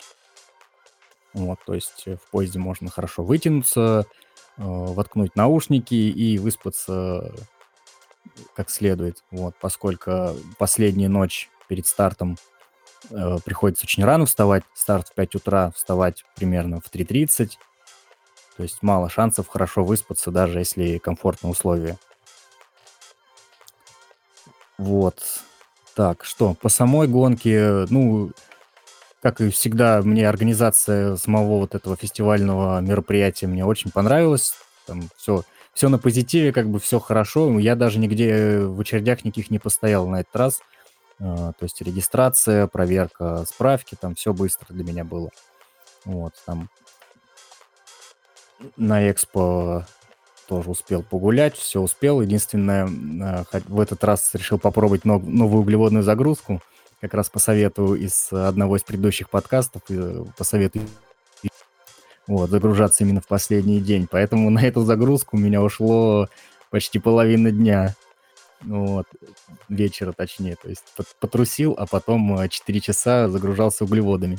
Вот, 1.35 1.59
то 1.67 1.75
есть 1.75 2.05
в 2.07 2.31
поезде 2.31 2.57
можно 2.57 2.89
хорошо 2.89 3.23
вытянуться, 3.23 4.07
воткнуть 4.57 5.35
наушники 5.35 5.93
и 5.93 6.39
выспаться 6.39 7.31
как 8.55 8.69
следует. 8.69 9.23
Вот, 9.31 9.55
поскольку 9.59 10.35
последняя 10.57 11.09
ночь 11.09 11.49
перед 11.67 11.87
стартом 11.87 12.37
э, 13.09 13.37
приходится 13.43 13.85
очень 13.85 14.03
рано 14.03 14.25
вставать. 14.25 14.63
Старт 14.73 15.09
в 15.09 15.13
5 15.13 15.35
утра, 15.35 15.71
вставать 15.75 16.25
примерно 16.35 16.81
в 16.81 16.91
3.30. 16.91 17.51
То 18.57 18.63
есть 18.63 18.79
мало 18.81 19.09
шансов 19.09 19.47
хорошо 19.47 19.83
выспаться, 19.83 20.31
даже 20.31 20.59
если 20.59 20.97
комфортные 20.97 21.51
условия. 21.51 21.97
Вот. 24.77 25.21
Так, 25.95 26.23
что, 26.23 26.53
по 26.53 26.69
самой 26.69 27.07
гонке, 27.07 27.85
ну, 27.89 28.31
как 29.21 29.41
и 29.41 29.49
всегда, 29.49 30.01
мне 30.01 30.27
организация 30.27 31.17
самого 31.17 31.59
вот 31.59 31.75
этого 31.75 31.97
фестивального 31.97 32.79
мероприятия 32.79 33.47
мне 33.47 33.65
очень 33.65 33.91
понравилась. 33.91 34.53
Там 34.85 35.09
все, 35.17 35.43
все 35.79 35.87
на 35.87 35.97
позитиве, 35.97 36.51
как 36.51 36.69
бы 36.69 36.77
все 36.77 36.99
хорошо. 36.99 37.57
Я 37.57 37.73
даже 37.77 37.99
нигде 37.99 38.59
в 38.59 38.81
очередях 38.81 39.23
никаких 39.23 39.49
не 39.49 39.59
постоял 39.59 40.05
на 40.09 40.19
этот 40.19 40.35
раз. 40.35 40.59
А, 41.21 41.53
то 41.53 41.63
есть 41.63 41.81
регистрация, 41.81 42.67
проверка 42.67 43.45
справки, 43.47 43.95
там 43.95 44.13
все 44.15 44.33
быстро 44.33 44.73
для 44.73 44.83
меня 44.83 45.05
было. 45.05 45.29
Вот, 46.03 46.33
там 46.45 46.69
на 48.75 49.09
экспо 49.09 49.85
тоже 50.49 50.69
успел 50.69 51.01
погулять, 51.01 51.55
все 51.55 51.79
успел. 51.79 52.19
Единственное, 52.19 52.85
а, 52.85 53.45
в 53.69 53.79
этот 53.79 54.03
раз 54.03 54.31
решил 54.33 54.59
попробовать 54.59 55.05
новую 55.05 55.61
углеводную 55.61 56.03
загрузку. 56.03 56.61
Как 56.99 57.13
раз 57.13 57.29
посоветую 57.29 57.95
из 58.01 58.33
одного 58.33 58.75
из 58.75 58.83
предыдущих 58.83 59.29
подкастов, 59.29 59.83
э, 59.87 60.25
посоветую 60.37 60.89
вот, 62.29 62.51
загружаться 62.51 63.03
именно 63.03 63.21
в 63.21 63.27
последний 63.27 63.81
день. 63.81 64.07
Поэтому 64.09 64.51
на 64.51 64.59
эту 64.59 64.83
загрузку 64.83 65.35
у 65.35 65.39
меня 65.39 65.63
ушло 65.63 66.27
почти 66.69 66.99
половина 66.99 67.51
дня. 67.51 67.95
Вот, 68.61 69.07
вечера 69.67 70.13
точнее. 70.15 70.55
То 70.61 70.69
есть 70.69 70.83
потрусил, 71.19 71.75
а 71.77 71.87
потом 71.87 72.47
4 72.47 72.77
э, 72.77 72.81
часа 72.81 73.29
загружался 73.29 73.83
углеводами. 73.83 74.37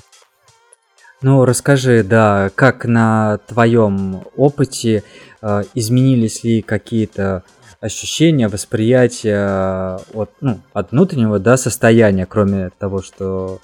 Ну, 1.20 1.44
расскажи, 1.44 2.04
да, 2.04 2.50
как 2.54 2.84
на 2.84 3.38
твоем 3.48 4.22
опыте 4.36 5.02
э, 5.42 5.62
изменились 5.74 6.44
ли 6.44 6.62
какие-то 6.62 7.42
ощущения, 7.80 8.46
восприятия 8.46 9.98
от, 10.14 10.30
ну, 10.40 10.60
от 10.72 10.92
внутреннего 10.92 11.40
да, 11.40 11.56
состояния, 11.56 12.24
кроме 12.24 12.70
того, 12.78 13.02
что 13.02 13.60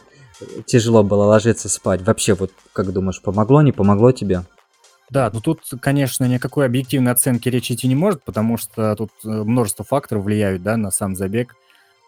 тяжело 0.66 1.02
было 1.02 1.24
ложиться 1.24 1.68
спать. 1.68 2.02
Вообще, 2.02 2.34
вот 2.34 2.52
как 2.72 2.92
думаешь, 2.92 3.20
помогло, 3.20 3.62
не 3.62 3.72
помогло 3.72 4.12
тебе? 4.12 4.42
Да, 5.08 5.30
ну 5.32 5.40
тут, 5.40 5.60
конечно, 5.80 6.24
никакой 6.24 6.66
объективной 6.66 7.12
оценки 7.12 7.48
речи 7.48 7.74
идти 7.74 7.86
не 7.86 7.94
может, 7.94 8.24
потому 8.24 8.56
что 8.56 8.94
тут 8.96 9.10
э, 9.24 9.28
множество 9.28 9.84
факторов 9.84 10.24
влияют, 10.24 10.62
да, 10.62 10.76
на 10.76 10.90
сам 10.90 11.14
забег. 11.14 11.54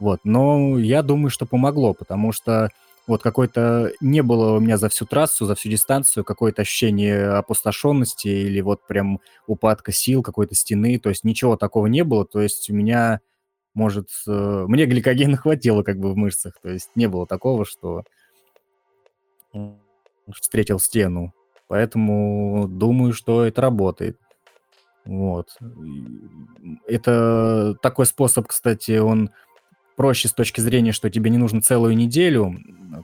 Вот, 0.00 0.20
но 0.24 0.78
я 0.78 1.02
думаю, 1.02 1.30
что 1.30 1.46
помогло, 1.46 1.94
потому 1.94 2.32
что 2.32 2.70
вот 3.06 3.22
какой-то 3.22 3.92
не 4.00 4.22
было 4.22 4.56
у 4.56 4.60
меня 4.60 4.76
за 4.76 4.88
всю 4.88 5.06
трассу, 5.06 5.46
за 5.46 5.54
всю 5.54 5.70
дистанцию 5.70 6.24
какое-то 6.24 6.62
ощущение 6.62 7.30
опустошенности 7.30 8.28
или 8.28 8.60
вот 8.60 8.86
прям 8.86 9.20
упадка 9.46 9.92
сил 9.92 10.22
какой-то 10.22 10.54
стены, 10.54 10.98
то 10.98 11.08
есть 11.08 11.24
ничего 11.24 11.56
такого 11.56 11.86
не 11.86 12.04
было, 12.04 12.26
то 12.26 12.40
есть 12.40 12.68
у 12.68 12.74
меня, 12.74 13.20
может, 13.74 14.08
э, 14.26 14.64
мне 14.68 14.86
гликогена 14.86 15.36
хватило 15.38 15.82
как 15.82 15.98
бы 15.98 16.12
в 16.12 16.16
мышцах, 16.16 16.54
то 16.62 16.70
есть 16.70 16.90
не 16.94 17.08
было 17.08 17.26
такого, 17.26 17.64
что 17.64 18.04
встретил 20.34 20.78
стену. 20.78 21.32
Поэтому 21.68 22.66
думаю, 22.68 23.12
что 23.12 23.44
это 23.44 23.60
работает. 23.60 24.18
Вот. 25.04 25.56
Это 26.86 27.76
такой 27.82 28.06
способ, 28.06 28.46
кстати, 28.46 28.98
он 28.98 29.30
проще 29.96 30.28
с 30.28 30.32
точки 30.32 30.60
зрения, 30.60 30.92
что 30.92 31.10
тебе 31.10 31.30
не 31.30 31.38
нужно 31.38 31.60
целую 31.62 31.96
неделю 31.96 32.54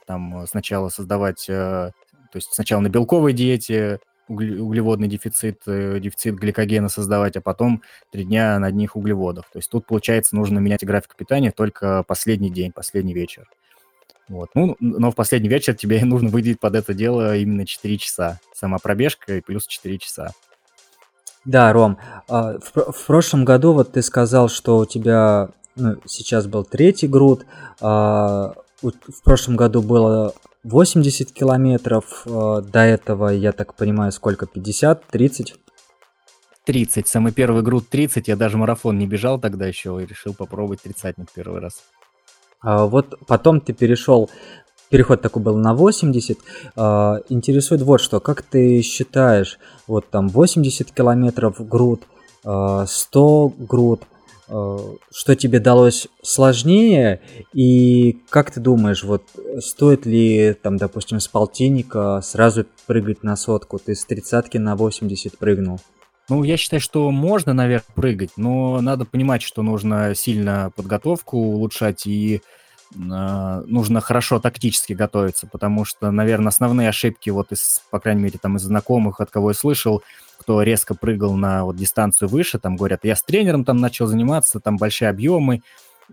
там 0.07 0.47
сначала 0.47 0.89
создавать, 0.89 1.49
э, 1.49 1.53
то 1.53 2.37
есть 2.37 2.53
сначала 2.53 2.81
на 2.81 2.89
белковой 2.89 3.33
диете 3.33 4.01
углеводный 4.29 5.09
дефицит, 5.09 5.63
э, 5.67 5.99
дефицит 6.01 6.37
гликогена 6.37 6.89
создавать, 6.89 7.37
а 7.37 7.41
потом 7.41 7.83
три 8.11 8.25
дня 8.25 8.59
на 8.59 8.69
одних 8.69 8.97
углеводах. 8.97 9.45
То 9.53 9.59
есть 9.59 9.71
тут, 9.71 9.87
получается, 9.87 10.37
нужно 10.37 10.59
менять 10.59 10.85
график 10.85 11.15
питания 11.17 11.51
только 11.51 12.03
последний 12.05 12.51
день, 12.51 12.73
последний 12.73 13.15
вечер. 13.15 13.49
Вот. 14.29 14.51
Ну, 14.55 14.77
но 14.81 15.11
в 15.11 15.15
последний 15.15 15.49
вечер 15.49 15.75
тебе 15.75 16.01
нужно 16.05 16.29
выделить 16.29 16.61
под 16.61 16.75
это 16.75 16.95
дело 16.95 17.37
именно 17.37 17.67
4 17.67 17.99
часа. 17.99 18.41
Сама 18.55 18.79
пробежка 18.79 19.37
и 19.37 19.41
плюс 19.41 19.67
4 19.67 19.99
часа. 19.99 20.33
Да, 21.45 21.73
Ром, 21.75 21.99
а, 22.29 22.59
в, 22.59 22.93
в 22.93 23.07
прошлом 23.07 23.45
году 23.45 23.75
вот 23.75 23.93
ты 23.93 24.03
сказал, 24.03 24.49
что 24.49 24.79
у 24.79 24.87
тебя 24.87 25.51
ну, 25.77 25.97
сейчас 26.07 26.47
был 26.47 26.65
третий 26.65 27.07
груд, 27.07 27.45
а, 27.81 28.55
в 28.83 29.23
прошлом 29.23 29.57
году 29.57 29.83
было 29.83 30.35
80 30.65 31.33
километров, 31.33 32.23
а, 32.27 32.61
до 32.61 32.81
этого, 32.81 33.29
я 33.29 33.53
так 33.53 33.75
понимаю, 33.75 34.13
сколько, 34.13 34.47
50, 34.47 35.07
30? 35.07 35.55
30, 36.65 37.07
самый 37.07 37.33
первый 37.33 37.63
груд 37.63 37.89
30, 37.91 38.29
я 38.29 38.37
даже 38.37 38.57
марафон 38.57 38.99
не 38.99 39.07
бежал 39.07 39.39
тогда 39.39 39.67
еще 39.67 40.03
и 40.03 40.07
решил 40.07 40.33
попробовать 40.35 40.83
тридцатник 40.83 41.29
первый 41.35 41.61
раз. 41.61 41.85
А, 42.63 42.87
вот 42.87 43.19
потом 43.27 43.61
ты 43.61 43.75
перешел, 43.75 44.31
переход 44.89 45.21
такой 45.21 45.43
был 45.43 45.59
на 45.59 45.75
80. 45.75 46.39
А, 46.77 47.19
интересует 47.29 47.83
вот 47.83 48.01
что, 48.01 48.21
как 48.21 48.43
ты 48.43 48.81
считаешь, 48.81 49.59
вот 49.87 50.09
там 50.09 50.29
80 50.29 50.91
километров 50.91 51.69
груд, 51.69 52.03
100 52.41 52.47
а, 52.47 52.87
груд, 53.63 54.03
что 54.47 55.35
тебе 55.37 55.59
далось 55.59 56.09
сложнее 56.23 57.23
и 57.53 58.19
как 58.29 58.51
ты 58.51 58.61
думаешь, 58.61 59.03
вот 59.03 59.23
стоит 59.61 60.05
ли 60.05 60.55
там, 60.63 60.77
допустим, 60.77 61.21
с 61.21 61.29
полтинника 61.29 62.21
сразу 62.23 62.67
прыгать 62.87 63.23
на 63.23 63.37
сотку? 63.37 63.79
Ты 63.79 63.95
с 63.95 64.05
тридцатки 64.05 64.59
на 64.59 64.77
80 64.77 65.39
прыгнул. 65.39 65.81
Ну, 66.29 66.43
я 66.43 66.57
считаю, 66.57 66.81
что 66.81 67.11
можно 67.11 67.53
наверх 67.53 67.85
прыгать, 67.95 68.31
но 68.37 68.81
надо 68.81 69.05
понимать, 69.05 69.43
что 69.43 69.63
нужно 69.63 70.15
сильно 70.15 70.73
подготовку 70.75 71.37
улучшать 71.37 72.07
и 72.07 72.41
э, 72.95 73.63
нужно 73.67 74.01
хорошо 74.01 74.41
тактически 74.41 74.95
готовиться, 74.95 75.47
потому 75.47 75.85
что, 75.85 76.11
наверное, 76.11 76.49
основные 76.49 76.89
ошибки, 76.89 77.29
вот 77.29 77.53
из, 77.53 77.83
по 77.91 78.01
крайней 78.01 78.23
мере, 78.23 78.39
там 78.41 78.57
из 78.57 78.63
знакомых, 78.63 79.21
от 79.21 79.31
кого 79.31 79.51
я 79.51 79.55
слышал, 79.55 80.03
кто 80.45 80.61
резко 80.61 80.95
прыгал 80.95 81.35
на 81.37 81.65
вот 81.65 81.77
дистанцию 81.77 82.29
выше, 82.29 82.59
там 82.59 82.77
говорят, 82.77 83.01
я 83.03 83.17
с 83.17 83.23
тренером 83.23 83.65
там 83.65 83.79
начал 83.79 84.07
заниматься, 84.07 84.61
там 84.61 84.77
большие 84.77 85.09
объемы, 85.09 85.63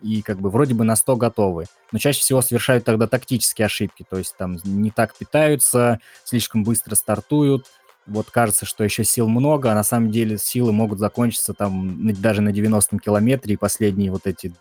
и 0.02 0.22
как 0.22 0.40
бы 0.40 0.50
вроде 0.50 0.74
бы 0.74 0.86
на 0.86 0.96
100 0.96 1.18
готовы. 1.18 1.66
Но 1.92 2.00
чаще 2.00 2.22
всего 2.22 2.42
совершают 2.42 2.86
тогда 2.86 3.08
тактические 3.08 3.66
ошибки, 3.66 4.06
то 4.10 4.18
есть 4.18 4.38
там 4.38 4.58
не 4.64 4.90
так 4.90 5.14
питаются, 5.18 6.00
слишком 6.24 6.64
быстро 6.64 6.96
стартуют, 6.96 7.66
вот 8.08 8.32
кажется, 8.32 8.66
что 8.66 8.86
еще 8.86 9.04
сил 9.04 9.28
много, 9.28 9.70
а 9.70 9.76
на 9.76 9.84
самом 9.84 10.12
деле 10.12 10.38
силы 10.38 10.72
могут 10.72 11.00
закончиться 11.00 11.54
там 11.54 12.14
даже 12.14 12.42
на 12.42 12.54
90 12.54 13.00
километре, 13.00 13.56
и 13.56 13.58
последние 13.58 14.12
вот 14.12 14.28
эти 14.28 14.54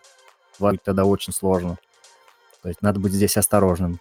два 0.59 0.73
тогда 0.85 1.05
очень 1.05 1.33
сложно. 1.33 1.79
То 2.61 2.69
есть 2.69 2.83
надо 2.83 2.99
быть 2.99 3.13
здесь 3.13 3.37
осторожным. 3.37 4.01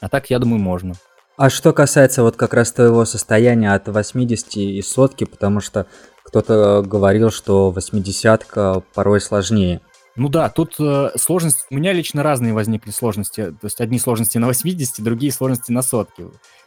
А 0.00 0.10
так, 0.10 0.28
я 0.28 0.38
думаю, 0.38 0.60
можно. 0.60 0.96
А 1.40 1.48
что 1.48 1.72
касается 1.72 2.22
вот 2.22 2.36
как 2.36 2.52
раз 2.52 2.70
твоего 2.70 3.06
состояния 3.06 3.72
от 3.72 3.88
80 3.88 4.56
и 4.58 4.82
сотки, 4.82 5.24
потому 5.24 5.60
что 5.60 5.86
кто-то 6.22 6.82
говорил, 6.86 7.30
что 7.30 7.70
80 7.70 8.46
порой 8.92 9.22
сложнее. 9.22 9.80
Ну 10.16 10.28
да, 10.28 10.50
тут 10.50 10.74
э, 10.78 11.12
сложности, 11.16 11.64
у 11.70 11.76
меня 11.76 11.94
лично 11.94 12.22
разные 12.22 12.52
возникли 12.52 12.90
сложности. 12.90 13.52
То 13.52 13.64
есть 13.68 13.80
одни 13.80 13.98
сложности 13.98 14.36
на 14.36 14.48
80, 14.48 15.02
другие 15.02 15.32
сложности 15.32 15.72
на 15.72 15.80
сотке. 15.80 16.26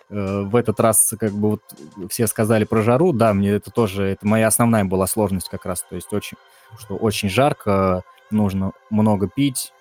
Э, 0.09 0.41
в 0.41 0.55
этот 0.55 0.80
раз 0.80 1.13
как 1.19 1.34
бы 1.34 1.51
вот 1.51 1.61
все 2.09 2.26
сказали 2.26 2.63
про 2.63 2.82
жару, 2.82 3.13
да, 3.13 3.32
мне 3.36 3.51
это 3.51 3.69
тоже, 3.69 4.05
это 4.05 4.26
моя 4.26 4.47
основная 4.47 4.86
была 4.86 5.05
сложность 5.05 5.49
как 5.49 5.67
раз, 5.67 5.86
то 5.88 5.93
есть 5.93 6.11
очень, 6.11 6.38
что 6.80 6.95
очень 6.95 7.30
жарко, 7.30 8.01
нужно 8.32 8.71
много 8.89 9.30
пить, 9.30 9.71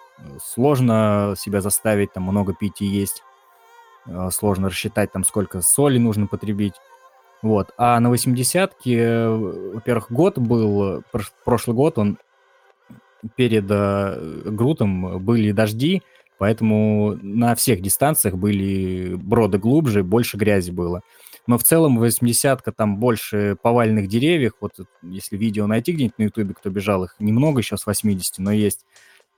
сложно 0.45 1.35
себя 1.39 1.63
заставить 1.63 2.13
там 2.13 2.25
много 2.25 2.53
пить 2.53 2.83
и 2.83 2.85
есть, 2.85 3.23
э, 3.23 3.32
сложно 4.31 4.69
рассчитать 4.69 5.13
там 5.13 5.25
сколько 5.25 5.61
соли 5.61 5.99
нужно 5.99 6.27
потребить, 6.27 6.75
вот. 7.43 7.71
А 7.77 7.99
на 8.01 8.13
80-ке, 8.13 9.29
во-первых, 9.29 10.11
год 10.11 10.39
был, 10.39 11.03
прошлый 11.45 11.77
год 11.77 11.99
он 11.99 12.19
перед 13.37 13.67
э, 13.71 14.43
Грутом 14.47 15.25
были 15.25 15.53
дожди, 15.53 16.03
Поэтому 16.43 17.17
на 17.23 17.55
всех 17.55 17.81
дистанциях 17.81 18.35
были 18.35 19.15
броды 19.15 19.59
глубже, 19.59 20.03
больше 20.03 20.37
грязи 20.37 20.73
было. 20.73 21.03
Но 21.47 21.57
в 21.57 21.63
целом 21.63 21.99
80 22.01 22.61
там 22.77 22.97
больше 22.97 23.57
поваленных 23.63 24.09
деревьев. 24.09 24.55
Вот 24.61 24.73
если 25.03 25.37
видео 25.37 25.69
найти 25.69 25.93
где-нибудь 25.93 26.19
на 26.19 26.23
ютубе, 26.25 26.53
кто 26.55 26.69
бежал, 26.71 27.05
их 27.05 27.15
немного 27.21 27.61
еще 27.61 27.77
с 27.77 27.87
80, 27.87 28.39
но 28.39 28.51
есть. 28.51 28.85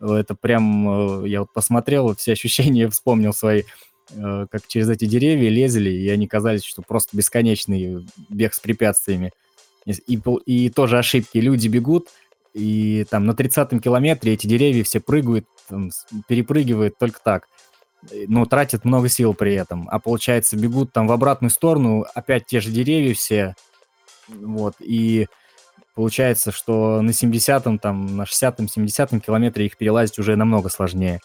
Это 0.00 0.34
прям, 0.34 1.26
я 1.26 1.40
вот 1.40 1.52
посмотрел, 1.52 2.16
все 2.16 2.32
ощущения 2.32 2.88
вспомнил 2.90 3.34
свои, 3.34 3.64
как 4.08 4.66
через 4.66 4.88
эти 4.90 5.06
деревья 5.06 5.48
лезли, 5.48 5.90
и 5.90 6.08
они 6.08 6.26
казались, 6.26 6.64
что 6.64 6.82
просто 6.82 7.16
бесконечный 7.16 8.06
бег 8.28 8.54
с 8.54 8.60
препятствиями. 8.60 9.32
И, 9.86 10.20
и 10.46 10.70
тоже 10.70 10.98
ошибки. 10.98 11.38
Люди 11.38 11.68
бегут, 11.68 12.08
и 12.54 13.04
там 13.10 13.26
на 13.26 13.32
30-м 13.32 13.80
километре 13.80 14.34
эти 14.34 14.46
деревья 14.46 14.84
все 14.84 15.00
прыгают, 15.00 15.46
там, 15.68 15.90
перепрыгивают 16.28 16.96
только 16.98 17.20
так. 17.22 17.48
Но 18.28 18.44
тратят 18.46 18.84
много 18.84 19.08
сил 19.08 19.34
при 19.34 19.54
этом. 19.54 19.88
А 19.90 19.98
получается, 19.98 20.56
бегут 20.56 20.92
там 20.92 21.06
в 21.06 21.12
обратную 21.12 21.50
сторону, 21.50 22.04
опять 22.14 22.46
те 22.46 22.60
же 22.60 22.70
деревья 22.70 23.14
все. 23.14 23.54
Вот, 24.28 24.74
и 24.80 25.26
получается, 25.94 26.52
что 26.52 27.02
на 27.02 27.10
70-м, 27.10 27.78
там, 27.78 28.16
на 28.16 28.22
60-м, 28.22 28.66
70-м 28.66 29.20
километре 29.20 29.66
их 29.66 29.76
перелазить 29.76 30.18
уже 30.18 30.36
намного 30.36 30.68
сложнее. 30.68 31.20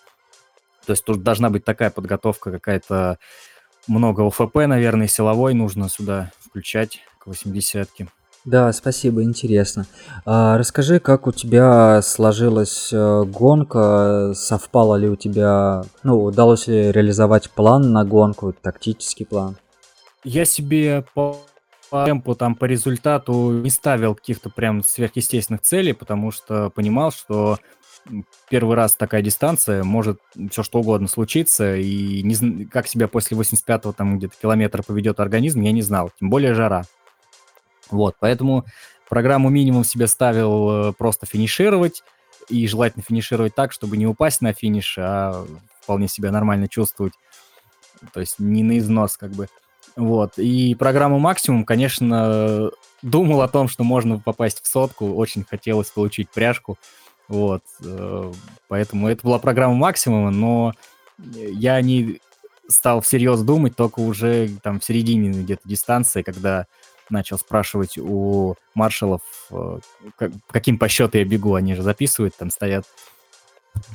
То 0.89 0.93
есть 0.93 1.05
тут 1.05 1.21
должна 1.21 1.51
быть 1.51 1.63
такая 1.63 1.91
подготовка 1.91 2.49
какая-то, 2.49 3.19
много 3.87 4.25
ОФП, 4.25 4.55
наверное, 4.65 5.05
силовой 5.05 5.53
нужно 5.53 5.87
сюда 5.87 6.31
включать 6.43 6.97
к 7.19 7.27
80-ке. 7.27 8.07
Да, 8.43 8.73
спасибо, 8.73 9.21
интересно. 9.21 9.85
А, 10.25 10.57
расскажи, 10.57 10.99
как 10.99 11.27
у 11.27 11.31
тебя 11.31 12.01
сложилась 12.01 12.89
э, 12.91 13.23
гонка, 13.25 14.33
совпало 14.33 14.95
ли 14.95 15.07
у 15.07 15.15
тебя, 15.15 15.83
ну, 16.01 16.23
удалось 16.23 16.65
ли 16.65 16.91
реализовать 16.91 17.51
план 17.51 17.93
на 17.93 18.03
гонку, 18.03 18.51
тактический 18.51 19.27
план? 19.27 19.57
Я 20.23 20.43
себе 20.43 21.05
по 21.13 21.37
по 21.89 22.05
темпу, 22.05 22.35
там, 22.35 22.55
по 22.55 22.65
результату 22.65 23.51
не 23.51 23.69
ставил 23.69 24.15
каких-то 24.15 24.49
прям 24.49 24.83
сверхъестественных 24.83 25.61
целей, 25.61 25.93
потому 25.93 26.31
что 26.31 26.69
понимал, 26.69 27.11
что 27.11 27.57
первый 28.49 28.75
раз 28.75 28.95
такая 28.95 29.21
дистанция, 29.21 29.83
может 29.83 30.19
все 30.51 30.63
что 30.63 30.79
угодно 30.79 31.07
случиться, 31.07 31.75
и 31.75 32.23
не, 32.23 32.65
как 32.65 32.87
себя 32.87 33.07
после 33.07 33.37
85-го 33.37 33.91
там 33.91 34.17
где-то 34.17 34.35
километра 34.41 34.83
поведет 34.83 35.19
организм, 35.19 35.61
я 35.61 35.71
не 35.71 35.81
знал, 35.81 36.11
тем 36.19 36.29
более 36.29 36.53
жара. 36.53 36.85
Вот, 37.89 38.15
поэтому 38.19 38.65
программу 39.09 39.49
минимум 39.49 39.83
себе 39.83 40.07
ставил 40.07 40.89
э, 40.89 40.93
просто 40.93 41.25
финишировать, 41.25 42.03
и 42.49 42.67
желательно 42.67 43.03
финишировать 43.03 43.55
так, 43.55 43.71
чтобы 43.71 43.95
не 43.97 44.07
упасть 44.07 44.41
на 44.41 44.53
финиш, 44.53 44.97
а 44.97 45.45
вполне 45.81 46.07
себя 46.07 46.31
нормально 46.31 46.67
чувствовать. 46.67 47.13
То 48.13 48.19
есть 48.19 48.39
не 48.39 48.63
на 48.63 48.77
износ 48.79 49.17
как 49.17 49.31
бы. 49.31 49.47
Вот. 49.95 50.37
И 50.37 50.75
программу 50.75 51.19
максимум, 51.19 51.65
конечно, 51.65 52.71
думал 53.01 53.41
о 53.41 53.47
том, 53.47 53.67
что 53.67 53.83
можно 53.83 54.19
попасть 54.19 54.61
в 54.63 54.67
сотку. 54.67 55.13
Очень 55.13 55.43
хотелось 55.43 55.91
получить 55.91 56.29
пряжку. 56.29 56.77
Вот. 57.29 57.61
Э, 57.85 58.33
поэтому 58.67 59.07
это 59.07 59.21
была 59.23 59.39
программа 59.39 59.75
максимума, 59.75 60.31
но 60.31 60.73
я 61.17 61.79
не 61.81 62.19
стал 62.67 63.01
всерьез 63.01 63.41
думать 63.41 63.75
только 63.75 63.99
уже 63.99 64.49
там 64.61 64.79
в 64.79 64.83
середине 64.83 65.29
где-то 65.29 65.61
дистанции, 65.63 66.23
когда 66.23 66.65
начал 67.09 67.37
спрашивать 67.37 67.97
у 67.97 68.55
маршалов, 68.73 69.21
э, 69.51 69.79
каким 70.51 70.77
по 70.77 70.89
счету 70.89 71.17
я 71.19 71.25
бегу, 71.25 71.53
они 71.53 71.75
же 71.75 71.83
записывают, 71.83 72.35
там 72.35 72.49
стоят. 72.49 72.85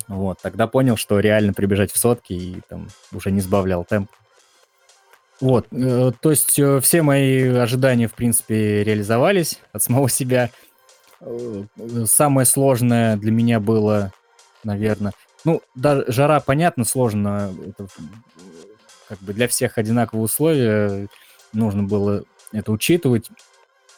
Вот, 0.07 0.39
тогда 0.41 0.67
понял, 0.67 0.97
что 0.97 1.19
реально 1.19 1.53
прибежать 1.53 1.91
в 1.91 1.97
сотки 1.97 2.33
и 2.33 2.61
там 2.67 2.87
уже 3.11 3.31
не 3.31 3.41
сбавлял 3.41 3.83
темп. 3.83 4.09
Вот, 5.41 5.67
э, 5.71 6.11
то 6.21 6.29
есть 6.31 6.59
все 6.81 7.01
мои 7.01 7.49
ожидания, 7.49 8.07
в 8.07 8.13
принципе, 8.13 8.83
реализовались 8.83 9.59
от 9.73 9.83
самого 9.83 10.09
себя. 10.09 10.51
Самое 12.05 12.45
сложное 12.45 13.17
для 13.17 13.31
меня 13.31 13.59
было, 13.59 14.11
наверное, 14.63 15.13
ну, 15.45 15.61
даже 15.75 16.05
жара, 16.07 16.39
понятно, 16.39 16.83
сложно. 16.85 17.53
Это 17.67 17.87
как 19.07 19.19
бы 19.19 19.33
для 19.33 19.47
всех 19.47 19.77
одинаковые 19.77 20.25
условия. 20.25 21.07
Нужно 21.53 21.83
было 21.83 22.23
это 22.51 22.71
учитывать. 22.71 23.29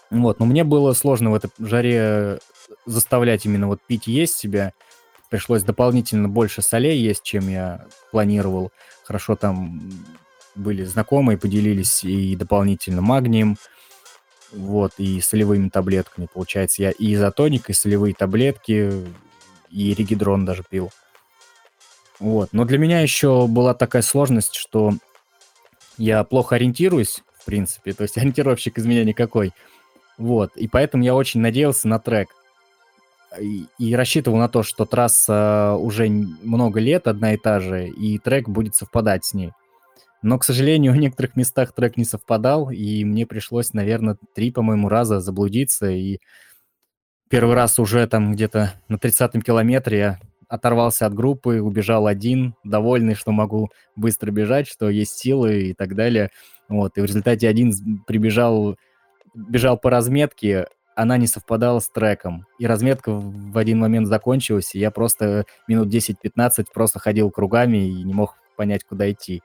Вот, 0.10 0.40
но 0.40 0.46
мне 0.46 0.64
было 0.64 0.94
сложно 0.94 1.32
в 1.32 1.36
этой 1.36 1.50
жаре 1.60 2.40
заставлять 2.86 3.46
именно 3.46 3.68
вот 3.68 3.82
пить 3.82 4.08
есть 4.08 4.36
себя. 4.36 4.74
Пришлось 5.30 5.64
дополнительно 5.64 6.30
больше 6.30 6.62
солей 6.62 7.00
есть, 7.00 7.24
чем 7.24 7.50
я 7.50 7.86
планировал. 8.12 8.72
Хорошо 9.04 9.36
там 9.36 9.82
были 10.56 10.84
знакомые, 10.84 11.38
поделились 11.38 12.04
и 12.04 12.36
дополнительно 12.36 13.02
магнием, 13.02 13.58
вот, 14.52 14.94
и 14.98 15.22
солевыми 15.22 15.70
таблетками. 15.70 16.28
Получается, 16.32 16.82
я 16.82 16.92
и 16.92 17.14
изотоник, 17.14 17.70
и 17.70 17.74
солевые 17.74 18.14
таблетки, 18.14 18.92
и 19.70 19.94
регидрон 19.94 20.46
даже 20.46 20.64
пил. 20.68 20.92
Вот, 22.20 22.50
но 22.52 22.66
для 22.66 22.78
меня 22.78 23.02
еще 23.02 23.48
была 23.48 23.74
такая 23.74 24.02
сложность, 24.02 24.56
что 24.56 24.94
я 25.98 26.24
плохо 26.24 26.56
ориентируюсь 26.56 27.22
принципе. 27.48 27.94
То 27.94 28.04
есть 28.04 28.18
ориентировщик 28.20 28.78
из 28.78 28.86
меня 28.86 29.04
никакой. 29.04 29.54
Вот. 30.20 30.56
И 30.56 30.68
поэтому 30.68 31.04
я 31.04 31.16
очень 31.16 31.42
надеялся 31.42 31.88
на 31.88 31.98
трек. 31.98 32.30
И, 33.40 33.66
и 33.78 33.96
рассчитывал 33.96 34.38
на 34.38 34.48
то, 34.48 34.64
что 34.64 34.86
трасса 34.86 35.76
уже 35.80 36.08
много 36.10 36.80
лет 36.80 37.08
одна 37.08 37.34
и 37.34 37.38
та 37.38 37.60
же, 37.60 37.88
и 37.88 38.20
трек 38.20 38.48
будет 38.48 38.76
совпадать 38.76 39.26
с 39.26 39.34
ней. 39.34 39.52
Но, 40.22 40.40
к 40.40 40.44
сожалению, 40.44 40.94
в 40.94 40.98
некоторых 40.98 41.36
местах 41.36 41.74
трек 41.74 41.98
не 41.98 42.06
совпадал, 42.06 42.70
и 42.72 43.04
мне 43.04 43.26
пришлось, 43.26 43.74
наверное, 43.74 44.18
три, 44.36 44.52
по-моему, 44.52 44.90
раза 44.90 45.20
заблудиться. 45.20 45.90
И 45.90 46.20
первый 47.30 47.56
раз 47.56 47.80
уже 47.80 48.08
там 48.08 48.34
где-то 48.34 48.74
на 48.88 48.96
30-м 48.96 49.42
километре 49.42 49.98
я 49.98 50.20
оторвался 50.48 51.06
от 51.06 51.14
группы, 51.14 51.62
убежал 51.62 52.08
один, 52.08 52.56
довольный, 52.64 53.16
что 53.16 53.32
могу 53.32 53.70
быстро 53.96 54.32
бежать, 54.32 54.68
что 54.68 54.90
есть 54.90 55.18
силы 55.18 55.64
и 55.64 55.74
так 55.74 55.96
далее. 55.96 56.30
Вот, 56.70 56.98
и 56.98 57.02
в 57.02 57.06
результате 57.06 57.48
один 57.48 57.74
прибежал, 58.06 58.78
бежал 59.34 59.78
по 59.78 59.90
разметке, 59.90 60.68
она 60.96 61.18
не 61.18 61.28
совпадала 61.28 61.80
с 61.80 61.90
треком. 61.90 62.48
И 62.60 62.66
разметка 62.66 63.12
в 63.12 63.58
один 63.58 63.80
момент 63.80 64.08
закончилась, 64.08 64.74
и 64.74 64.80
я 64.80 64.90
просто 64.90 65.46
минут 65.68 65.94
10-15 65.94 66.66
просто 66.74 67.00
ходил 67.00 67.30
кругами 67.30 67.78
и 67.78 68.04
не 68.04 68.14
мог 68.14 68.36
понять, 68.56 68.84
куда 68.84 69.10
идти. 69.12 69.42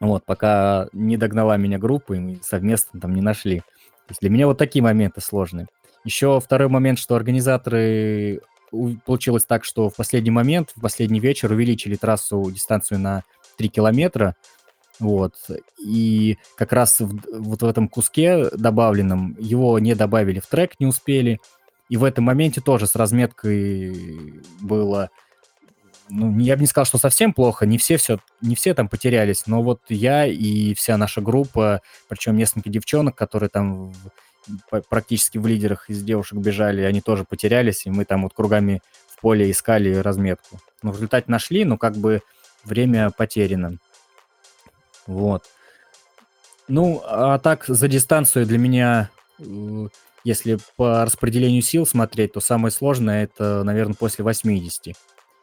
Вот, 0.00 0.24
пока 0.24 0.88
не 0.92 1.16
догнала 1.16 1.56
меня 1.56 1.78
группа, 1.78 2.14
и 2.14 2.18
мы 2.18 2.38
совместно 2.42 3.00
там 3.00 3.14
не 3.14 3.22
нашли. 3.22 3.60
То 3.60 4.10
есть 4.10 4.20
для 4.20 4.30
меня 4.30 4.46
вот 4.46 4.58
такие 4.58 4.82
моменты 4.82 5.20
сложные. 5.20 5.66
Еще 6.04 6.40
второй 6.40 6.68
момент, 6.68 6.98
что 6.98 7.14
организаторы 7.14 8.40
получилось 9.04 9.44
так, 9.44 9.64
что 9.64 9.88
в 9.88 9.96
последний 9.96 10.30
момент, 10.30 10.72
в 10.74 10.80
последний 10.80 11.20
вечер 11.20 11.52
увеличили 11.52 11.96
трассу, 11.96 12.50
дистанцию 12.50 12.98
на 13.00 13.22
3 13.56 13.68
километра, 13.68 14.34
вот. 15.00 15.34
И 15.78 16.38
как 16.56 16.72
раз 16.72 17.00
в, 17.00 17.20
вот 17.32 17.62
в 17.62 17.66
этом 17.66 17.88
куске 17.88 18.50
добавленном 18.50 19.36
его 19.38 19.78
не 19.78 19.94
добавили 19.94 20.40
в 20.40 20.46
трек, 20.46 20.78
не 20.78 20.86
успели. 20.86 21.40
И 21.88 21.96
в 21.96 22.04
этом 22.04 22.24
моменте 22.24 22.60
тоже 22.60 22.86
с 22.86 22.96
разметкой 22.96 24.42
было... 24.60 25.10
Ну, 26.08 26.38
я 26.38 26.56
бы 26.56 26.60
не 26.60 26.66
сказал, 26.66 26.84
что 26.84 26.98
совсем 26.98 27.32
плохо, 27.32 27.64
не 27.66 27.78
все, 27.78 27.96
все, 27.96 28.18
не 28.42 28.54
все 28.54 28.74
там 28.74 28.88
потерялись, 28.88 29.46
но 29.46 29.62
вот 29.62 29.80
я 29.88 30.26
и 30.26 30.74
вся 30.74 30.98
наша 30.98 31.22
группа, 31.22 31.80
причем 32.08 32.36
несколько 32.36 32.68
девчонок, 32.68 33.16
которые 33.16 33.48
там 33.48 33.92
в, 33.92 34.80
практически 34.88 35.38
в 35.38 35.46
лидерах 35.46 35.88
из 35.88 36.02
девушек 36.02 36.38
бежали, 36.38 36.82
они 36.82 37.00
тоже 37.00 37.24
потерялись, 37.24 37.86
и 37.86 37.90
мы 37.90 38.04
там 38.04 38.24
вот 38.24 38.34
кругами 38.34 38.82
в 39.06 39.20
поле 39.20 39.50
искали 39.50 39.94
разметку. 39.94 40.60
Но 40.82 40.92
в 40.92 40.96
результате 40.96 41.30
нашли, 41.30 41.64
но 41.64 41.78
как 41.78 41.96
бы 41.96 42.20
время 42.64 43.10
потеряно. 43.10 43.78
Вот. 45.06 45.44
Ну, 46.68 47.02
а 47.04 47.38
так, 47.38 47.64
за 47.66 47.88
дистанцию 47.88 48.46
для 48.46 48.58
меня, 48.58 49.10
э, 49.38 49.88
если 50.24 50.58
по 50.76 51.04
распределению 51.04 51.62
сил 51.62 51.86
смотреть, 51.86 52.32
то 52.32 52.40
самое 52.40 52.72
сложное 52.72 53.24
это, 53.24 53.62
наверное, 53.64 53.94
после 53.94 54.24
80. 54.24 54.94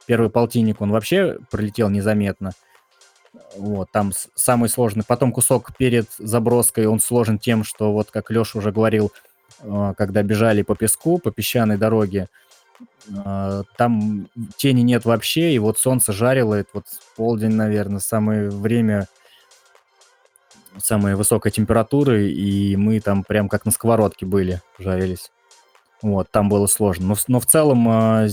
Первый 0.05 0.29
полтинник, 0.29 0.81
он 0.81 0.91
вообще 0.91 1.37
пролетел 1.49 1.89
незаметно. 1.89 2.51
Вот, 3.55 3.89
там 3.91 4.11
самый 4.35 4.69
сложный. 4.69 5.03
Потом 5.05 5.31
кусок 5.31 5.75
перед 5.77 6.07
заброской, 6.17 6.85
он 6.85 6.99
сложен 6.99 7.37
тем, 7.39 7.63
что, 7.63 7.93
вот 7.93 8.11
как 8.11 8.29
Леша 8.31 8.59
уже 8.59 8.71
говорил, 8.71 9.11
э, 9.61 9.93
когда 9.97 10.23
бежали 10.23 10.63
по 10.63 10.75
песку, 10.75 11.17
по 11.17 11.31
песчаной 11.31 11.77
дороге, 11.77 12.27
э, 13.07 13.63
там 13.77 14.27
тени 14.57 14.81
нет 14.81 15.05
вообще, 15.05 15.53
и 15.53 15.59
вот 15.59 15.79
солнце 15.79 16.11
жарило, 16.11 16.55
это 16.55 16.69
вот 16.73 16.85
полдень, 17.15 17.53
наверное, 17.55 17.99
самое 17.99 18.49
время 18.49 19.07
самые 20.77 21.15
высокой 21.15 21.51
температуры, 21.51 22.31
и 22.31 22.75
мы 22.75 22.99
там 22.99 23.23
прям 23.23 23.49
как 23.49 23.65
на 23.65 23.71
сковородке 23.71 24.25
были, 24.25 24.61
жарились. 24.79 25.31
Вот, 26.01 26.31
там 26.31 26.49
было 26.49 26.65
сложно. 26.67 27.07
Но, 27.09 27.15
но 27.27 27.39
в 27.39 27.45
целом 27.45 27.87
э, 27.89 28.29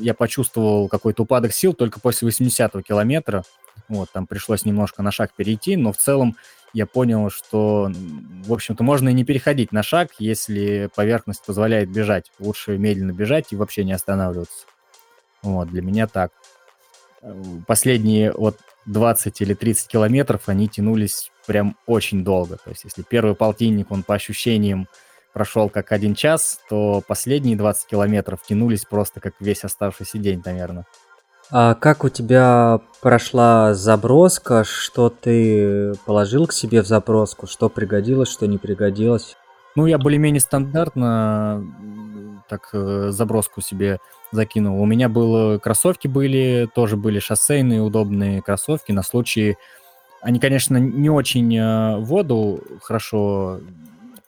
я 0.00 0.14
почувствовал 0.14 0.88
какой-то 0.88 1.24
упадок 1.24 1.52
сил 1.52 1.74
только 1.74 1.98
после 1.98 2.28
80-го 2.28 2.82
километра. 2.82 3.42
Вот, 3.88 4.10
там 4.12 4.26
пришлось 4.26 4.64
немножко 4.64 5.02
на 5.02 5.10
шаг 5.10 5.32
перейти, 5.34 5.76
но 5.76 5.92
в 5.92 5.96
целом 5.96 6.36
я 6.72 6.86
понял, 6.86 7.30
что, 7.30 7.90
в 8.46 8.52
общем-то, 8.52 8.82
можно 8.82 9.08
и 9.08 9.12
не 9.12 9.24
переходить 9.24 9.72
на 9.72 9.82
шаг, 9.82 10.10
если 10.18 10.88
поверхность 10.94 11.44
позволяет 11.44 11.90
бежать. 11.90 12.30
Лучше 12.38 12.78
медленно 12.78 13.12
бежать 13.12 13.46
и 13.52 13.56
вообще 13.56 13.84
не 13.84 13.92
останавливаться. 13.92 14.66
Вот, 15.42 15.68
для 15.68 15.82
меня 15.82 16.06
так. 16.06 16.32
Последние 17.66 18.32
вот 18.32 18.58
20 18.86 19.40
или 19.40 19.54
30 19.54 19.88
километров, 19.88 20.48
они 20.48 20.68
тянулись 20.68 21.30
прям 21.46 21.76
очень 21.86 22.24
долго. 22.24 22.56
То 22.56 22.70
есть 22.70 22.84
если 22.84 23.02
первый 23.02 23.34
полтинник, 23.34 23.90
он 23.90 24.02
по 24.02 24.14
ощущениям 24.14 24.88
прошел 25.34 25.68
как 25.68 25.92
один 25.92 26.14
час, 26.14 26.60
то 26.70 27.02
последние 27.06 27.56
20 27.56 27.86
километров 27.86 28.40
тянулись 28.42 28.84
просто 28.84 29.20
как 29.20 29.34
весь 29.40 29.64
оставшийся 29.64 30.16
день, 30.18 30.40
наверное. 30.44 30.86
А 31.50 31.74
как 31.74 32.04
у 32.04 32.08
тебя 32.08 32.80
прошла 33.02 33.74
заброска? 33.74 34.64
Что 34.64 35.10
ты 35.10 35.92
положил 36.06 36.46
к 36.46 36.52
себе 36.52 36.82
в 36.82 36.86
заброску? 36.86 37.46
Что 37.46 37.68
пригодилось, 37.68 38.30
что 38.30 38.46
не 38.46 38.56
пригодилось? 38.56 39.36
Ну, 39.76 39.86
я 39.86 39.98
более-менее 39.98 40.40
стандартно 40.40 41.62
так 42.48 42.70
э, 42.72 43.08
заброску 43.10 43.60
себе 43.60 43.98
закинул. 44.30 44.80
У 44.80 44.86
меня 44.86 45.08
было 45.08 45.58
кроссовки 45.58 46.06
были, 46.08 46.68
тоже 46.74 46.96
были 46.96 47.18
шоссейные 47.18 47.82
удобные 47.82 48.40
кроссовки 48.40 48.92
на 48.92 49.02
случай... 49.02 49.56
Они, 50.20 50.40
конечно, 50.40 50.78
не 50.78 51.10
очень 51.10 51.54
э, 51.54 51.98
воду 51.98 52.62
хорошо 52.82 53.60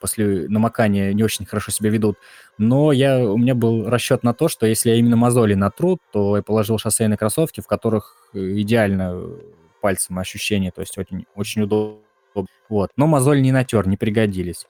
после 0.01 0.49
намокания 0.49 1.12
не 1.12 1.22
очень 1.22 1.47
хорошо 1.47 1.70
себя 1.72 1.90
ведут. 1.90 2.18
Но 2.59 2.92
я, 2.92 3.18
у 3.18 3.36
меня 3.36 3.55
был 3.55 3.88
расчет 3.88 4.22
на 4.22 4.34
то, 4.34 4.49
что 4.49 4.66
если 4.66 4.90
я 4.90 4.97
именно 4.97 5.16
мозоли 5.16 5.55
натру, 5.55 5.99
то 6.12 6.36
я 6.36 6.42
положил 6.42 6.78
шоссейные 6.78 7.16
кроссовки, 7.16 7.61
в 7.61 7.66
которых 7.66 8.30
э, 8.34 8.38
идеально 8.61 9.20
пальцем 9.80 10.18
ощущение, 10.18 10.70
то 10.70 10.80
есть 10.80 10.97
очень, 10.99 11.26
очень 11.34 11.62
удобно. 11.62 12.01
Вот. 12.68 12.90
Но 12.97 13.07
мозоль 13.07 13.40
не 13.40 13.53
натер, 13.53 13.86
не 13.86 13.97
пригодились. 13.97 14.66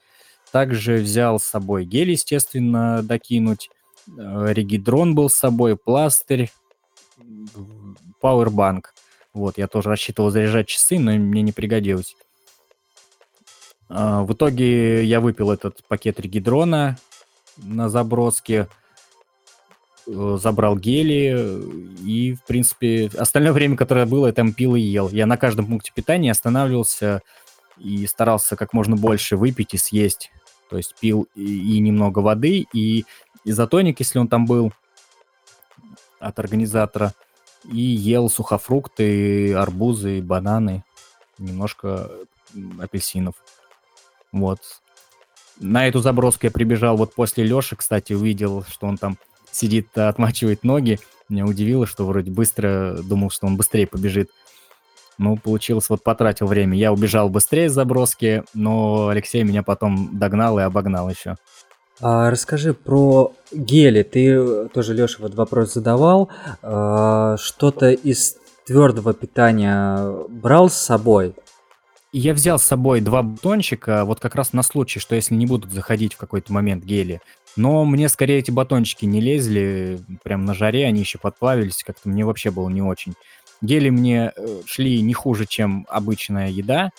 Также 0.51 0.97
взял 0.97 1.39
с 1.39 1.43
собой 1.43 1.85
гель, 1.85 2.11
естественно, 2.11 3.01
докинуть. 3.03 3.69
Э, 4.17 4.53
регидрон 4.53 5.15
был 5.15 5.29
с 5.29 5.35
собой, 5.35 5.75
пластырь, 5.75 6.49
пауэрбанк. 8.21 8.93
Вот, 9.33 9.57
я 9.57 9.67
тоже 9.67 9.89
рассчитывал 9.89 10.31
заряжать 10.31 10.67
часы, 10.67 10.97
но 10.99 11.11
мне 11.11 11.41
не 11.41 11.51
пригодилось. 11.51 12.15
А, 13.89 14.23
в 14.23 14.33
итоге 14.33 15.03
я 15.03 15.19
выпил 15.19 15.51
этот 15.51 15.83
пакет 15.87 16.19
регидрона 16.19 16.97
на 17.57 17.89
заброске, 17.89 18.67
э, 20.07 20.37
забрал 20.41 20.77
гели 20.77 21.61
и, 22.03 22.35
в 22.35 22.43
принципе, 22.43 23.09
остальное 23.17 23.53
время, 23.53 23.77
которое 23.77 24.05
было, 24.05 24.27
я 24.27 24.33
там 24.33 24.53
пил 24.53 24.75
и 24.75 24.81
ел. 24.81 25.09
Я 25.09 25.25
на 25.25 25.37
каждом 25.37 25.67
пункте 25.67 25.91
питания 25.93 26.31
останавливался 26.31 27.21
и 27.77 28.05
старался 28.07 28.55
как 28.55 28.73
можно 28.73 28.95
больше 28.95 29.37
выпить 29.37 29.73
и 29.73 29.77
съесть. 29.77 30.31
То 30.69 30.77
есть 30.77 30.95
пил 30.99 31.27
и, 31.35 31.77
и 31.77 31.79
немного 31.79 32.19
воды, 32.19 32.67
и 32.73 33.05
изотоник, 33.45 33.99
если 33.99 34.19
он 34.19 34.27
там 34.27 34.45
был 34.45 34.73
от 36.19 36.39
организатора, 36.39 37.13
и 37.71 37.79
ел 37.79 38.29
сухофрукты, 38.29 39.53
арбузы, 39.53 40.21
бананы, 40.21 40.83
немножко 41.37 42.09
апельсинов. 42.79 43.35
Вот. 44.31 44.59
На 45.59 45.87
эту 45.87 45.99
заброску 45.99 46.45
я 46.45 46.51
прибежал 46.51 46.97
вот 46.97 47.13
после 47.15 47.43
Леши, 47.43 47.75
кстати, 47.75 48.13
увидел, 48.13 48.63
что 48.69 48.87
он 48.87 48.97
там 48.97 49.17
сидит, 49.51 49.97
отмачивает 49.97 50.63
ноги. 50.63 50.99
Меня 51.29 51.45
удивило, 51.45 51.87
что 51.87 52.05
вроде 52.05 52.31
быстро, 52.31 52.97
думал, 53.03 53.31
что 53.31 53.47
он 53.47 53.57
быстрее 53.57 53.87
побежит. 53.87 54.29
Ну, 55.17 55.35
получилось, 55.35 55.89
вот 55.89 56.03
потратил 56.03 56.45
время. 56.45 56.77
Я 56.77 56.93
убежал 56.93 57.29
быстрее 57.29 57.69
с 57.69 57.73
заброски, 57.73 58.43
но 58.53 59.07
Алексей 59.07 59.43
меня 59.43 59.63
потом 59.63 60.19
догнал 60.19 60.59
и 60.59 60.61
обогнал 60.61 61.09
еще. 61.09 61.37
А, 61.99 62.29
расскажи 62.29 62.73
про 62.73 63.33
гели. 63.51 64.03
Ты 64.03 64.67
тоже, 64.69 64.93
Леша, 64.93 65.17
вот 65.19 65.33
вопрос 65.33 65.73
задавал. 65.73 66.29
А, 66.61 67.35
что-то 67.37 67.89
из 67.89 68.37
твердого 68.67 69.13
питания 69.13 70.27
брал 70.29 70.69
с 70.69 70.75
собой? 70.75 71.33
Я 72.13 72.33
взял 72.33 72.57
с 72.57 72.63
собой 72.63 73.01
два 73.01 73.21
батончика, 73.21 74.05
вот 74.05 74.19
как 74.19 74.35
раз 74.35 74.53
на 74.53 74.63
случай, 74.63 74.99
что 74.99 75.15
если 75.15 75.35
не 75.35 75.45
будут 75.45 75.73
заходить 75.73 76.13
в 76.13 76.17
какой-то 76.17 76.53
момент 76.53 76.83
гели. 76.85 77.21
Но 77.57 77.83
мне 77.85 78.07
скорее 78.07 78.39
эти 78.39 78.51
батончики 78.51 79.05
не 79.05 79.19
лезли, 79.19 79.99
прям 80.23 80.45
на 80.45 80.53
жаре 80.53 80.85
они 80.85 81.01
еще 81.01 81.17
подплавились, 81.17 81.83
как-то 81.83 82.07
мне 82.07 82.23
вообще 82.23 82.49
было 82.49 82.69
не 82.69 82.81
очень. 82.81 83.13
Гели 83.61 83.89
мне 83.89 84.31
э, 84.35 84.61
шли 84.65 85.01
не 85.01 85.13
хуже, 85.13 85.47
чем 85.47 85.85
обычная 85.89 86.49
еда, 86.49 86.91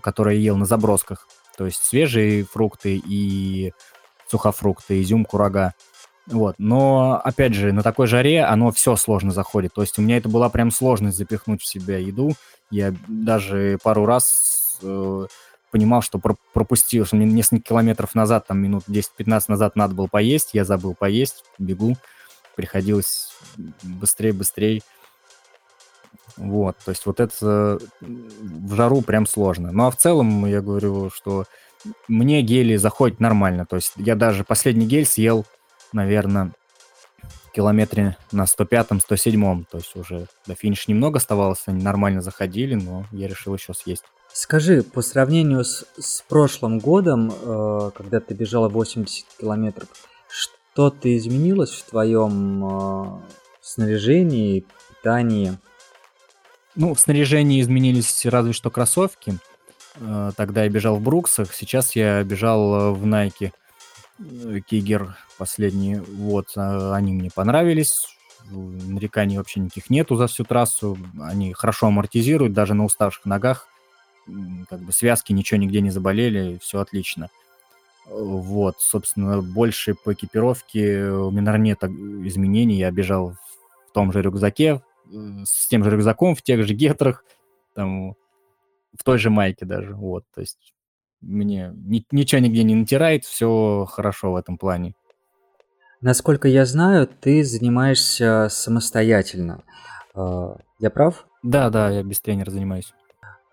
которую 0.00 0.36
я 0.36 0.42
ел 0.42 0.56
на 0.56 0.64
забросках. 0.64 1.28
То 1.58 1.66
есть 1.66 1.82
свежие 1.82 2.44
фрукты 2.44 3.02
и 3.04 3.72
сухофрукты, 4.28 5.02
изюм, 5.02 5.24
курага. 5.24 5.74
Вот. 6.26 6.54
Но, 6.58 7.20
опять 7.24 7.54
же, 7.54 7.72
на 7.72 7.82
такой 7.82 8.06
жаре 8.06 8.44
оно 8.44 8.70
все 8.70 8.96
сложно 8.96 9.32
заходит. 9.32 9.74
То 9.74 9.82
есть 9.82 9.98
у 9.98 10.02
меня 10.02 10.16
это 10.16 10.28
была 10.28 10.48
прям 10.48 10.70
сложность 10.70 11.16
запихнуть 11.16 11.62
в 11.62 11.66
себя 11.66 11.98
еду. 11.98 12.32
Я 12.70 12.94
даже 13.08 13.78
пару 13.82 14.06
раз 14.06 14.78
э, 14.82 15.26
понимал, 15.70 16.02
что 16.02 16.18
про- 16.18 16.36
пропустил, 16.52 17.04
что 17.04 17.16
мне 17.16 17.26
несколько 17.26 17.68
километров 17.70 18.14
назад, 18.14 18.46
там 18.46 18.58
минут 18.58 18.84
10-15 18.88 19.44
назад 19.48 19.76
надо 19.76 19.94
было 19.94 20.06
поесть, 20.06 20.50
я 20.52 20.64
забыл 20.64 20.94
поесть, 20.94 21.44
бегу, 21.58 21.96
приходилось 22.54 23.32
быстрее-быстрее. 23.82 24.82
Вот, 26.36 26.76
то 26.84 26.90
есть 26.90 27.04
вот 27.06 27.20
это 27.20 27.78
в 28.00 28.74
жару 28.74 29.02
прям 29.02 29.26
сложно. 29.26 29.72
Ну 29.72 29.86
а 29.86 29.90
в 29.90 29.96
целом 29.96 30.46
я 30.46 30.60
говорю, 30.60 31.10
что 31.10 31.44
мне 32.08 32.42
гели 32.42 32.76
заходят 32.76 33.20
нормально. 33.20 33.66
То 33.66 33.76
есть 33.76 33.92
я 33.96 34.14
даже 34.14 34.44
последний 34.44 34.86
гель 34.86 35.06
съел, 35.06 35.44
наверное, 35.92 36.52
километре 37.52 38.16
на 38.32 38.44
105-107. 38.44 39.64
То 39.70 39.78
есть 39.78 39.96
уже 39.96 40.26
до 40.46 40.54
финиша 40.54 40.90
немного 40.90 41.18
оставалось, 41.18 41.62
они 41.66 41.82
нормально 41.82 42.22
заходили, 42.22 42.74
но 42.74 43.04
я 43.12 43.28
решил 43.28 43.54
еще 43.54 43.74
съесть. 43.74 44.04
Скажи, 44.32 44.82
по 44.82 45.02
сравнению 45.02 45.64
с, 45.64 45.84
с 45.98 46.22
прошлым 46.22 46.78
годом, 46.78 47.32
э, 47.32 47.90
когда 47.96 48.20
ты 48.20 48.32
бежала 48.34 48.68
80 48.68 49.26
километров, 49.40 49.88
что-то 50.28 51.16
изменилось 51.16 51.72
в 51.72 51.90
твоем 51.90 52.64
э, 52.64 53.20
снаряжении, 53.60 54.64
питании? 54.88 55.58
Ну, 56.76 56.94
в 56.94 57.00
снаряжении 57.00 57.60
изменились 57.60 58.24
разве 58.26 58.52
что 58.52 58.70
кроссовки. 58.70 59.38
Э, 59.96 60.30
тогда 60.36 60.62
я 60.62 60.68
бежал 60.68 60.96
в 60.96 61.02
Бруксах, 61.02 61.52
сейчас 61.52 61.96
я 61.96 62.22
бежал 62.22 62.94
в 62.94 63.04
Nike 63.04 63.50
Кигер 64.66 65.16
последние, 65.38 66.02
вот, 66.02 66.48
а, 66.56 66.94
они 66.94 67.12
мне 67.12 67.30
понравились, 67.34 68.06
нареканий 68.50 69.38
вообще 69.38 69.60
никаких 69.60 69.90
нету 69.90 70.16
за 70.16 70.26
всю 70.26 70.44
трассу, 70.44 70.98
они 71.20 71.52
хорошо 71.52 71.86
амортизируют, 71.86 72.52
даже 72.52 72.74
на 72.74 72.84
уставших 72.84 73.24
ногах, 73.24 73.66
как 74.68 74.80
бы 74.80 74.92
связки 74.92 75.32
ничего 75.32 75.58
нигде 75.58 75.80
не 75.80 75.90
заболели, 75.90 76.58
все 76.60 76.80
отлично. 76.80 77.30
Вот, 78.06 78.76
собственно, 78.80 79.40
больше 79.40 79.94
по 79.94 80.12
экипировке. 80.12 81.10
У 81.10 81.30
наверное, 81.30 81.58
нет 81.58 81.84
изменений, 81.84 82.76
я 82.76 82.90
бежал 82.90 83.36
в 83.88 83.92
том 83.92 84.12
же 84.12 84.20
рюкзаке, 84.20 84.82
с 85.44 85.66
тем 85.68 85.84
же 85.84 85.90
рюкзаком, 85.90 86.34
в 86.34 86.42
тех 86.42 86.66
же 86.66 86.74
гетрах, 86.74 87.24
там, 87.74 88.14
в 88.96 89.04
той 89.04 89.18
же 89.18 89.30
майке 89.30 89.64
даже, 89.64 89.94
вот, 89.94 90.24
то 90.34 90.40
есть 90.40 90.74
мне 91.20 91.72
ни, 91.74 92.04
ничего 92.10 92.40
нигде 92.40 92.62
не 92.62 92.74
натирает, 92.74 93.24
все 93.24 93.86
хорошо 93.88 94.32
в 94.32 94.36
этом 94.36 94.58
плане. 94.58 94.94
Насколько 96.00 96.48
я 96.48 96.64
знаю, 96.64 97.06
ты 97.06 97.44
занимаешься 97.44 98.48
самостоятельно. 98.50 99.62
А, 100.14 100.56
я 100.78 100.90
прав? 100.90 101.26
Да, 101.42 101.68
да, 101.70 101.90
я 101.90 102.02
без 102.02 102.20
тренера 102.20 102.50
занимаюсь. 102.50 102.94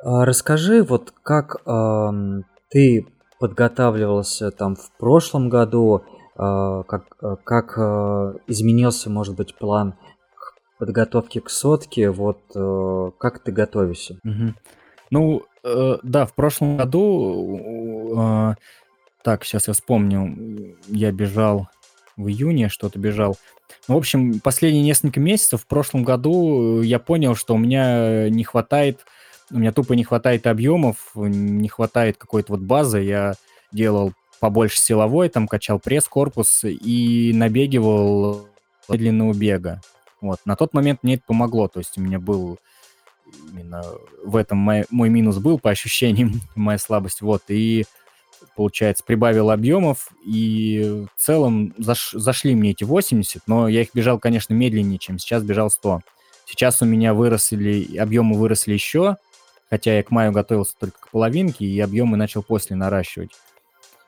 А, 0.03 0.26
расскажи, 0.26 0.84
вот 0.84 1.13
как 1.24 1.57
э, 1.65 2.41
ты 2.70 3.05
подготавливался 3.39 4.51
там 4.51 4.76
в 4.76 4.91
прошлом 4.97 5.49
году, 5.49 6.03
э, 6.38 6.84
как, 6.88 7.05
как 7.43 7.78
э, 7.78 8.34
изменился, 8.47 9.09
может 9.09 9.36
быть, 9.36 9.55
план 9.55 9.95
подготовки 10.80 11.39
к 11.39 11.49
сотке, 11.49 12.11
вот 12.11 12.39
э, 12.55 13.11
как 13.18 13.39
ты 13.39 13.51
готовишься? 13.51 14.20
Угу. 14.24 14.53
Ну, 15.11 15.43
э, 15.68 15.97
да, 16.03 16.26
в 16.26 16.34
прошлом 16.34 16.78
году, 16.78 18.13
э, 18.18 18.55
так, 19.24 19.43
сейчас 19.43 19.68
я 19.68 19.74
вспомню, 19.74 20.76
я 20.88 21.11
бежал 21.11 21.68
в 22.15 22.28
июне, 22.28 22.70
что-то 22.70 22.99
бежал. 22.99 23.38
В 23.88 23.95
общем, 23.95 24.39
последние 24.39 24.84
несколько 24.84 25.20
месяцев 25.20 25.61
в 25.61 25.68
прошлом 25.68 26.03
году 26.03 26.82
я 26.82 26.99
понял, 26.99 27.36
что 27.36 27.55
у 27.55 27.57
меня 27.57 28.30
не 28.30 28.43
хватает, 28.43 29.05
у 29.51 29.59
меня 29.59 29.72
тупо 29.72 29.93
не 29.93 30.03
хватает 30.03 30.47
объемов, 30.47 31.11
не 31.15 31.70
хватает 31.70 32.18
какой-то 32.18 32.53
вот 32.53 32.61
базы. 32.61 32.99
Я 32.99 33.36
делал 33.72 34.13
побольше 34.39 34.80
силовой, 34.80 35.30
там 35.30 35.47
качал 35.47 35.80
пресс, 35.80 36.07
корпус 36.07 36.63
и 36.63 37.32
набегивал 37.34 38.47
длинного 38.89 39.34
бега. 39.34 39.82
Вот. 40.22 40.39
На 40.45 40.55
тот 40.55 40.74
момент 40.74 41.03
мне 41.03 41.15
это 41.15 41.24
помогло, 41.28 41.68
то 41.68 41.80
есть 41.80 41.97
у 41.97 42.01
меня 42.01 42.20
был 42.20 42.59
именно 43.52 43.84
в 44.24 44.36
этом 44.36 44.58
мой, 44.58 44.86
мой 44.90 45.10
минус 45.10 45.38
был 45.38 45.60
по 45.60 45.70
ощущениям, 45.70 46.42
моя 46.56 46.78
слабость. 46.78 47.22
Вот, 47.22 47.44
и 47.50 47.86
получается, 48.56 49.04
прибавил 49.04 49.50
объемов, 49.50 50.10
и 50.24 51.06
в 51.16 51.20
целом 51.20 51.74
заш, 51.78 52.12
зашли 52.12 52.56
мне 52.56 52.72
эти 52.72 52.84
80, 52.84 53.44
но 53.48 53.68
я 53.68 53.82
их 53.82 53.90
бежал, 53.94 54.20
конечно, 54.20 54.54
медленнее, 54.54 55.00
чем 55.00 55.18
сейчас 55.18 55.44
бежал 55.44 55.70
100. 55.70 56.02
Сейчас 56.46 56.82
у 56.82 56.86
меня 56.86 57.14
выросли, 57.14 57.98
объемы 57.98 58.38
выросли 58.38 58.74
еще, 58.74 59.18
хотя 59.70 59.98
я 59.98 60.04
к 60.04 60.12
маю 60.12 60.32
готовился 60.32 60.76
только 60.80 61.00
к 61.00 61.12
половинке, 61.12 61.66
и 61.66 61.80
объемы 61.80 62.18
начал 62.18 62.44
после 62.44 62.76
наращивать. 62.76 63.32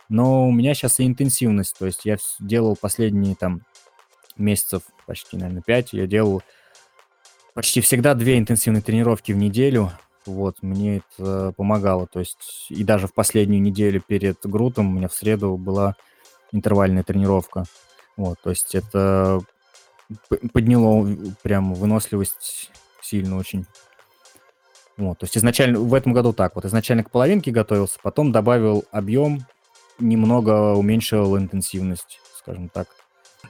Но 0.08 0.48
у 0.48 0.52
меня 0.52 0.74
сейчас 0.74 1.00
и 1.00 1.06
интенсивность, 1.06 1.78
то 1.78 1.86
есть 1.86 2.06
я 2.06 2.18
делал 2.40 2.76
последние 2.76 3.36
там 3.36 3.62
месяцев, 4.38 4.84
почти, 5.06 5.38
наверное, 5.38 5.62
5, 5.62 5.94
я 5.94 6.08
делал 6.08 6.42
почти 7.54 7.82
всегда 7.82 8.14
две 8.14 8.38
интенсивные 8.38 8.82
тренировки 8.82 9.32
в 9.32 9.38
неделю, 9.38 9.92
вот, 10.26 10.58
мне 10.62 10.98
это 10.98 11.54
помогало. 11.58 12.08
То 12.08 12.20
есть 12.20 12.68
и 12.70 12.84
даже 12.84 13.08
в 13.08 13.14
последнюю 13.14 13.62
неделю 13.62 14.02
перед 14.06 14.38
Грутом 14.44 14.90
у 14.90 14.92
меня 14.92 15.08
в 15.08 15.14
среду 15.14 15.58
была 15.58 15.96
интервальная 16.52 17.04
тренировка. 17.04 17.64
Вот, 18.18 18.38
то 18.44 18.50
есть 18.50 18.76
это 18.76 19.42
подняло 20.54 21.08
прям 21.42 21.74
выносливость 21.74 22.72
сильно 23.02 23.38
очень. 23.38 23.66
Вот, 24.98 25.20
то 25.20 25.24
есть 25.24 25.38
изначально 25.38 25.80
в 25.80 25.94
этом 25.94 26.14
году 26.14 26.34
так 26.34 26.56
вот. 26.56 26.66
Изначально 26.66 27.04
к 27.04 27.12
половинке 27.12 27.52
готовился, 27.52 27.98
потом 28.04 28.32
добавил 28.32 28.84
объем, 28.92 29.46
немного 30.00 30.74
уменьшил 30.74 31.38
интенсивность, 31.38 32.20
скажем 32.38 32.70
так. 32.70 32.88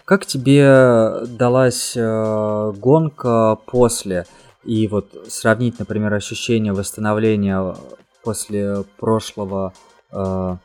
Как 0.06 0.26
тебе 0.26 1.26
далась 1.28 1.94
э, 1.96 2.74
гонка 2.78 3.58
после? 3.66 4.26
И 4.64 4.88
вот 4.88 5.28
сравнить, 5.30 5.80
например, 5.80 6.14
ощущение 6.14 6.74
восстановления 6.74 7.76
после 8.24 8.84
прошлого 8.98 9.74
э, 10.12 10.58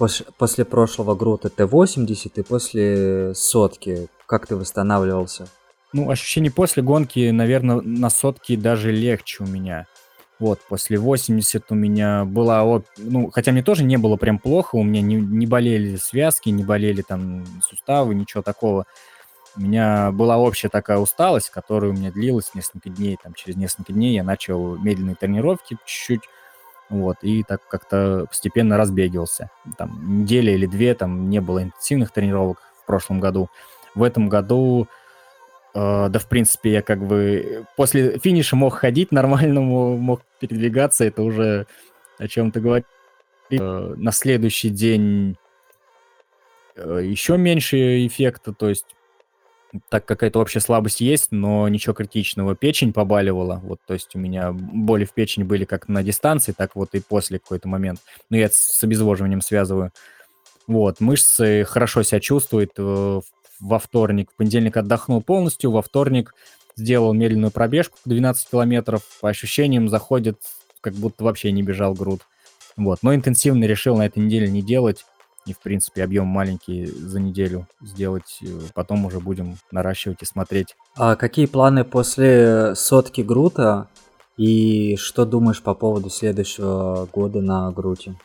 после, 0.00 0.26
после 0.38 0.64
прошлого 0.64 1.14
грута 1.14 1.50
Т-80 1.50 2.32
и 2.34 2.42
после 2.42 3.34
сотки. 3.34 4.08
Как 4.26 4.46
ты 4.46 4.56
восстанавливался? 4.56 5.46
Ну, 5.92 6.10
ощущение 6.10 6.50
после 6.50 6.82
гонки, 6.82 7.30
наверное, 7.30 7.80
на 7.82 8.08
сотке 8.08 8.56
даже 8.56 8.92
легче 8.92 9.44
у 9.44 9.46
меня. 9.46 9.86
Вот, 10.40 10.58
после 10.68 10.98
80 10.98 11.70
у 11.70 11.74
меня 11.74 12.24
была... 12.24 12.82
Ну, 12.96 13.30
хотя 13.30 13.52
мне 13.52 13.62
тоже 13.62 13.84
не 13.84 13.98
было 13.98 14.16
прям 14.16 14.38
плохо, 14.38 14.76
у 14.76 14.82
меня 14.82 15.02
не, 15.02 15.16
не 15.16 15.46
болели 15.46 15.96
связки, 15.96 16.48
не 16.48 16.64
болели 16.64 17.02
там 17.02 17.44
суставы, 17.62 18.14
ничего 18.14 18.42
такого 18.42 18.86
у 19.56 19.60
меня 19.60 20.12
была 20.12 20.38
общая 20.38 20.68
такая 20.68 20.98
усталость, 20.98 21.50
которая 21.50 21.90
у 21.90 21.94
меня 21.94 22.10
длилась 22.10 22.54
несколько 22.54 22.88
дней. 22.88 23.18
Там, 23.22 23.34
через 23.34 23.56
несколько 23.56 23.92
дней 23.92 24.14
я 24.14 24.22
начал 24.22 24.76
медленные 24.76 25.16
тренировки 25.16 25.76
чуть-чуть, 25.84 26.22
вот, 26.88 27.16
и 27.22 27.42
так 27.42 27.66
как-то 27.68 28.26
постепенно 28.28 28.76
разбегивался. 28.76 29.50
Там 29.76 30.20
неделя 30.20 30.54
или 30.54 30.66
две, 30.66 30.94
там 30.94 31.28
не 31.30 31.40
было 31.40 31.62
интенсивных 31.62 32.12
тренировок 32.12 32.58
в 32.82 32.86
прошлом 32.86 33.20
году. 33.20 33.48
В 33.94 34.02
этом 34.02 34.28
году, 34.28 34.88
да, 35.74 36.18
в 36.18 36.28
принципе, 36.28 36.72
я 36.72 36.82
как 36.82 37.06
бы 37.06 37.64
после 37.76 38.18
финиша 38.18 38.56
мог 38.56 38.74
ходить 38.74 39.12
нормально, 39.12 39.60
мог 39.60 40.22
передвигаться, 40.40 41.04
это 41.04 41.22
уже 41.22 41.66
о 42.18 42.28
чем-то 42.28 42.60
говорит. 42.60 42.86
Э, 43.50 43.94
на 43.96 44.12
следующий 44.12 44.70
день 44.70 45.36
э, 46.76 47.00
еще 47.04 47.36
меньше 47.36 48.06
эффекта, 48.06 48.52
то 48.52 48.68
есть 48.68 48.86
так 49.88 50.04
какая-то 50.04 50.40
общая 50.40 50.60
слабость 50.60 51.00
есть, 51.00 51.28
но 51.30 51.68
ничего 51.68 51.94
критичного. 51.94 52.56
Печень 52.56 52.92
побаливала, 52.92 53.60
вот, 53.62 53.80
то 53.86 53.94
есть 53.94 54.14
у 54.14 54.18
меня 54.18 54.52
боли 54.52 55.04
в 55.04 55.12
печени 55.12 55.44
были 55.44 55.64
как 55.64 55.88
на 55.88 56.02
дистанции, 56.02 56.52
так 56.52 56.74
вот 56.74 56.94
и 56.94 57.00
после 57.00 57.38
какой-то 57.38 57.68
момент. 57.68 58.00
Но 58.30 58.36
я 58.36 58.48
с 58.50 58.82
обезвоживанием 58.82 59.40
связываю. 59.40 59.92
Вот, 60.66 61.00
мышцы 61.00 61.64
хорошо 61.64 62.02
себя 62.02 62.20
чувствуют. 62.20 62.72
Э, 62.78 63.20
во 63.60 63.78
вторник, 63.78 64.30
в 64.32 64.36
понедельник 64.36 64.76
отдохнул 64.76 65.22
полностью, 65.22 65.70
во 65.70 65.82
вторник 65.82 66.34
сделал 66.76 67.12
медленную 67.12 67.50
пробежку 67.50 67.98
12 68.04 68.50
километров. 68.50 69.02
По 69.20 69.28
ощущениям 69.28 69.88
заходит, 69.88 70.38
как 70.80 70.94
будто 70.94 71.24
вообще 71.24 71.52
не 71.52 71.62
бежал 71.62 71.94
груд. 71.94 72.22
Вот, 72.76 73.00
но 73.02 73.14
интенсивно 73.14 73.64
решил 73.64 73.96
на 73.96 74.06
этой 74.06 74.20
неделе 74.20 74.48
не 74.48 74.62
делать 74.62 75.04
и, 75.46 75.52
в 75.52 75.58
принципе, 75.60 76.04
объем 76.04 76.26
маленький 76.26 76.86
за 76.86 77.20
неделю 77.20 77.66
сделать. 77.80 78.38
Э, 78.42 78.46
потом 78.74 79.04
уже 79.06 79.20
будем 79.20 79.56
наращивать 79.70 80.22
и 80.22 80.26
смотреть. 80.26 80.76
А 80.96 81.16
какие 81.16 81.46
планы 81.46 81.84
после 81.84 82.74
сотки 82.74 83.22
Грута? 83.22 83.88
И 84.36 84.96
что 84.96 85.26
думаешь 85.26 85.62
по 85.62 85.74
поводу 85.74 86.08
следующего 86.08 87.08
года 87.12 87.40
на 87.40 87.70
Груте? 87.72 88.16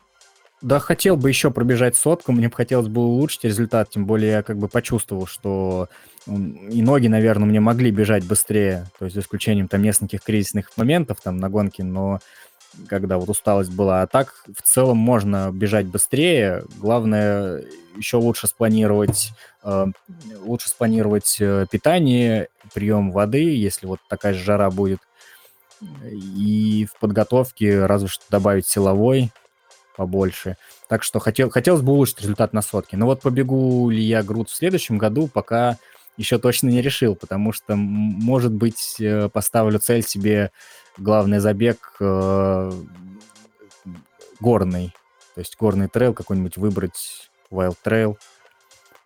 Да, 0.61 0.79
хотел 0.79 1.17
бы 1.17 1.29
еще 1.29 1.51
пробежать 1.51 1.95
сотку, 1.97 2.31
мне 2.31 2.47
бы 2.47 2.55
хотелось 2.55 2.87
бы 2.87 3.01
улучшить 3.01 3.43
результат, 3.43 3.89
тем 3.89 4.05
более 4.05 4.31
я 4.31 4.43
как 4.43 4.57
бы 4.57 4.67
почувствовал, 4.67 5.27
что 5.27 5.89
и 6.27 6.81
ноги, 6.81 7.07
наверное, 7.07 7.45
мне 7.47 7.59
могли 7.59 7.91
бежать 7.91 8.25
быстрее, 8.25 8.87
то 8.97 9.05
есть 9.05 9.15
за 9.15 9.21
исключением 9.21 9.67
там 9.67 9.81
нескольких 9.83 10.21
кризисных 10.23 10.71
моментов 10.77 11.19
там 11.21 11.37
на 11.37 11.49
гонке, 11.49 11.83
но 11.83 12.19
когда 12.87 13.17
вот 13.17 13.29
усталость 13.29 13.71
была. 13.71 14.01
А 14.01 14.07
так 14.07 14.33
в 14.53 14.61
целом 14.61 14.97
можно 14.97 15.51
бежать 15.51 15.85
быстрее. 15.85 16.63
Главное 16.77 17.63
еще 17.95 18.17
лучше 18.17 18.47
спланировать, 18.47 19.31
э, 19.63 19.85
лучше 20.41 20.69
спланировать 20.69 21.37
э, 21.39 21.65
питание, 21.71 22.49
прием 22.73 23.11
воды, 23.11 23.55
если 23.55 23.85
вот 23.87 23.99
такая 24.09 24.33
же 24.33 24.43
жара 24.43 24.69
будет. 24.69 24.99
И 26.03 26.87
в 26.93 26.99
подготовке 26.99 27.85
разве 27.85 28.07
что 28.07 28.23
добавить 28.29 28.67
силовой 28.67 29.31
побольше. 29.95 30.57
Так 30.87 31.03
что 31.03 31.19
хотел, 31.19 31.49
хотелось 31.49 31.81
бы 31.81 31.93
улучшить 31.93 32.21
результат 32.21 32.53
на 32.53 32.61
сотке. 32.61 32.97
Но 32.97 33.05
вот 33.05 33.21
побегу 33.21 33.89
ли 33.89 34.01
я 34.01 34.23
груд 34.23 34.49
в 34.49 34.55
следующем 34.55 34.97
году, 34.97 35.27
пока 35.27 35.77
еще 36.17 36.37
точно 36.37 36.69
не 36.69 36.81
решил, 36.81 37.15
потому 37.15 37.51
что, 37.51 37.75
может 37.75 38.53
быть, 38.53 38.95
э, 38.99 39.29
поставлю 39.29 39.79
цель 39.79 40.03
себе 40.03 40.51
главный 40.97 41.39
забег 41.39 41.95
э, 41.99 42.71
горный. 44.39 44.93
То 45.33 45.41
есть 45.41 45.57
горный 45.59 45.89
трейл 45.89 46.13
какой-нибудь 46.13 46.57
выбрать, 46.57 47.29
Wild 47.51 47.77
Trail, 47.83 48.17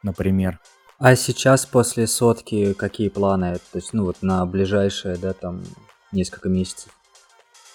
например. 0.03 0.59
А 0.99 1.15
сейчас 1.15 1.65
после 1.65 2.07
сотки 2.07 2.73
какие 2.73 3.09
планы? 3.09 3.55
То 3.71 3.77
есть, 3.77 3.93
ну 3.93 4.05
вот 4.05 4.17
на 4.21 4.45
ближайшие, 4.45 5.17
да, 5.17 5.33
там 5.33 5.63
несколько 6.11 6.49
месяцев? 6.49 6.98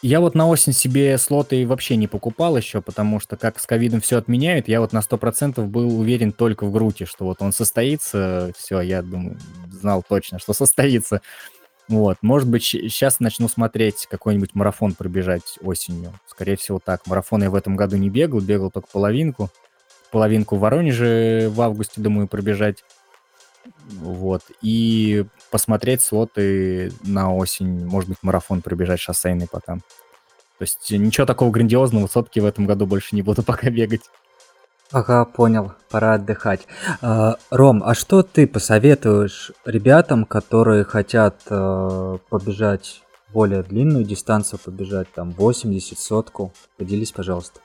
Я 0.05 0.21
вот 0.21 0.35
на 0.35 0.47
осень 0.47 0.75
себе 0.75 1.17
слоты 1.17 1.67
вообще 1.67 1.97
не 1.97 2.07
покупал 2.07 2.59
еще, 2.59 2.83
потому 2.83 3.21
что 3.21 3.39
как 3.39 3.59
с 3.59 3.67
ковидом 3.67 4.03
все 4.03 4.19
отменяют, 4.19 4.69
я 4.69 4.83
вот 4.83 4.93
на 4.93 4.99
100% 4.99 5.65
был 5.65 5.99
уверен 5.99 6.31
только 6.31 6.67
в 6.67 6.73
Груте, 6.73 7.07
что 7.07 7.25
вот 7.25 7.41
он 7.41 7.55
состоится, 7.55 8.53
все, 8.55 8.83
я 8.83 9.01
думаю, 9.01 9.39
знал 9.73 10.05
точно, 10.07 10.39
что 10.39 10.53
состоится. 10.53 11.23
Вот, 11.89 12.19
может 12.21 12.51
быть, 12.51 12.63
сейчас 12.65 13.19
начну 13.19 13.49
смотреть 13.49 14.07
какой-нибудь 14.11 14.55
марафон 14.55 14.93
пробежать 14.93 15.59
осенью. 15.63 16.13
Скорее 16.27 16.59
всего, 16.59 16.79
так. 16.85 17.07
Марафон 17.07 17.43
я 17.43 17.49
в 17.49 17.55
этом 17.55 17.75
году 17.75 17.97
не 17.97 18.11
бегал, 18.11 18.43
бегал 18.43 18.71
только 18.71 18.89
половинку. 18.93 19.49
Половинку 20.11 20.57
в 20.57 20.61
Воронеже 20.61 21.49
в 21.49 21.63
августе, 21.63 22.03
думаю, 22.03 22.29
пробежать. 22.29 22.85
Вот. 23.87 24.43
И 24.63 25.25
посмотреть 25.51 26.03
слоты 26.03 26.93
на 27.03 27.35
осень. 27.35 27.87
Может 27.87 28.09
быть, 28.09 28.19
марафон 28.23 28.63
пробежать 28.63 29.01
шоссейный 29.01 29.49
пока. 29.51 29.77
То 29.77 30.63
есть 30.63 30.91
ничего 30.91 31.27
такого 31.27 31.51
грандиозного 31.51 32.07
сотки 32.07 32.41
в 32.41 32.47
этом 32.47 32.67
году 32.67 32.87
больше 32.87 33.15
не 33.17 33.23
буду 33.23 33.43
пока 33.45 33.71
бегать. 33.71 34.03
Ага, 34.93 35.25
понял, 35.25 35.73
пора 35.91 36.15
отдыхать. 36.15 36.67
А, 37.01 37.37
Ром, 37.51 37.83
а 37.85 37.95
что 37.95 38.23
ты 38.23 38.47
посоветуешь 38.47 39.51
ребятам, 39.65 40.25
которые 40.25 40.85
хотят 40.85 41.43
а, 41.49 42.19
побежать 42.29 43.03
более 43.33 43.63
длинную 43.63 44.05
дистанцию, 44.05 44.61
побежать 44.63 45.13
там 45.13 45.33
80 45.33 45.99
сотку? 45.99 46.53
Поделись, 46.77 47.11
пожалуйста. 47.11 47.61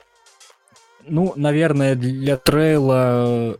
Ну, 1.06 1.32
наверное, 1.36 1.94
для 1.94 2.36
трейла 2.36 3.58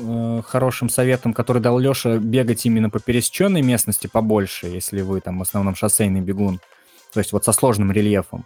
э, 0.00 0.42
хорошим 0.46 0.88
советом, 0.88 1.34
который 1.34 1.60
дал 1.60 1.78
Леша, 1.78 2.18
бегать 2.18 2.64
именно 2.66 2.90
по 2.90 3.00
пересеченной 3.00 3.62
местности 3.62 4.06
побольше, 4.06 4.66
если 4.66 5.00
вы 5.02 5.20
там 5.20 5.38
в 5.38 5.42
основном 5.42 5.74
шоссейный 5.74 6.20
бегун, 6.20 6.60
то 7.12 7.20
есть 7.20 7.32
вот 7.32 7.44
со 7.44 7.52
сложным 7.52 7.92
рельефом. 7.92 8.44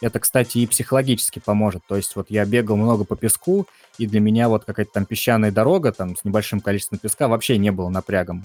Это, 0.00 0.20
кстати, 0.20 0.58
и 0.58 0.66
психологически 0.66 1.40
поможет. 1.40 1.82
То 1.88 1.96
есть 1.96 2.14
вот 2.14 2.30
я 2.30 2.44
бегал 2.44 2.76
много 2.76 3.04
по 3.04 3.16
песку, 3.16 3.66
и 3.98 4.06
для 4.06 4.20
меня 4.20 4.48
вот 4.48 4.64
какая-то 4.64 4.92
там 4.92 5.06
песчаная 5.06 5.50
дорога 5.50 5.92
там 5.92 6.16
с 6.16 6.24
небольшим 6.24 6.60
количеством 6.60 6.98
песка 6.98 7.26
вообще 7.26 7.58
не 7.58 7.70
было 7.72 7.88
напрягом. 7.88 8.44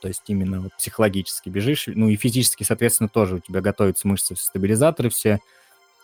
То 0.00 0.08
есть 0.08 0.22
именно 0.28 0.60
вот 0.60 0.72
психологически 0.76 1.48
бежишь, 1.50 1.84
ну 1.86 2.08
и 2.08 2.16
физически, 2.16 2.64
соответственно, 2.64 3.08
тоже 3.08 3.36
у 3.36 3.38
тебя 3.40 3.60
готовятся 3.60 4.08
мышцы, 4.08 4.34
стабилизаторы 4.34 5.10
все, 5.10 5.40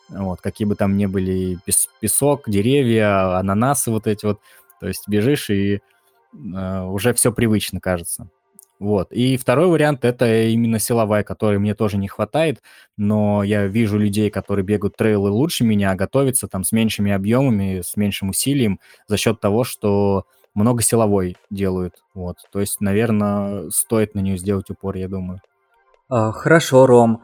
вот, 0.08 0.40
какие 0.40 0.66
бы 0.66 0.74
там 0.74 0.96
ни 0.96 1.06
были 1.06 1.58
пес 1.64 1.88
песок, 2.00 2.44
деревья, 2.46 3.38
ананасы 3.38 3.90
вот 3.90 4.06
эти 4.06 4.24
вот. 4.24 4.40
То 4.80 4.88
есть 4.88 5.08
бежишь, 5.08 5.50
и 5.50 5.80
э, 6.32 6.80
уже 6.82 7.12
все 7.14 7.32
привычно 7.32 7.80
кажется. 7.80 8.28
Вот. 8.78 9.10
И 9.10 9.36
второй 9.36 9.66
вариант– 9.66 10.04
это 10.04 10.44
именно 10.44 10.78
силовая, 10.78 11.24
которой 11.24 11.58
мне 11.58 11.74
тоже 11.74 11.96
не 11.96 12.06
хватает, 12.06 12.62
но 12.96 13.42
я 13.42 13.66
вижу 13.66 13.98
людей, 13.98 14.30
которые 14.30 14.64
бегают 14.64 14.96
трейлы 14.96 15.30
лучше 15.30 15.64
меня, 15.64 15.90
а 15.90 15.96
готовятся 15.96 16.46
там 16.46 16.62
с 16.62 16.70
меньшими 16.70 17.10
объемами, 17.10 17.80
с 17.84 17.96
меньшим 17.96 18.28
усилием 18.28 18.78
за 19.08 19.16
счет 19.16 19.40
того, 19.40 19.64
что 19.64 20.26
много 20.54 20.82
силовой 20.82 21.36
делают. 21.50 21.94
Вот. 22.14 22.36
То 22.52 22.60
есть, 22.60 22.80
наверное, 22.80 23.68
стоит 23.70 24.14
на 24.14 24.20
нее 24.20 24.38
сделать 24.38 24.70
упор, 24.70 24.96
я 24.96 25.08
думаю. 25.08 25.40
А, 26.08 26.30
хорошо, 26.30 26.86
Ром. 26.86 27.22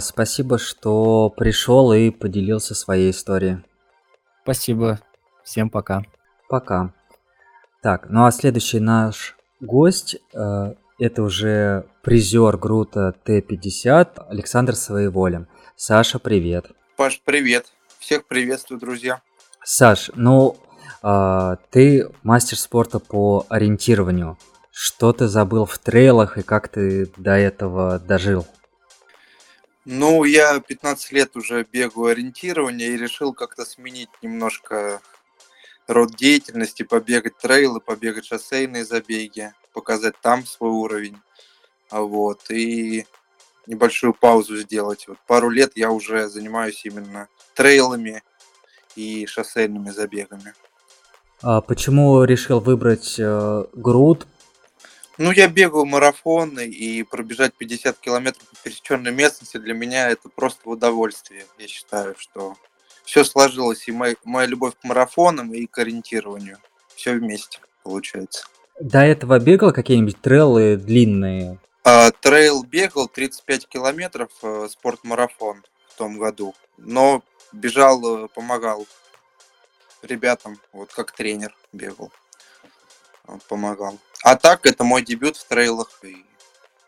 Спасибо, 0.00 0.58
что 0.58 1.30
пришел 1.30 1.92
и 1.92 2.10
поделился 2.10 2.74
своей 2.74 3.10
историей. 3.10 3.58
Спасибо. 4.42 4.98
Всем 5.44 5.70
пока. 5.70 6.02
Пока. 6.48 6.94
Так, 7.82 8.06
ну 8.08 8.24
а 8.24 8.32
следующий 8.32 8.80
наш 8.80 9.36
гость 9.60 10.16
э, 10.32 10.74
это 10.98 11.22
уже 11.22 11.86
призер 12.02 12.56
Грута 12.56 13.12
Т-50 13.24 14.28
Александр 14.28 14.74
Своеволин. 14.74 15.46
Саша, 15.76 16.18
привет. 16.18 16.70
Паш, 16.96 17.20
привет. 17.22 17.66
Всех 17.98 18.26
приветствую, 18.26 18.80
друзья. 18.80 19.20
Саш, 19.62 20.10
ну 20.14 20.56
э, 21.02 21.56
ты 21.70 22.08
мастер 22.22 22.56
спорта 22.56 22.98
по 22.98 23.44
ориентированию. 23.50 24.38
Что 24.72 25.12
ты 25.12 25.28
забыл 25.28 25.66
в 25.66 25.76
трейлах 25.78 26.38
и 26.38 26.42
как 26.42 26.68
ты 26.68 27.12
до 27.16 27.32
этого 27.32 27.98
дожил? 27.98 28.46
Ну, 29.84 30.24
я 30.24 30.60
15 30.60 31.12
лет 31.12 31.36
уже 31.36 31.66
бегаю 31.70 32.08
ориентирование 32.08 32.90
и 32.90 32.96
решил 32.96 33.32
как-то 33.32 33.64
сменить 33.64 34.10
немножко 34.22 35.00
род 35.88 36.14
деятельности, 36.14 36.82
побегать 36.82 37.36
трейлы, 37.38 37.80
побегать 37.80 38.26
шоссейные 38.26 38.84
забеги, 38.84 39.52
показать 39.72 40.14
там 40.20 40.46
свой 40.46 40.70
уровень. 40.70 41.16
А 41.90 42.02
вот, 42.02 42.50
и 42.50 43.06
небольшую 43.66 44.14
паузу 44.14 44.56
сделать. 44.56 45.08
Вот 45.08 45.18
пару 45.26 45.48
лет 45.50 45.72
я 45.74 45.90
уже 45.90 46.28
занимаюсь 46.28 46.84
именно 46.84 47.28
трейлами 47.54 48.22
и 48.96 49.26
шоссейными 49.26 49.90
забегами. 49.90 50.54
А 51.40 51.60
почему 51.60 52.24
решил 52.24 52.60
выбрать 52.60 53.16
э, 53.18 53.64
груд? 53.72 54.26
Ну, 55.18 55.32
я 55.32 55.48
бегаю 55.48 55.84
марафоны, 55.84 56.66
и 56.66 57.02
пробежать 57.02 57.54
50 57.54 57.98
километров 57.98 58.48
по 58.48 58.56
пересеченной 58.62 59.12
местности 59.12 59.56
для 59.56 59.74
меня 59.74 60.10
это 60.10 60.28
просто 60.28 60.68
удовольствие. 60.68 61.44
Я 61.58 61.66
считаю, 61.66 62.14
что 62.18 62.56
все 63.08 63.24
сложилось, 63.24 63.88
и 63.88 63.92
моя, 63.92 64.16
моя 64.24 64.46
любовь 64.46 64.74
к 64.78 64.84
марафонам 64.84 65.54
и 65.54 65.66
к 65.66 65.78
ориентированию. 65.78 66.58
Все 66.94 67.14
вместе 67.14 67.58
получается. 67.82 68.44
До 68.78 68.98
этого 68.98 69.38
бегал 69.38 69.72
какие-нибудь 69.72 70.20
трейлы 70.20 70.76
длинные? 70.76 71.58
А, 71.84 72.10
трейл 72.10 72.62
бегал 72.64 73.08
35 73.08 73.66
километров, 73.66 74.28
э, 74.42 74.68
спортмарафон 74.70 75.64
в 75.88 75.96
том 75.96 76.18
году. 76.18 76.54
Но 76.76 77.22
бежал, 77.50 78.24
э, 78.24 78.28
помогал 78.28 78.86
ребятам, 80.02 80.60
вот 80.74 80.92
как 80.92 81.12
тренер 81.12 81.56
бегал, 81.72 82.12
помогал. 83.48 83.98
А 84.22 84.36
так, 84.36 84.66
это 84.66 84.84
мой 84.84 85.02
дебют 85.02 85.38
в 85.38 85.48
трейлах, 85.48 85.98
и 86.02 86.26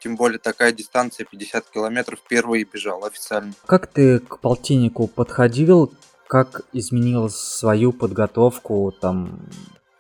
тем 0.01 0.17
более 0.17 0.39
такая 0.39 0.73
дистанция 0.73 1.25
50 1.25 1.71
километров 1.71 2.21
первый 2.29 2.65
бежал 2.65 3.07
официально. 3.07 3.55
Как 3.65 3.87
ты 3.87 4.19
к 4.19 4.39
полтиннику 4.39 5.07
подходил? 5.07 5.95
Как 6.31 6.63
изменил 6.73 7.29
свою 7.29 7.93
подготовку 7.93 8.95
там 9.01 9.49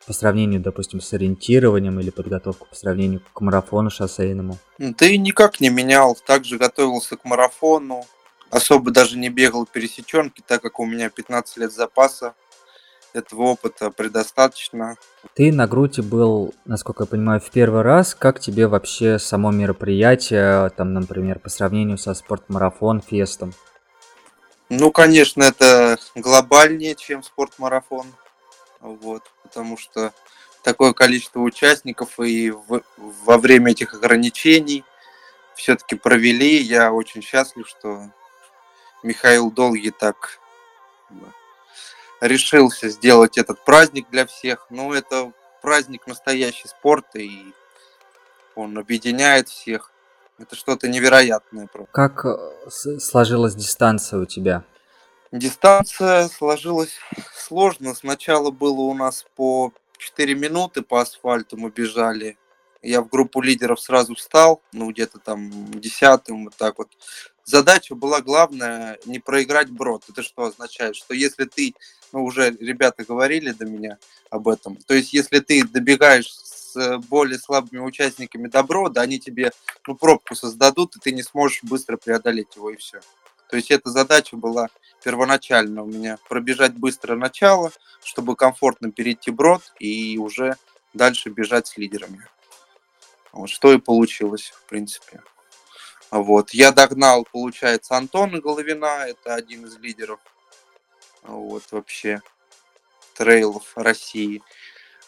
по 0.06 0.12
сравнению, 0.12 0.60
допустим, 0.60 1.00
с 1.00 1.12
ориентированием 1.12 1.98
или 1.98 2.10
подготовку 2.10 2.68
по 2.68 2.76
сравнению 2.76 3.20
к 3.32 3.40
марафону 3.40 3.90
шоссейному? 3.90 4.56
Да 4.78 5.06
и 5.06 5.18
никак 5.18 5.60
не 5.60 5.70
менял. 5.70 6.16
Также 6.24 6.56
готовился 6.56 7.16
к 7.16 7.24
марафону. 7.24 8.04
Особо 8.48 8.92
даже 8.92 9.18
не 9.18 9.28
бегал 9.28 9.66
пересеченки, 9.66 10.40
так 10.46 10.62
как 10.62 10.78
у 10.78 10.86
меня 10.86 11.10
15 11.10 11.56
лет 11.56 11.72
запаса. 11.72 12.34
Этого 13.12 13.42
опыта 13.42 13.90
предостаточно. 13.90 14.98
Ты 15.34 15.52
на 15.52 15.66
груди 15.66 16.00
был, 16.00 16.54
насколько 16.64 17.02
я 17.02 17.06
понимаю, 17.08 17.40
в 17.40 17.50
первый 17.50 17.82
раз. 17.82 18.14
Как 18.14 18.38
тебе 18.38 18.68
вообще 18.68 19.18
само 19.18 19.50
мероприятие, 19.50 20.70
там, 20.76 20.92
например, 20.94 21.40
по 21.40 21.48
сравнению 21.48 21.98
со 21.98 22.14
спортмарафон, 22.14 23.00
фестом? 23.00 23.52
Ну, 24.70 24.92
конечно, 24.92 25.42
это 25.42 25.98
глобальнее, 26.14 26.94
чем 26.94 27.24
спортмарафон. 27.24 28.06
Вот, 28.78 29.24
потому 29.42 29.76
что 29.76 30.12
такое 30.62 30.92
количество 30.92 31.40
участников 31.40 32.20
и 32.20 32.52
в, 32.52 32.82
во 32.96 33.36
время 33.36 33.72
этих 33.72 33.94
ограничений 33.94 34.84
все-таки 35.56 35.96
провели. 35.96 36.58
Я 36.58 36.92
очень 36.92 37.20
счастлив, 37.20 37.68
что 37.68 38.10
Михаил 39.02 39.50
Долгий 39.50 39.90
так 39.90 40.38
решился 42.20 42.90
сделать 42.90 43.38
этот 43.38 43.64
праздник 43.64 44.08
для 44.08 44.24
всех. 44.24 44.66
Ну, 44.70 44.92
это 44.92 45.32
праздник 45.62 46.06
настоящий 46.06 46.68
спорта, 46.68 47.18
и 47.18 47.42
он 48.54 48.78
объединяет 48.78 49.48
всех. 49.48 49.90
Это 50.41 50.57
что-то 50.57 50.88
невероятное. 50.88 51.66
Просто. 51.66 51.93
Как 51.93 52.24
э, 52.24 52.99
сложилась 52.99 53.55
дистанция 53.55 54.20
у 54.20 54.24
тебя? 54.24 54.64
Дистанция 55.32 56.28
сложилась 56.28 56.97
сложно. 57.36 57.95
Сначала 57.95 58.51
было 58.51 58.80
у 58.80 58.95
нас 58.95 59.26
по 59.36 59.72
4 59.99 60.34
минуты 60.34 60.82
по 60.82 61.01
асфальту 61.01 61.57
мы 61.57 61.70
бежали. 61.70 62.38
Я 62.82 63.03
в 63.03 63.09
группу 63.09 63.43
лидеров 63.43 63.78
сразу 63.78 64.14
встал, 64.14 64.62
ну 64.72 64.91
где-то 64.91 65.18
там 65.18 65.70
десятым, 65.78 66.45
вот 66.45 66.57
так 66.57 66.78
вот. 66.78 66.88
Задача 67.45 67.95
была 67.95 68.22
главная 68.22 68.99
не 69.05 69.18
проиграть 69.18 69.68
брод. 69.70 70.05
Это 70.09 70.22
что 70.22 70.45
означает? 70.45 70.97
Что 70.97 71.12
если 71.12 71.45
ты, 71.45 71.74
ну 72.12 72.24
уже 72.24 72.51
ребята 72.59 73.05
говорили 73.05 73.51
до 73.53 73.66
меня 73.66 73.99
об 74.30 74.49
этом, 74.49 74.76
то 74.76 74.95
есть 74.95 75.12
если 75.12 75.41
ты 75.41 75.66
добегаешь 75.66 76.32
с 76.72 76.98
более 77.08 77.38
слабыми 77.38 77.80
участниками 77.80 78.48
добро, 78.48 78.88
да, 78.88 79.02
они 79.02 79.18
тебе 79.18 79.52
ну, 79.86 79.94
пробку 79.96 80.34
создадут, 80.34 80.96
и 80.96 81.00
ты 81.00 81.12
не 81.12 81.22
сможешь 81.22 81.62
быстро 81.62 81.96
преодолеть 81.96 82.56
его, 82.56 82.70
и 82.70 82.76
все. 82.76 83.00
То 83.48 83.56
есть 83.56 83.70
эта 83.70 83.90
задача 83.90 84.36
была 84.36 84.68
первоначально 85.02 85.82
у 85.82 85.86
меня 85.86 86.18
пробежать 86.28 86.74
быстро 86.74 87.16
начало, 87.16 87.72
чтобы 88.04 88.36
комфортно 88.36 88.92
перейти 88.92 89.30
брод 89.30 89.62
и 89.78 90.18
уже 90.18 90.56
дальше 90.94 91.30
бежать 91.30 91.66
с 91.66 91.76
лидерами. 91.76 92.26
Вот 93.32 93.50
что 93.50 93.72
и 93.72 93.78
получилось, 93.78 94.52
в 94.54 94.68
принципе. 94.68 95.22
Вот. 96.10 96.50
Я 96.50 96.72
догнал, 96.72 97.26
получается, 97.30 97.96
Антона 97.96 98.40
Головина, 98.40 99.06
это 99.06 99.34
один 99.34 99.66
из 99.66 99.76
лидеров 99.78 100.20
вот 101.22 101.64
вообще 101.70 102.20
трейлов 103.14 103.72
России. 103.76 104.42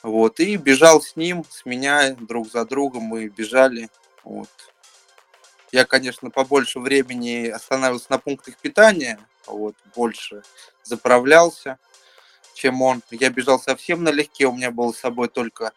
Вот, 0.03 0.41
и 0.41 0.57
бежал 0.57 1.01
с 1.01 1.15
ним, 1.15 1.45
сменяя 1.49 2.17
друг 2.17 2.51
за 2.51 2.65
другом, 2.65 3.05
мы 3.05 3.29
бежали. 3.29 3.89
Вот. 4.25 4.49
Я, 5.71 5.85
конечно, 5.85 6.31
побольше 6.31 6.81
времени 6.81 7.47
останавливался 7.47 8.07
на 8.11 8.19
пунктах 8.19 8.57
питания, 8.57 9.19
вот, 9.47 9.77
больше 9.95 10.43
заправлялся, 10.83 11.79
чем 12.55 12.83
он. 12.83 13.03
Я 13.11 13.31
бежал 13.31 13.61
совсем 13.61 14.03
налегке, 14.03 14.47
у 14.47 14.53
меня 14.53 14.73
было 14.73 14.93
с 14.93 14.99
собой 14.99 15.29
только 15.29 15.73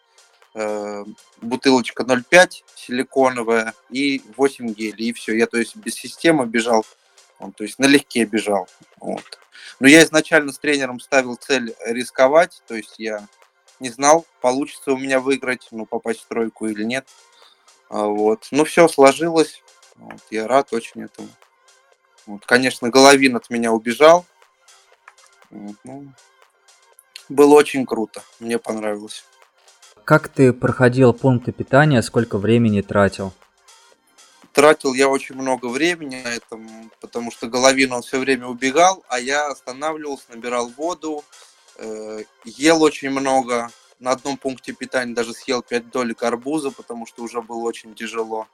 э, 0.54 1.04
бутылочка 1.40 2.02
0,5 2.02 2.64
силиконовая 2.74 3.74
и 3.90 4.22
8 4.36 4.74
гелей, 4.74 5.10
и 5.10 5.12
все. 5.12 5.36
Я, 5.36 5.46
то 5.46 5.56
есть, 5.56 5.76
без 5.76 5.94
системы 5.94 6.46
бежал, 6.46 6.84
он, 7.38 7.52
то 7.52 7.62
есть, 7.62 7.78
налегке 7.78 8.24
бежал. 8.24 8.68
Вот. 8.98 9.38
Но 9.78 9.86
я 9.86 10.02
изначально 10.02 10.52
с 10.52 10.58
тренером 10.58 10.98
ставил 10.98 11.36
цель 11.36 11.74
рисковать, 11.86 12.60
то 12.66 12.74
есть 12.74 12.96
я 12.98 13.28
не 13.80 13.90
знал, 13.90 14.26
получится 14.40 14.92
у 14.92 14.96
меня 14.96 15.20
выиграть, 15.20 15.68
ну, 15.70 15.86
попасть 15.86 16.20
в 16.20 16.26
тройку 16.26 16.66
или 16.66 16.82
нет. 16.82 17.06
А, 17.88 18.06
вот. 18.06 18.48
Ну, 18.50 18.64
все 18.64 18.88
сложилось. 18.88 19.62
Вот. 19.96 20.20
Я 20.30 20.48
рад 20.48 20.72
очень 20.72 21.02
этому. 21.02 21.28
Вот. 22.26 22.44
Конечно, 22.46 22.90
Головин 22.90 23.36
от 23.36 23.50
меня 23.50 23.72
убежал. 23.72 24.24
Вот. 25.50 25.76
Ну, 25.84 26.12
было 27.28 27.54
очень 27.54 27.86
круто. 27.86 28.22
Мне 28.40 28.58
понравилось. 28.58 29.24
Как 30.04 30.28
ты 30.28 30.52
проходил 30.52 31.12
пункты 31.12 31.52
питания, 31.52 32.00
сколько 32.02 32.38
времени 32.38 32.80
тратил? 32.80 33.32
Тратил 34.52 34.94
я 34.94 35.08
очень 35.08 35.34
много 35.34 35.66
времени 35.66 36.22
на 36.22 36.28
этом, 36.28 36.90
потому 37.00 37.30
что 37.30 37.48
Головин 37.48 37.92
он 37.92 38.02
все 38.02 38.18
время 38.18 38.46
убегал, 38.46 39.04
а 39.08 39.18
я 39.18 39.48
останавливался, 39.48 40.24
набирал 40.28 40.68
воду, 40.68 41.24
ел 42.44 42.82
очень 42.82 43.10
много. 43.10 43.70
На 43.98 44.12
одном 44.12 44.36
пункте 44.36 44.72
питания 44.72 45.14
даже 45.14 45.32
съел 45.32 45.62
5 45.62 45.90
долек 45.90 46.22
арбуза, 46.22 46.70
потому 46.70 47.06
что 47.06 47.22
уже 47.22 47.40
было 47.40 47.60
очень 47.60 47.94
тяжело. 47.94 48.46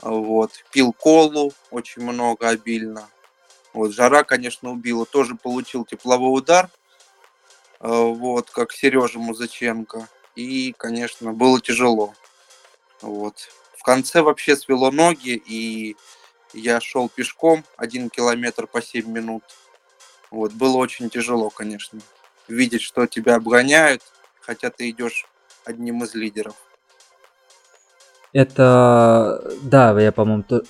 Вот. 0.00 0.64
Пил 0.70 0.92
колу 0.92 1.52
очень 1.70 2.02
много, 2.02 2.48
обильно. 2.48 3.08
Вот. 3.72 3.92
Жара, 3.92 4.22
конечно, 4.22 4.70
убила. 4.70 5.04
Тоже 5.04 5.34
получил 5.34 5.84
тепловой 5.84 6.38
удар. 6.38 6.70
Э, 7.80 7.88
вот, 7.88 8.50
как 8.50 8.72
Сережа 8.72 9.18
Музыченко. 9.18 10.08
И, 10.36 10.72
конечно, 10.78 11.32
было 11.32 11.60
тяжело. 11.60 12.14
Вот. 13.02 13.48
В 13.76 13.82
конце 13.82 14.22
вообще 14.22 14.56
свело 14.56 14.90
ноги, 14.90 15.40
и 15.44 15.96
я 16.52 16.80
шел 16.80 17.08
пешком 17.08 17.64
один 17.76 18.10
километр 18.10 18.66
по 18.66 18.80
7 18.80 19.08
минут. 19.10 19.42
Вот, 20.30 20.52
было 20.52 20.76
очень 20.76 21.08
тяжело, 21.10 21.50
конечно, 21.50 22.00
видеть, 22.48 22.82
что 22.82 23.06
тебя 23.06 23.36
обгоняют, 23.36 24.02
хотя 24.40 24.70
ты 24.70 24.90
идешь 24.90 25.26
одним 25.64 26.02
из 26.04 26.14
лидеров. 26.14 26.54
Это, 28.32 29.52
да, 29.62 29.98
я, 30.00 30.12
по-моему, 30.12 30.42
то, 30.42 30.62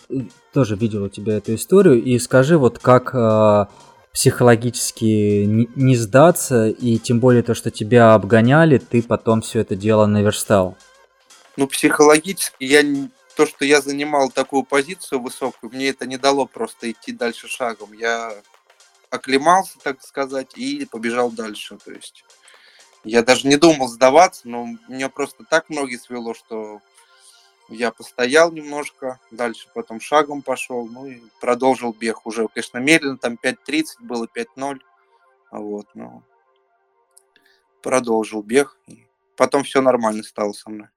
тоже 0.52 0.76
видел 0.76 1.04
у 1.04 1.08
тебя 1.08 1.38
эту 1.38 1.54
историю. 1.54 2.02
И 2.02 2.18
скажи, 2.18 2.56
вот 2.56 2.78
как 2.78 3.14
э, 3.14 3.66
психологически 4.12 5.44
не, 5.44 5.68
не 5.74 5.96
сдаться, 5.96 6.68
и 6.68 6.98
тем 6.98 7.20
более 7.20 7.42
то, 7.42 7.54
что 7.54 7.70
тебя 7.70 8.14
обгоняли, 8.14 8.78
ты 8.78 9.02
потом 9.02 9.42
все 9.42 9.60
это 9.60 9.74
дело 9.74 10.06
наверстал. 10.06 10.76
Ну, 11.56 11.66
психологически 11.66 12.64
я 12.64 12.82
то, 13.36 13.46
что 13.46 13.64
я 13.64 13.80
занимал 13.80 14.30
такую 14.30 14.64
позицию 14.64 15.20
высокую, 15.20 15.70
мне 15.72 15.88
это 15.88 16.06
не 16.06 16.16
дало 16.16 16.46
просто 16.46 16.90
идти 16.90 17.12
дальше 17.12 17.48
шагом. 17.48 17.92
Я 17.92 18.32
оклемался, 19.10 19.78
так 19.82 20.02
сказать, 20.02 20.56
и 20.56 20.86
побежал 20.86 21.30
дальше. 21.30 21.78
То 21.84 21.92
есть 21.92 22.24
я 23.04 23.22
даже 23.22 23.46
не 23.48 23.56
думал 23.56 23.88
сдаваться, 23.88 24.48
но 24.48 24.66
меня 24.88 25.08
просто 25.08 25.44
так 25.48 25.70
ноги 25.70 25.96
свело, 25.96 26.34
что 26.34 26.80
я 27.68 27.90
постоял 27.92 28.50
немножко, 28.50 29.20
дальше 29.30 29.68
потом 29.74 30.00
шагом 30.00 30.42
пошел, 30.42 30.86
ну 30.86 31.06
и 31.06 31.20
продолжил 31.40 31.92
бег 31.92 32.26
уже, 32.26 32.48
конечно, 32.48 32.78
медленно, 32.78 33.18
там 33.18 33.38
5.30 33.42 33.84
было, 34.00 34.26
5.0, 34.26 34.78
вот, 35.52 35.86
но 35.94 36.22
продолжил 37.82 38.42
бег, 38.42 38.76
и 38.86 39.06
потом 39.36 39.64
все 39.64 39.80
нормально 39.80 40.22
стало 40.22 40.52
со 40.52 40.70
мной. 40.70 40.88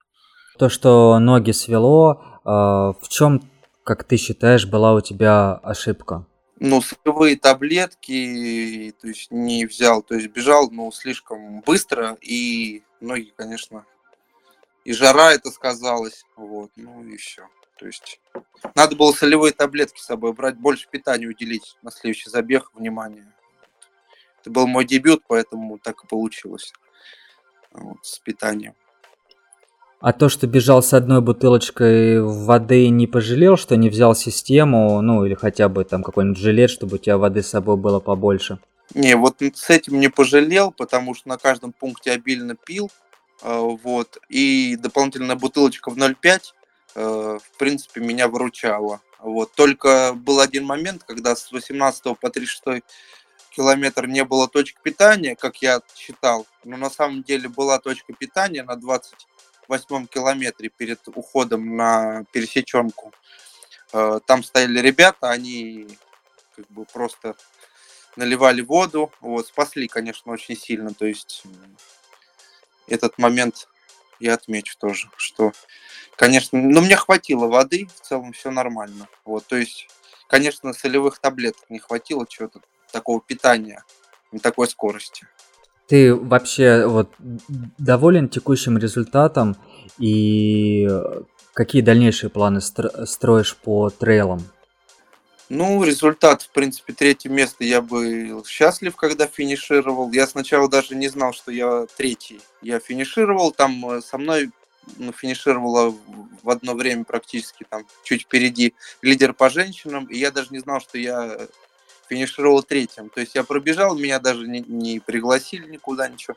То, 0.58 0.70
что 0.70 1.20
ноги 1.20 1.52
свело, 1.52 2.24
а, 2.44 2.94
в 2.94 3.08
чем, 3.10 3.42
как 3.84 4.04
ты 4.04 4.18
считаешь, 4.18 4.66
была 4.66 4.94
у 4.94 5.02
тебя 5.02 5.54
ошибка? 5.56 6.26
Ну, 6.64 6.80
сырые 6.80 7.38
таблетки, 7.38 8.94
то 9.02 9.08
есть 9.08 9.32
не 9.32 9.66
взял, 9.66 10.04
то 10.04 10.14
есть 10.14 10.28
бежал, 10.28 10.70
ну, 10.70 10.92
слишком 10.92 11.62
быстро, 11.62 12.20
и 12.22 12.84
ноги, 13.00 13.34
конечно, 13.36 13.84
и 14.86 14.94
жара 14.94 15.34
это 15.34 15.50
сказалось, 15.50 16.24
вот, 16.36 16.70
ну 16.76 17.04
и 17.04 17.18
все. 17.18 17.48
То 17.80 17.88
есть 17.88 18.20
надо 18.76 18.96
было 18.96 19.12
солевые 19.12 19.54
таблетки 19.54 20.00
с 20.00 20.06
собой 20.06 20.34
брать, 20.34 20.56
больше 20.56 20.88
питания 20.88 21.26
уделить 21.26 21.78
на 21.82 21.90
следующий 21.90 22.30
забег 22.30 22.70
внимание. 22.76 23.34
Это 24.40 24.52
был 24.52 24.68
мой 24.68 24.86
дебют, 24.86 25.24
поэтому 25.28 25.80
так 25.80 26.04
и 26.04 26.08
получилось 26.08 26.74
вот, 27.72 28.06
с 28.06 28.20
питанием. 28.20 28.76
А 30.02 30.14
то, 30.14 30.30
что 30.30 30.48
бежал 30.48 30.82
с 30.82 30.94
одной 30.94 31.22
бутылочкой 31.22 32.24
воды, 32.24 32.90
не 32.90 33.06
пожалел, 33.06 33.56
что 33.56 33.76
не 33.78 33.88
взял 33.88 34.16
систему, 34.16 35.00
ну 35.02 35.26
или 35.26 35.36
хотя 35.36 35.70
бы 35.70 35.84
там 35.84 36.02
какой-нибудь 36.02 36.40
жилет, 36.40 36.72
чтобы 36.72 36.96
у 36.96 36.98
тебя 36.98 37.20
воды 37.20 37.44
с 37.44 37.50
собой 37.50 37.78
было 37.78 38.00
побольше? 38.00 38.58
Не, 38.96 39.16
вот 39.16 39.42
с 39.42 39.70
этим 39.70 40.00
не 40.00 40.10
пожалел, 40.10 40.72
потому 40.72 41.14
что 41.14 41.30
на 41.30 41.38
каждом 41.38 41.72
пункте 41.72 42.12
обильно 42.12 42.56
пил, 42.56 42.90
а, 43.44 43.60
вот. 43.60 44.18
И 44.28 44.76
дополнительная 44.76 45.36
бутылочка 45.36 45.92
в 45.92 45.98
0,5, 45.98 46.54
э, 46.96 47.40
в 47.42 47.58
принципе, 47.58 48.02
меня 48.02 48.28
выручала. 48.28 49.02
Вот. 49.20 49.52
Только 49.54 50.14
был 50.16 50.40
один 50.40 50.66
момент, 50.66 51.04
когда 51.06 51.36
с 51.36 51.52
18 51.52 52.16
по 52.16 52.30
36 52.30 52.84
километр 53.52 54.08
не 54.08 54.24
было 54.24 54.48
точки 54.48 54.80
питания, 54.82 55.36
как 55.36 55.58
я 55.58 55.82
считал, 55.96 56.48
но 56.64 56.78
на 56.78 56.90
самом 56.90 57.22
деле 57.22 57.50
была 57.50 57.80
точка 57.80 58.14
питания 58.14 58.64
на 58.64 58.78
28 59.72 60.08
километре 60.08 60.68
перед 60.68 61.00
уходом 61.08 61.78
на 61.78 62.26
пересеченку. 62.34 63.14
Э, 63.94 64.20
там 64.26 64.44
стояли 64.44 64.80
ребята, 64.82 65.30
они 65.30 65.88
как 66.58 66.68
бы 66.68 66.84
просто 66.84 67.36
наливали 68.18 68.60
воду, 68.60 69.14
вот, 69.22 69.48
спасли, 69.48 69.88
конечно, 69.88 70.34
очень 70.34 70.58
сильно, 70.58 70.94
то 70.94 71.06
есть 71.06 71.44
этот 72.88 73.18
момент 73.18 73.70
я 74.20 74.34
отмечу 74.34 74.78
тоже, 74.78 75.10
что, 75.16 75.54
конечно, 76.18 76.60
ну, 76.60 76.82
мне 76.82 76.98
хватило 76.98 77.48
воды, 77.48 77.88
в 77.96 78.02
целом 78.06 78.34
все 78.34 78.52
нормально. 78.52 79.08
Вот, 79.24 79.48
то 79.48 79.56
есть, 79.56 79.88
конечно, 80.28 80.74
солевых 80.74 81.20
таблеток 81.20 81.70
не 81.70 81.80
хватило, 81.80 82.28
чего-то 82.28 82.60
такого 82.92 83.22
питания 83.22 83.86
на 84.34 84.40
такой 84.40 84.68
скорости. 84.68 85.26
Ты 85.92 86.16
вообще 86.16 86.88
вот 86.88 87.12
доволен 87.78 88.30
текущим 88.30 88.78
результатом 88.78 89.58
и 90.00 90.88
какие 91.54 91.82
дальнейшие 91.82 92.30
планы 92.30 92.62
строишь 92.62 93.58
по 93.58 93.90
трейлам? 93.90 94.42
Ну, 95.50 95.84
результат, 95.84 96.44
в 96.44 96.52
принципе, 96.52 96.94
третье 96.94 97.30
место 97.30 97.66
я 97.66 97.82
был 97.82 98.46
счастлив, 98.46 98.96
когда 98.96 99.28
финишировал. 99.28 100.10
Я 100.14 100.28
сначала 100.28 100.70
даже 100.70 100.96
не 100.96 101.10
знал, 101.10 101.34
что 101.34 101.52
я 101.52 101.88
третий. 101.98 102.40
Я 102.62 102.80
финишировал, 102.80 103.52
там 103.52 103.86
э, 103.90 104.02
со 104.02 104.18
мной 104.18 104.50
ну, 104.96 105.12
финишировала 105.12 105.94
в 106.42 106.50
одно 106.50 106.74
время 106.74 107.04
практически 107.04 107.66
там 107.70 107.86
чуть 108.06 108.22
впереди 108.22 108.76
лидер 109.02 109.34
по 109.34 109.50
женщинам, 109.50 110.06
и 110.06 110.18
я 110.18 110.32
даже 110.32 110.52
не 110.52 110.60
знал, 110.60 110.80
что 110.80 110.98
я 110.98 111.38
финишировал 112.12 112.62
третьим. 112.62 113.08
То 113.10 113.22
есть 113.22 113.36
я 113.36 113.44
пробежал, 113.46 113.98
меня 113.98 114.20
даже 114.20 114.46
не, 114.46 114.60
не 114.60 115.00
пригласили 115.00 115.66
никуда, 115.66 116.10
ничего. 116.10 116.36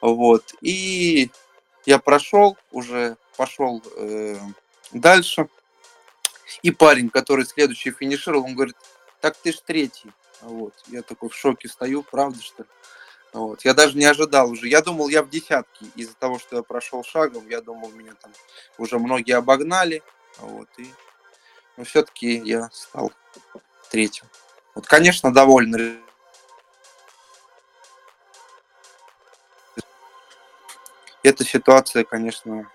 Вот. 0.00 0.52
И 0.60 1.30
я 1.84 2.00
прошел, 2.00 2.56
уже 2.72 3.16
пошел 3.36 3.80
э, 3.96 4.36
дальше. 4.92 5.46
И 6.62 6.72
парень, 6.72 7.08
который 7.08 7.46
следующий 7.46 7.92
финишировал, 7.92 8.46
он 8.46 8.56
говорит, 8.56 8.74
так 9.20 9.36
ты 9.36 9.52
ж 9.52 9.60
третий. 9.64 10.10
Вот. 10.40 10.74
Я 10.88 11.02
такой 11.02 11.28
в 11.28 11.36
шоке 11.36 11.68
стою, 11.68 12.02
правда 12.02 12.42
что 12.42 12.64
ли? 12.64 12.68
Вот. 13.32 13.64
Я 13.64 13.74
даже 13.74 13.96
не 13.96 14.06
ожидал 14.06 14.50
уже. 14.50 14.66
Я 14.66 14.82
думал, 14.82 15.08
я 15.08 15.22
в 15.22 15.30
десятке. 15.30 15.86
Из-за 15.94 16.14
того, 16.14 16.40
что 16.40 16.56
я 16.56 16.62
прошел 16.64 17.04
шагом, 17.04 17.48
я 17.48 17.60
думал, 17.60 17.92
меня 17.92 18.14
там 18.20 18.32
уже 18.76 18.98
многие 18.98 19.36
обогнали. 19.36 20.02
Вот. 20.38 20.68
И... 20.78 20.86
Но 21.76 21.84
все-таки 21.84 22.42
я 22.44 22.70
стал 22.72 23.12
третьим. 23.88 24.26
Вот, 24.76 24.86
конечно, 24.86 25.32
доволен. 25.32 26.02
Эта 31.22 31.44
ситуация, 31.44 32.04
конечно, 32.04 32.70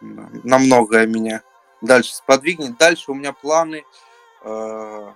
на 0.00 0.58
многое 0.58 1.06
меня 1.06 1.42
дальше 1.80 2.12
сподвигнет. 2.12 2.76
Дальше 2.76 3.12
у 3.12 3.14
меня 3.14 3.32
планы 3.32 3.84
э, 4.42 5.12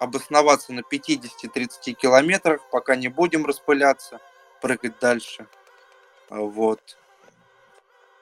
обосноваться 0.00 0.72
на 0.72 0.80
50-30 0.80 1.92
километрах, 1.92 2.68
пока 2.72 2.96
не 2.96 3.06
будем 3.06 3.46
распыляться, 3.46 4.18
прыгать 4.60 4.98
дальше. 4.98 5.46
Вот. 6.28 6.98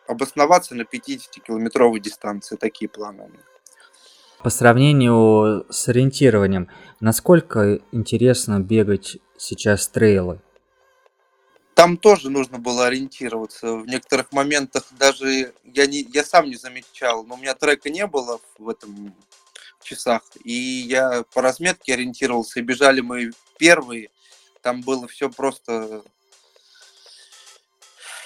Обосноваться 0.06 0.74
на 0.74 0.82
50-километровой 0.82 2.00
дистанции. 2.00 2.56
Такие 2.56 2.90
планы 2.90 3.22
у 3.22 3.28
меня. 3.28 3.53
По 4.44 4.50
сравнению 4.50 5.64
с 5.70 5.88
ориентированием, 5.88 6.68
насколько 7.00 7.80
интересно 7.92 8.60
бегать 8.60 9.16
сейчас 9.38 9.88
трейлы? 9.88 10.38
там 11.74 11.96
тоже 11.96 12.30
нужно 12.30 12.58
было 12.58 12.86
ориентироваться. 12.86 13.74
В 13.74 13.86
некоторых 13.86 14.32
моментах 14.32 14.84
даже 14.98 15.52
я, 15.64 15.86
не, 15.86 16.06
я 16.12 16.24
сам 16.24 16.46
не 16.46 16.56
замечал, 16.56 17.24
но 17.24 17.34
у 17.34 17.38
меня 17.38 17.54
трека 17.54 17.90
не 17.90 18.06
было 18.06 18.40
в 18.58 18.68
этом 18.68 19.14
часах. 19.82 20.22
И 20.44 20.52
я 20.52 21.24
по 21.34 21.42
разметке 21.42 21.94
ориентировался, 21.94 22.60
и 22.60 22.62
бежали 22.62 23.00
мы 23.00 23.32
первые. 23.58 24.10
Там 24.62 24.82
было 24.82 25.08
все 25.08 25.28
просто 25.28 26.02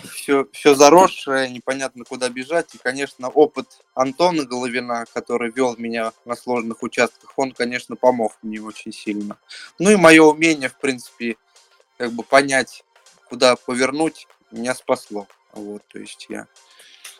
все, 0.04 0.46
все 0.52 0.74
заросшее, 0.74 1.50
непонятно 1.50 2.04
куда 2.04 2.28
бежать. 2.28 2.74
И, 2.74 2.78
конечно, 2.78 3.28
опыт 3.28 3.66
Антона 3.94 4.44
Головина, 4.44 5.04
который 5.12 5.50
вел 5.50 5.76
меня 5.76 6.12
на 6.24 6.36
сложных 6.36 6.82
участках, 6.82 7.32
он, 7.36 7.52
конечно, 7.52 7.96
помог 7.96 8.36
мне 8.42 8.60
очень 8.60 8.92
сильно. 8.92 9.38
Ну 9.78 9.90
и 9.90 9.96
мое 9.96 10.22
умение, 10.22 10.68
в 10.68 10.78
принципе, 10.78 11.36
как 11.96 12.12
бы 12.12 12.22
понять, 12.22 12.84
куда 13.28 13.56
повернуть, 13.56 14.26
меня 14.50 14.74
спасло. 14.74 15.26
Вот, 15.52 15.82
то 15.88 15.98
есть 15.98 16.26
я 16.28 16.46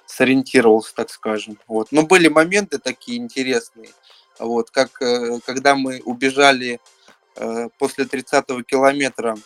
сориентировался, 0.06 0.94
так 0.94 1.10
скажем. 1.10 1.58
Вот. 1.66 1.92
Но 1.92 2.02
были 2.02 2.28
моменты 2.28 2.78
такие 2.78 3.18
интересные. 3.18 3.90
Вот, 4.38 4.70
как 4.70 5.02
э, 5.02 5.40
когда 5.44 5.74
мы 5.74 6.00
убежали 6.04 6.80
э, 7.36 7.68
после 7.78 8.04
30-го 8.04 8.62
километра 8.62 9.36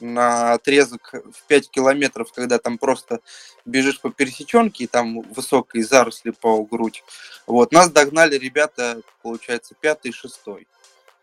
на 0.00 0.52
отрезок 0.52 1.12
в 1.12 1.42
5 1.46 1.70
километров, 1.70 2.32
когда 2.32 2.58
там 2.58 2.78
просто 2.78 3.20
бежишь 3.64 4.00
по 4.00 4.10
пересеченке, 4.10 4.84
и 4.84 4.86
там 4.86 5.20
высокие 5.22 5.84
заросли 5.84 6.30
по 6.30 6.62
грудь. 6.64 7.04
Вот, 7.46 7.72
нас 7.72 7.90
догнали 7.90 8.36
ребята, 8.36 9.00
получается, 9.22 9.74
пятый 9.80 10.08
и 10.08 10.12
шестой. 10.12 10.66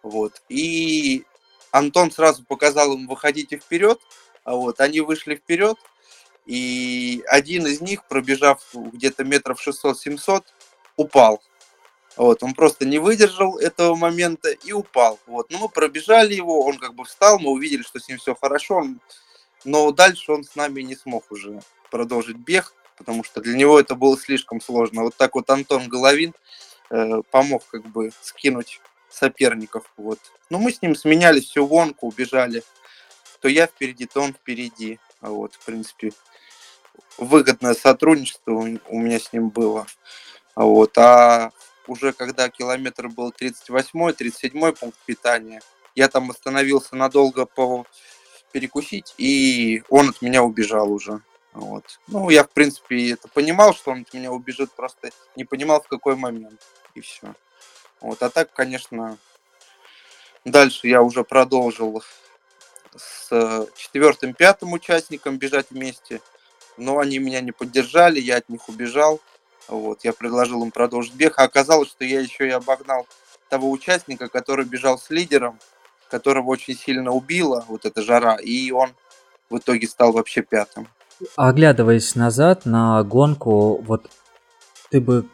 Вот, 0.01 0.41
и 0.49 1.23
Антон 1.71 2.11
сразу 2.11 2.43
показал 2.43 2.93
им, 2.93 3.07
выходите 3.07 3.57
вперед, 3.57 3.99
а 4.43 4.55
вот, 4.55 4.81
они 4.81 5.01
вышли 5.01 5.35
вперед, 5.35 5.77
и 6.45 7.23
один 7.27 7.65
из 7.67 7.79
них, 7.81 8.03
пробежав 8.05 8.61
где-то 8.73 9.23
метров 9.23 9.65
600-700, 9.65 10.43
упал. 10.97 11.41
Вот, 12.15 12.43
он 12.43 12.53
просто 12.53 12.85
не 12.85 12.99
выдержал 12.99 13.57
этого 13.57 13.95
момента 13.95 14.49
и 14.49 14.71
упал. 14.71 15.19
Вот, 15.25 15.49
ну 15.49 15.59
мы 15.59 15.69
пробежали 15.69 16.33
его, 16.33 16.65
он 16.65 16.77
как 16.77 16.93
бы 16.93 17.05
встал, 17.05 17.39
мы 17.39 17.49
увидели, 17.51 17.81
что 17.81 17.99
с 17.99 18.07
ним 18.07 18.17
все 18.17 18.35
хорошо, 18.35 18.75
он, 18.75 18.99
но 19.65 19.91
дальше 19.91 20.31
он 20.31 20.43
с 20.43 20.55
нами 20.55 20.81
не 20.81 20.95
смог 20.95 21.31
уже 21.31 21.61
продолжить 21.89 22.37
бег, 22.37 22.73
потому 22.97 23.23
что 23.23 23.41
для 23.41 23.55
него 23.55 23.79
это 23.79 23.95
было 23.95 24.17
слишком 24.17 24.61
сложно. 24.61 25.03
Вот 25.03 25.15
так 25.15 25.35
вот 25.35 25.49
Антон 25.49 25.87
Головин 25.87 26.33
э, 26.89 27.21
помог 27.31 27.63
как 27.67 27.85
бы 27.85 28.11
скинуть 28.21 28.81
соперников. 29.09 29.83
Вот. 29.97 30.19
Но 30.49 30.59
мы 30.59 30.71
с 30.71 30.81
ним 30.81 30.95
сменяли 30.95 31.39
всю 31.39 31.67
гонку, 31.67 32.07
убежали. 32.07 32.63
То 33.41 33.47
я 33.47 33.67
впереди, 33.67 34.05
то 34.05 34.21
он 34.21 34.33
впереди. 34.33 34.99
А 35.21 35.29
вот, 35.29 35.53
в 35.55 35.65
принципе, 35.65 36.13
выгодное 37.17 37.73
сотрудничество 37.73 38.51
у 38.53 38.99
меня 38.99 39.19
с 39.19 39.31
ним 39.33 39.49
было. 39.49 39.85
А 40.55 40.63
вот, 40.63 40.97
а 40.97 41.51
уже 41.87 42.13
когда 42.13 42.49
километр 42.49 43.09
был 43.09 43.31
38-й, 43.31 44.13
37-й 44.13 44.73
пункт 44.73 44.97
питания, 45.05 45.61
я 45.95 46.07
там 46.07 46.31
остановился 46.31 46.95
надолго 46.95 47.45
по 47.45 47.85
перекусить, 48.51 49.13
и 49.17 49.83
он 49.89 50.09
от 50.09 50.21
меня 50.21 50.43
убежал 50.43 50.91
уже. 50.91 51.21
Вот. 51.53 51.99
Ну, 52.07 52.29
я, 52.29 52.43
в 52.43 52.49
принципе, 52.49 53.11
это 53.11 53.27
понимал, 53.27 53.73
что 53.73 53.91
он 53.91 54.01
от 54.01 54.13
меня 54.13 54.31
убежит, 54.31 54.71
просто 54.71 55.11
не 55.35 55.43
понимал, 55.43 55.81
в 55.81 55.87
какой 55.87 56.15
момент. 56.15 56.61
И 56.95 57.01
все. 57.01 57.33
Вот. 57.99 58.21
А 58.23 58.29
так, 58.29 58.51
конечно, 58.53 59.17
дальше 60.45 60.87
я 60.87 61.01
уже 61.01 61.23
продолжил 61.23 62.03
с 62.95 63.67
четвертым, 63.75 64.33
пятым 64.33 64.73
участником 64.73 65.37
бежать 65.37 65.67
вместе, 65.71 66.21
но 66.77 66.99
они 66.99 67.17
меня 67.19 67.41
не 67.41 67.51
поддержали, 67.51 68.19
я 68.19 68.37
от 68.37 68.49
них 68.49 68.69
убежал. 68.69 69.21
Вот, 69.67 70.03
я 70.03 70.13
предложил 70.13 70.63
им 70.63 70.71
продолжить 70.71 71.13
бег, 71.13 71.35
а 71.37 71.43
оказалось, 71.43 71.89
что 71.89 72.03
я 72.05 72.19
еще 72.19 72.47
и 72.47 72.51
обогнал 72.51 73.07
того 73.49 73.71
участника, 73.71 74.29
который 74.29 74.65
бежал 74.65 74.97
с 74.97 75.09
лидером, 75.09 75.59
которого 76.09 76.47
очень 76.47 76.75
сильно 76.75 77.11
убила 77.11 77.63
вот 77.67 77.85
эта 77.85 78.01
жара, 78.01 78.35
и 78.35 78.71
он 78.71 78.89
в 79.49 79.57
итоге 79.57 79.87
стал 79.87 80.11
вообще 80.11 80.41
пятым. 80.41 80.87
Оглядываясь 81.35 82.15
назад 82.15 82.65
на 82.65 83.03
гонку, 83.03 83.81
вот 83.81 84.09
ты 84.89 84.99
бы 84.99 85.27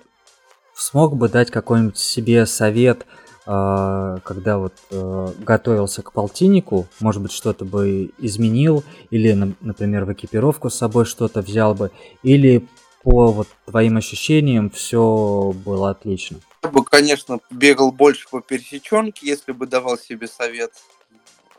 смог 0.74 1.16
бы 1.16 1.30
дать 1.30 1.52
какой-нибудь 1.52 1.98
себе 1.98 2.46
совет, 2.46 3.06
а, 3.46 4.20
когда 4.24 4.58
вот 4.58 4.74
э, 4.92 5.28
готовился 5.40 6.04
к 6.04 6.14
полтиннику, 6.14 6.88
может 7.00 7.22
быть, 7.22 7.32
что-то 7.32 7.66
бы 7.66 8.12
изменил, 8.20 8.84
или, 9.10 9.56
например, 9.60 10.06
в 10.06 10.14
экипировку 10.14 10.70
с 10.70 10.76
собой 10.76 11.06
что-то 11.06 11.42
взял 11.42 11.74
бы, 11.74 11.92
или 12.22 12.68
по 13.04 13.32
вот 13.32 13.48
твоим 13.66 13.98
ощущениям 13.98 14.70
все 14.70 15.54
было 15.66 15.92
отлично? 15.92 16.40
Я 16.64 16.70
бы, 16.70 16.84
конечно, 16.84 17.40
бегал 17.50 17.92
больше 17.92 18.28
по 18.30 18.42
пересеченке, 18.42 19.28
если 19.28 19.52
бы 19.52 19.66
давал 19.68 19.98
себе 19.98 20.28
совет. 20.28 20.74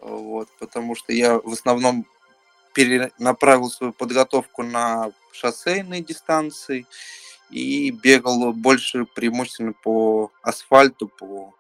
Вот, 0.01 0.49
потому 0.59 0.95
что 0.95 1.13
я 1.13 1.39
в 1.39 1.53
основном 1.53 2.07
перенаправил 2.75 3.71
свою 3.71 3.93
подготовку 3.93 4.63
на 4.63 5.13
шоссейные 5.33 6.03
дистанции 6.03 6.87
и 7.51 7.91
бегал 7.91 8.53
больше 8.53 9.05
преимущественно 9.05 9.73
по 9.73 10.31
асфальту, 10.43 11.09
по 11.09 11.55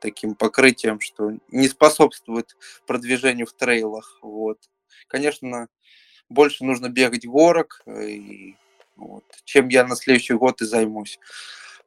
таким 0.00 0.34
покрытиям, 0.34 1.00
что 1.00 1.32
не 1.48 1.68
способствует 1.68 2.56
продвижению 2.86 3.46
в 3.46 3.52
трейлах. 3.52 4.18
Вот. 4.20 4.58
Конечно, 5.06 5.68
больше 6.28 6.64
нужно 6.64 6.88
бегать 6.88 7.26
горок, 7.26 7.82
э, 7.86 8.08
и, 8.08 8.56
вот, 8.96 9.24
чем 9.44 9.68
я 9.68 9.86
на 9.86 9.96
следующий 9.96 10.34
год 10.34 10.62
и 10.62 10.64
займусь. 10.64 11.18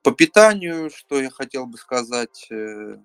По 0.04 0.12
питанию, 0.12 0.90
что 0.90 1.20
я 1.22 1.30
хотел 1.30 1.66
бы 1.66 1.78
сказать, 1.78 2.48
э, 2.52 2.98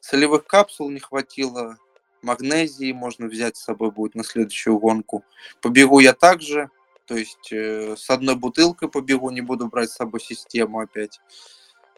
солевых 0.00 0.46
капсул 0.46 0.90
не 0.90 1.00
хватило, 1.00 1.78
магнезии 2.22 2.92
можно 2.92 3.26
взять 3.26 3.56
с 3.56 3.64
собой 3.64 3.90
будет 3.90 4.14
на 4.14 4.24
следующую 4.24 4.78
гонку. 4.78 5.24
Побегу 5.60 6.00
я 6.00 6.14
также, 6.14 6.70
то 7.04 7.16
есть 7.16 7.52
э, 7.52 7.96
с 7.96 8.10
одной 8.10 8.36
бутылкой 8.36 8.88
побегу, 8.88 9.30
не 9.30 9.40
буду 9.40 9.68
брать 9.68 9.90
с 9.90 9.96
собой 9.96 10.20
систему 10.20 10.80
опять. 10.80 11.20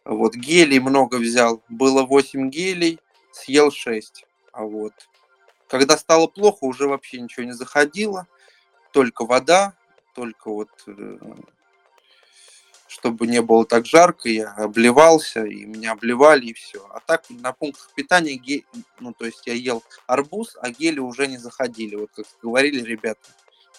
Вот 0.04 0.34
гелей 0.34 0.78
много 0.80 1.16
взял, 1.16 1.62
было 1.68 2.04
8 2.04 2.50
гелей, 2.50 3.00
съел 3.32 3.70
6. 3.70 4.24
А 4.52 4.64
вот 4.64 4.92
когда 5.70 5.96
стало 5.96 6.26
плохо, 6.26 6.64
уже 6.64 6.88
вообще 6.88 7.20
ничего 7.20 7.46
не 7.46 7.52
заходило, 7.52 8.26
только 8.92 9.24
вода, 9.24 9.74
только 10.14 10.50
вот 10.50 10.70
э, 10.86 11.18
чтобы 12.90 13.28
не 13.28 13.40
было 13.40 13.64
так 13.64 13.86
жарко, 13.86 14.28
я 14.28 14.52
обливался, 14.54 15.44
и 15.44 15.64
меня 15.64 15.92
обливали, 15.92 16.46
и 16.46 16.52
все. 16.52 16.84
А 16.92 16.98
так 17.00 17.24
на 17.30 17.52
пунктах 17.52 17.90
питания, 17.94 18.34
гель, 18.34 18.64
ну, 18.98 19.12
то 19.16 19.26
есть 19.26 19.46
я 19.46 19.54
ел 19.54 19.84
арбуз, 20.08 20.56
а 20.60 20.70
гели 20.70 20.98
уже 20.98 21.28
не 21.28 21.38
заходили, 21.38 21.94
вот 21.94 22.10
как 22.14 22.26
говорили 22.42 22.82
ребята 22.82 23.20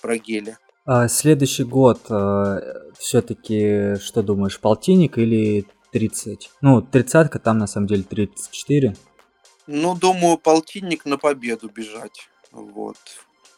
про 0.01 0.17
гели. 0.17 0.57
А 0.85 1.09
следующий 1.09 1.65
год 1.65 2.01
э, 2.09 2.59
все-таки, 2.97 3.97
что 3.97 4.23
думаешь, 4.23 4.59
полтинник 4.59 5.17
или 5.17 5.67
30? 5.91 6.49
Ну, 6.61 6.81
тридцатка, 6.81 7.37
там 7.37 7.57
на 7.57 7.67
самом 7.67 7.87
деле 7.87 8.03
34. 8.03 8.95
Ну, 9.67 9.95
думаю, 9.95 10.37
полтинник 10.37 11.05
на 11.05 11.17
победу 11.17 11.69
бежать. 11.69 12.29
Вот. 12.51 12.97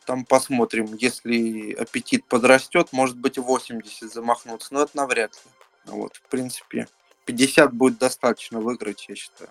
Там 0.05 0.25
посмотрим, 0.25 0.93
если 0.95 1.73
аппетит 1.73 2.25
подрастет, 2.25 2.89
может 2.91 3.17
быть 3.17 3.37
80 3.37 4.11
замахнуться, 4.11 4.73
но 4.73 4.83
это 4.83 4.97
навряд 4.97 5.33
ли. 5.33 5.51
Вот, 5.93 6.15
в 6.17 6.29
принципе, 6.29 6.87
50 7.25 7.73
будет 7.73 7.97
достаточно 7.97 8.59
выиграть, 8.59 9.05
я 9.07 9.15
считаю. 9.15 9.49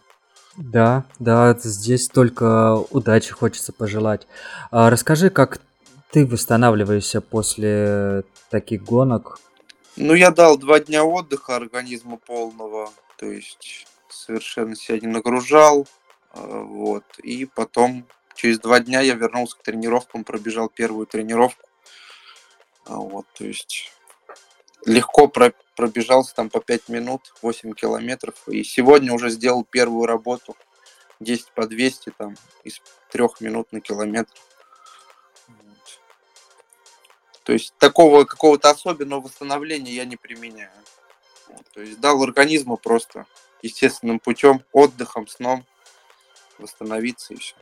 Да, 0.57 1.05
да, 1.19 1.57
здесь 1.59 2.09
только 2.09 2.77
удачи 2.91 3.33
хочется 3.33 3.73
пожелать. 3.73 4.27
А 4.71 4.91
расскажи, 4.91 5.31
как 5.31 5.61
ты 6.11 6.27
восстанавливаешься 6.27 7.23
после 7.23 8.25
таких 8.51 8.83
гонок? 8.83 9.41
Ну, 9.97 10.15
я 10.15 10.31
дал 10.31 10.59
два 10.59 10.81
дня 10.81 11.05
отдыха 11.05 11.57
организму 11.57 12.19
полного, 12.19 12.91
то 13.17 13.27
есть 13.27 13.87
совершенно 14.11 14.77
себя 14.77 15.01
не 15.01 15.07
нагружал, 15.07 15.87
а, 16.33 16.63
вот, 16.63 17.05
и 17.23 17.47
потом 17.47 18.07
через 18.35 18.59
два 18.59 18.81
дня 18.81 19.01
я 19.01 19.15
вернулся 19.15 19.57
к 19.57 19.63
тренировкам, 19.63 20.25
пробежал 20.25 20.69
первую 20.69 21.07
тренировку. 21.07 21.69
А, 22.87 22.97
вот, 22.97 23.27
то 23.35 23.45
есть 23.45 23.93
легко 24.85 25.29
про 25.29 25.53
пробежался 25.77 26.35
там 26.35 26.51
по 26.51 26.61
5 26.61 26.89
минут, 26.89 27.33
8 27.43 27.73
километров. 27.73 28.35
И 28.49 28.63
сегодня 28.65 29.13
уже 29.13 29.31
сделал 29.31 29.65
первую 29.65 30.07
работу 30.07 30.57
10 31.21 31.53
по 31.53 31.67
200 31.67 32.11
там 32.11 32.37
из 32.65 32.81
3 33.11 33.25
минут 33.41 33.73
на 33.73 33.81
километр. 33.81 34.33
Вот. 35.49 36.01
То 37.45 37.53
есть 37.53 37.75
такого 37.79 38.25
какого-то 38.25 38.71
особенного 38.71 39.23
восстановления 39.23 39.93
я 39.93 40.05
не 40.05 40.17
применяю. 40.17 40.71
Вот. 41.49 41.67
То 41.73 41.81
есть 41.81 42.01
дал 42.01 42.23
организму 42.23 42.77
просто 42.77 43.27
естественным 43.63 44.19
путем, 44.19 44.63
отдыхом, 44.73 45.27
сном 45.27 45.65
восстановиться 46.59 47.35
и 47.35 47.39
все. 47.39 47.55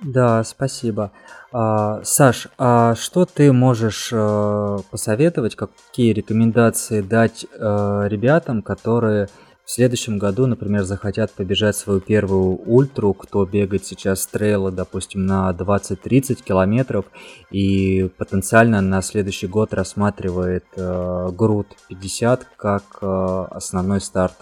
Да, 0.00 0.42
спасибо. 0.44 1.12
А, 1.52 2.02
Саш, 2.02 2.48
а 2.58 2.94
что 2.96 3.26
ты 3.26 3.52
можешь 3.52 4.10
э, 4.12 4.78
посоветовать, 4.90 5.54
какие 5.54 6.12
рекомендации 6.12 7.00
дать 7.00 7.46
э, 7.52 8.04
ребятам, 8.08 8.62
которые 8.62 9.28
в 9.64 9.70
следующем 9.70 10.18
году, 10.18 10.46
например, 10.46 10.82
захотят 10.82 11.32
побежать 11.32 11.76
свою 11.76 12.00
первую 12.00 12.60
ультру, 12.68 13.14
кто 13.14 13.46
бегает 13.46 13.86
сейчас 13.86 14.26
трейлы, 14.26 14.72
допустим, 14.72 15.24
на 15.24 15.50
20-30 15.52 16.42
километров 16.42 17.06
и 17.50 18.10
потенциально 18.18 18.82
на 18.82 19.00
следующий 19.00 19.46
год 19.46 19.72
рассматривает 19.72 20.66
э, 20.76 21.30
груд 21.32 21.68
50 21.88 22.46
как 22.56 22.98
основной 23.00 24.00
старт? 24.00 24.34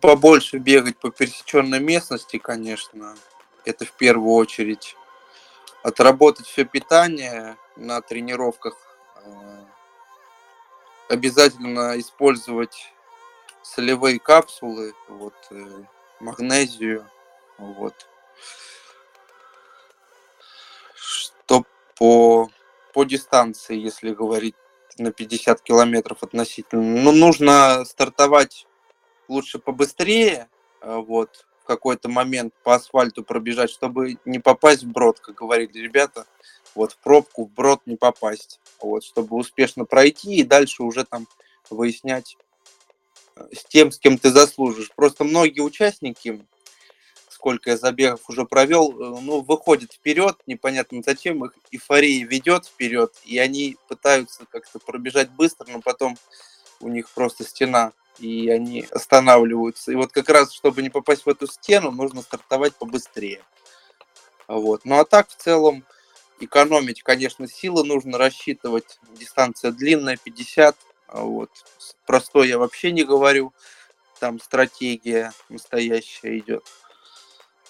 Побольше 0.00 0.56
бегать 0.56 0.96
по 0.96 1.10
пересеченной 1.10 1.78
местности, 1.78 2.38
конечно, 2.38 3.14
это 3.64 3.84
в 3.84 3.92
первую 3.92 4.34
очередь. 4.34 4.96
Отработать 5.82 6.46
все 6.46 6.64
питание 6.64 7.56
на 7.76 8.00
тренировках, 8.00 8.76
э, 9.16 9.64
обязательно 11.08 11.98
использовать 11.98 12.92
солевые 13.62 14.18
капсулы, 14.18 14.94
вот, 15.08 15.34
э, 15.50 15.84
магнезию, 16.20 17.08
вот. 17.58 18.08
Что 20.94 21.64
по, 21.96 22.48
по 22.92 23.04
дистанции, 23.04 23.76
если 23.76 24.14
говорить 24.14 24.54
на 24.98 25.12
50 25.12 25.62
километров 25.62 26.22
относительно, 26.22 26.82
ну, 26.82 27.12
нужно 27.12 27.84
стартовать 27.84 28.66
лучше 29.28 29.58
побыстрее, 29.58 30.48
э, 30.80 30.96
вот, 30.96 31.46
в 31.62 31.66
какой-то 31.66 32.08
момент 32.08 32.52
по 32.64 32.74
асфальту 32.74 33.22
пробежать, 33.22 33.70
чтобы 33.70 34.18
не 34.24 34.40
попасть 34.40 34.82
в 34.82 34.88
брод, 34.88 35.20
как 35.20 35.36
говорили 35.36 35.78
ребята, 35.78 36.26
вот 36.74 36.92
в 36.92 36.96
пробку, 36.98 37.44
в 37.44 37.50
брод 37.52 37.82
не 37.86 37.96
попасть, 37.96 38.60
вот, 38.80 39.04
чтобы 39.04 39.36
успешно 39.36 39.84
пройти 39.84 40.36
и 40.36 40.42
дальше 40.42 40.82
уже 40.82 41.04
там 41.04 41.28
выяснять 41.70 42.36
с 43.52 43.64
тем, 43.64 43.92
с 43.92 43.98
кем 43.98 44.18
ты 44.18 44.30
заслужишь. 44.30 44.90
Просто 44.94 45.24
многие 45.24 45.60
участники, 45.60 46.44
сколько 47.28 47.70
я 47.70 47.76
забегов 47.76 48.28
уже 48.28 48.44
провел, 48.44 48.90
э, 48.90 49.20
ну, 49.22 49.40
выходят 49.40 49.92
вперед, 49.92 50.36
непонятно 50.46 51.00
зачем, 51.04 51.44
их 51.44 51.52
эйфория 51.70 52.26
ведет 52.26 52.66
вперед, 52.66 53.14
и 53.24 53.38
они 53.38 53.76
пытаются 53.88 54.46
как-то 54.50 54.78
пробежать 54.78 55.30
быстро, 55.30 55.66
но 55.70 55.80
потом 55.80 56.16
у 56.80 56.88
них 56.88 57.08
просто 57.10 57.44
стена, 57.44 57.92
и 58.18 58.48
они 58.50 58.86
останавливаются. 58.90 59.92
И 59.92 59.94
вот 59.94 60.12
как 60.12 60.28
раз, 60.28 60.52
чтобы 60.52 60.82
не 60.82 60.90
попасть 60.90 61.26
в 61.26 61.28
эту 61.28 61.46
стену, 61.46 61.90
нужно 61.90 62.22
стартовать 62.22 62.74
побыстрее. 62.76 63.42
Вот. 64.48 64.84
Ну 64.84 64.98
а 64.98 65.04
так, 65.04 65.28
в 65.28 65.36
целом, 65.36 65.84
экономить, 66.40 67.02
конечно, 67.02 67.48
силы 67.48 67.84
нужно 67.84 68.18
рассчитывать. 68.18 68.98
Дистанция 69.18 69.72
длинная, 69.72 70.16
50. 70.16 70.76
Вот. 71.08 71.50
Простой 72.06 72.48
я 72.48 72.58
вообще 72.58 72.92
не 72.92 73.04
говорю. 73.04 73.52
Там 74.20 74.40
стратегия 74.40 75.32
настоящая 75.48 76.38
идет. 76.38 76.64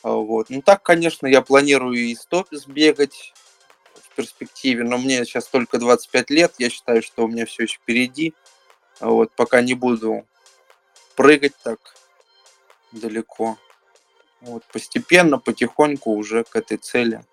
Вот. 0.03 0.51
Ну 0.51 0.63
так, 0.63 0.83
конечно, 0.83 1.27
я 1.27 1.43
планирую 1.43 1.97
и 1.97 2.15
стоп 2.15 2.49
сбегать 2.51 3.33
в 3.95 4.15
перспективе, 4.17 4.85
но 4.85 4.99
мне 4.99 5.25
сейчас 5.25 5.47
только 5.47 5.79
25 5.79 6.31
лет, 6.31 6.55
я 6.59 6.69
считаю, 6.69 7.03
что 7.03 7.25
у 7.25 7.29
меня 7.29 7.47
все 7.47 7.63
еще 7.63 7.77
впереди. 7.77 8.35
Вот, 9.01 9.33
пока 9.33 9.63
не 9.63 9.75
буду 9.75 10.27
прыгать 11.17 11.55
так 11.63 11.79
далеко. 12.93 13.57
Вот, 14.41 14.65
постепенно, 14.73 15.39
потихоньку 15.39 16.13
уже 16.13 16.45
к 16.45 16.57
этой 16.57 16.77
цели. 16.77 17.25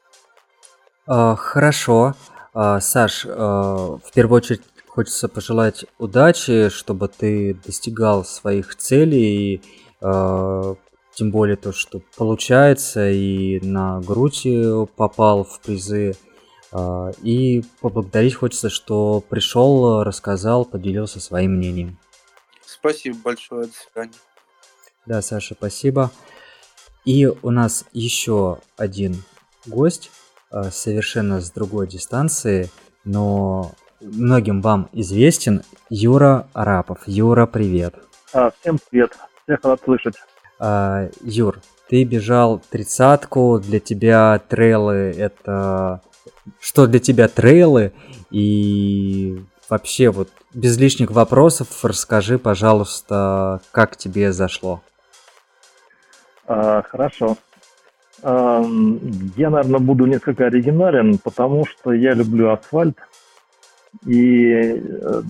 А, 1.07 1.35
хорошо. 1.35 2.13
А, 2.53 2.79
Саш, 2.79 3.25
а, 3.27 3.97
в 3.97 4.11
первую 4.13 4.37
очередь 4.37 4.61
хочется 4.87 5.27
пожелать 5.27 5.85
удачи, 5.97 6.69
чтобы 6.69 7.07
ты 7.07 7.55
достигал 7.65 8.23
своих 8.25 8.75
целей, 8.75 9.55
и, 9.55 9.61
тем 10.01 11.31
более 11.31 11.57
то, 11.57 11.73
что 11.73 12.01
получается, 12.15 13.09
и 13.09 13.59
на 13.59 13.99
грудь 13.99 14.47
попал 14.95 15.43
в 15.43 15.59
призы. 15.59 16.15
И 17.21 17.63
поблагодарить 17.81 18.35
хочется, 18.35 18.69
что 18.69 19.21
пришел, 19.27 20.03
рассказал, 20.03 20.63
поделился 20.63 21.19
своим 21.19 21.57
мнением. 21.57 21.97
Спасибо 22.79 23.17
большое, 23.23 23.67
до 23.67 23.73
свидания. 23.73 24.13
Да, 25.05 25.21
Саша, 25.21 25.55
спасибо. 25.55 26.11
И 27.05 27.25
у 27.25 27.49
нас 27.49 27.85
еще 27.93 28.59
один 28.77 29.23
гость, 29.65 30.11
а, 30.51 30.71
совершенно 30.71 31.41
с 31.41 31.51
другой 31.51 31.87
дистанции, 31.87 32.69
но 33.03 33.71
многим 34.01 34.61
вам 34.61 34.89
известен 34.93 35.63
Юра 35.89 36.47
Арапов. 36.53 36.99
Юра, 37.05 37.45
привет. 37.45 37.95
А, 38.33 38.51
всем 38.59 38.79
привет, 38.89 39.17
всех 39.43 39.63
рад 39.63 39.81
слышать. 39.83 40.15
А, 40.59 41.09
Юр, 41.21 41.61
ты 41.89 42.03
бежал 42.03 42.61
тридцатку, 42.69 43.59
для 43.59 43.79
тебя 43.79 44.39
трейлы 44.47 45.13
это... 45.17 46.01
Что 46.59 46.87
для 46.87 46.99
тебя 46.99 47.27
трейлы? 47.27 47.93
И 48.31 49.39
вообще 49.69 50.09
вот 50.09 50.29
без 50.53 50.77
лишних 50.77 51.11
вопросов 51.11 51.83
расскажи, 51.83 52.37
пожалуйста, 52.39 53.61
как 53.71 53.97
тебе 53.97 54.31
зашло. 54.31 54.81
А, 56.47 56.81
хорошо. 56.81 57.37
А, 58.23 58.63
я, 59.37 59.49
наверное, 59.49 59.79
буду 59.79 60.05
несколько 60.05 60.47
оригинален, 60.47 61.17
потому 61.19 61.65
что 61.65 61.93
я 61.93 62.13
люблю 62.13 62.51
асфальт. 62.51 62.97
И 64.05 64.51
э, 64.53 65.21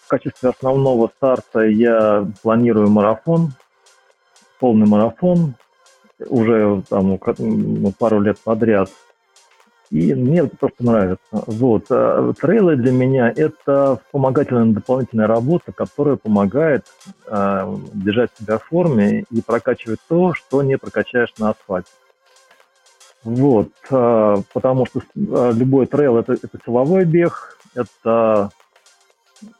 в 0.00 0.08
качестве 0.08 0.48
основного 0.48 1.10
старта 1.16 1.60
я 1.60 2.26
планирую 2.42 2.88
марафон, 2.88 3.52
полный 4.58 4.86
марафон, 4.86 5.54
уже 6.26 6.82
там 6.88 7.18
ну, 7.38 7.92
пару 7.98 8.20
лет 8.20 8.38
подряд– 8.38 8.90
и 9.92 10.14
мне 10.14 10.38
это 10.38 10.56
просто 10.56 10.84
нравится. 10.84 11.20
Вот. 11.30 11.84
А 11.90 12.32
трейлы 12.32 12.76
для 12.76 12.92
меня– 12.92 13.30
это 13.36 14.00
вспомогательная 14.06 14.72
дополнительная 14.72 15.26
работа, 15.26 15.70
которая 15.70 16.16
помогает 16.16 16.86
э, 17.26 17.76
держать 17.92 18.30
себя 18.38 18.56
в 18.56 18.64
форме 18.64 19.26
и 19.30 19.42
прокачивать 19.42 20.00
то, 20.08 20.32
что 20.32 20.62
не 20.62 20.78
прокачаешь 20.78 21.34
на 21.38 21.50
асфальте. 21.50 21.90
Вот, 23.22 23.68
э, 23.90 24.36
потому 24.54 24.86
что 24.86 25.02
любой 25.52 25.86
трейл 25.86 26.16
это, 26.16 26.32
это 26.32 26.58
силовой 26.64 27.04
бег, 27.04 27.58
это 27.74 28.50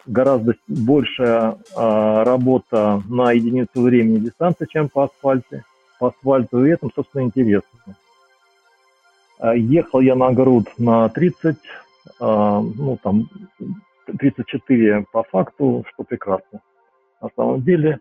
гораздо 0.06 0.54
большая 0.66 1.58
э, 1.76 2.22
работа 2.22 3.02
на 3.06 3.32
единицу 3.32 3.82
времени 3.82 4.16
дистанции, 4.16 4.66
чем 4.70 4.88
по 4.88 5.04
асфальте, 5.04 5.62
по 5.98 6.08
асфальту, 6.08 6.64
и 6.64 6.70
это, 6.70 6.88
собственно, 6.94 7.24
интересно. 7.24 7.96
А, 9.38 9.54
ехал 9.54 10.00
я 10.00 10.14
на 10.14 10.32
груд 10.32 10.68
на 10.78 11.08
30, 11.08 11.56
а, 12.20 12.60
ну 12.60 12.98
там 13.02 13.28
34 14.18 15.06
по 15.12 15.22
факту, 15.24 15.84
что 15.92 16.04
прекрасно. 16.04 16.60
На 17.20 17.28
самом 17.36 17.62
деле 17.62 17.98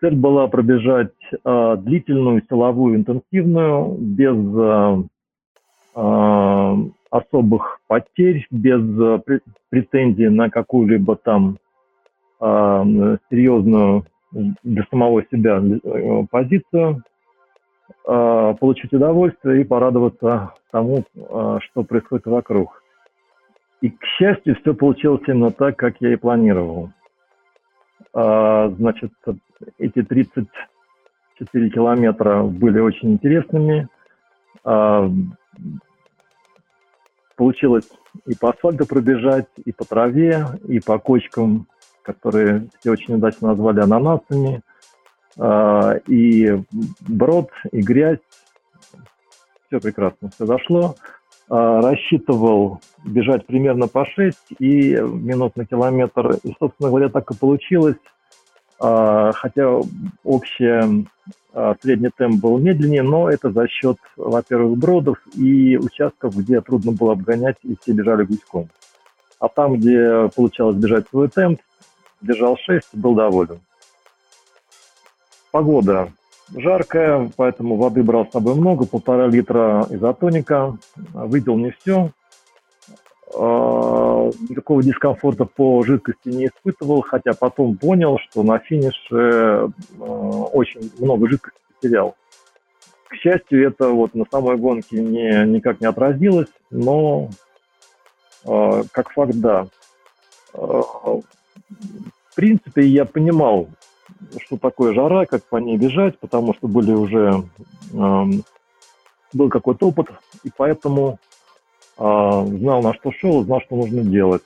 цель 0.00 0.16
была 0.16 0.48
пробежать 0.48 1.12
а, 1.44 1.76
длительную 1.76 2.42
силовую 2.48 2.96
интенсивную 2.96 3.96
без 3.98 4.36
особых 7.10 7.80
потерь, 7.86 8.46
без 8.50 8.80
претензий 9.68 10.30
на 10.30 10.48
какую-либо 10.48 11.16
там 11.16 11.58
серьезную 12.40 14.06
для 14.32 14.84
самого 14.90 15.22
себя 15.30 15.60
э, 15.62 16.26
позицию. 16.30 17.02
Э, 18.04 18.54
получить 18.58 18.92
удовольствие 18.92 19.60
и 19.60 19.64
порадоваться 19.64 20.54
тому, 20.72 21.04
э, 21.14 21.58
что 21.60 21.84
происходит 21.84 22.26
вокруг. 22.26 22.82
И, 23.80 23.90
к 23.90 24.04
счастью, 24.04 24.56
все 24.56 24.74
получилось 24.74 25.22
именно 25.28 25.52
так, 25.52 25.76
как 25.76 25.94
я 26.00 26.12
и 26.12 26.16
планировал. 26.16 26.90
Э, 28.12 28.72
значит, 28.76 29.12
эти 29.78 30.02
34 30.02 31.70
километра 31.70 32.42
были 32.42 32.80
очень 32.80 33.12
интересными. 33.12 33.88
Получилось 37.36 37.88
и 38.26 38.34
по 38.36 38.50
асфальту 38.50 38.86
пробежать, 38.86 39.48
и 39.64 39.72
по 39.72 39.84
траве, 39.84 40.44
и 40.68 40.80
по 40.80 40.98
кочкам, 40.98 41.66
которые 42.02 42.68
все 42.78 42.90
очень 42.90 43.14
удачно 43.14 43.48
назвали 43.48 43.80
ананасами– 43.80 44.60
а, 44.71 44.71
и 45.38 46.62
брод, 47.00 47.50
и 47.70 47.80
грязь. 47.80 48.18
Все 49.66 49.80
прекрасно, 49.80 50.30
все 50.30 50.46
зашло. 50.46 50.96
А, 51.48 51.82
рассчитывал 51.82 52.80
бежать 53.04 53.44
примерно 53.44 53.86
по 53.86 54.06
6 54.06 54.38
и 54.58 54.94
минут 54.96 55.54
на 55.56 55.66
километр. 55.66 56.38
И, 56.44 56.54
собственно 56.58 56.88
говоря, 56.88 57.10
так 57.10 57.30
и 57.30 57.36
получилось. 57.36 57.96
А, 58.80 59.32
хотя 59.32 59.80
общий 60.24 61.06
средний 61.82 62.08
темп 62.16 62.40
был 62.40 62.56
медленнее, 62.56 63.02
но 63.02 63.28
это 63.28 63.52
за 63.52 63.68
счет, 63.68 63.98
во-первых, 64.16 64.78
бродов 64.78 65.18
и 65.36 65.76
участков, 65.76 66.34
где 66.34 66.62
трудно 66.62 66.92
было 66.92 67.12
обгонять, 67.12 67.58
и 67.62 67.76
все 67.78 67.92
бежали 67.92 68.24
гуськом. 68.24 68.70
А 69.38 69.48
там, 69.48 69.74
где 69.74 70.30
получалось 70.34 70.76
бежать 70.76 71.06
свой 71.10 71.28
темп, 71.28 71.60
бежал 72.22 72.56
6, 72.56 72.94
был 72.94 73.14
доволен. 73.14 73.60
Погода 75.52 76.10
жаркая, 76.54 77.30
поэтому 77.36 77.76
воды 77.76 78.02
брал 78.02 78.26
с 78.26 78.32
собой 78.32 78.54
много, 78.54 78.86
полтора 78.86 79.26
литра 79.26 79.86
изотоника. 79.90 80.76
Выпил 80.96 81.56
не 81.56 81.70
все. 81.70 82.10
А, 83.34 84.30
никакого 84.48 84.82
дискомфорта 84.82 85.44
по 85.44 85.82
жидкости 85.84 86.28
не 86.28 86.46
испытывал, 86.46 87.02
хотя 87.02 87.32
потом 87.32 87.76
понял, 87.76 88.18
что 88.18 88.42
на 88.42 88.58
финише 88.58 88.98
а, 89.10 89.68
очень 90.00 90.90
много 90.98 91.28
жидкости 91.28 91.58
потерял. 91.80 92.14
К 93.08 93.14
счастью, 93.14 93.66
это 93.66 93.88
вот 93.88 94.14
на 94.14 94.24
самой 94.30 94.56
гонке 94.56 95.00
не, 95.00 95.46
никак 95.46 95.80
не 95.80 95.86
отразилось, 95.86 96.48
но 96.70 97.30
а, 98.46 98.82
как 98.92 99.10
факт, 99.12 99.34
да. 99.34 99.66
В 100.52 101.22
принципе, 102.34 102.86
я 102.86 103.06
понимал, 103.06 103.68
что 104.40 104.56
такое 104.56 104.94
жара, 104.94 105.26
как 105.26 105.44
по 105.44 105.56
ней 105.56 105.76
бежать, 105.76 106.18
потому 106.18 106.54
что 106.54 106.68
были 106.68 106.92
уже 106.92 107.44
э, 107.92 108.24
был 109.32 109.48
какой-то 109.48 109.88
опыт, 109.88 110.08
и 110.44 110.50
поэтому 110.56 111.18
э, 111.98 112.02
знал, 112.02 112.82
на 112.82 112.94
что 112.94 113.12
шел, 113.12 113.44
знал, 113.44 113.60
что 113.60 113.76
нужно 113.76 114.02
делать. 114.02 114.42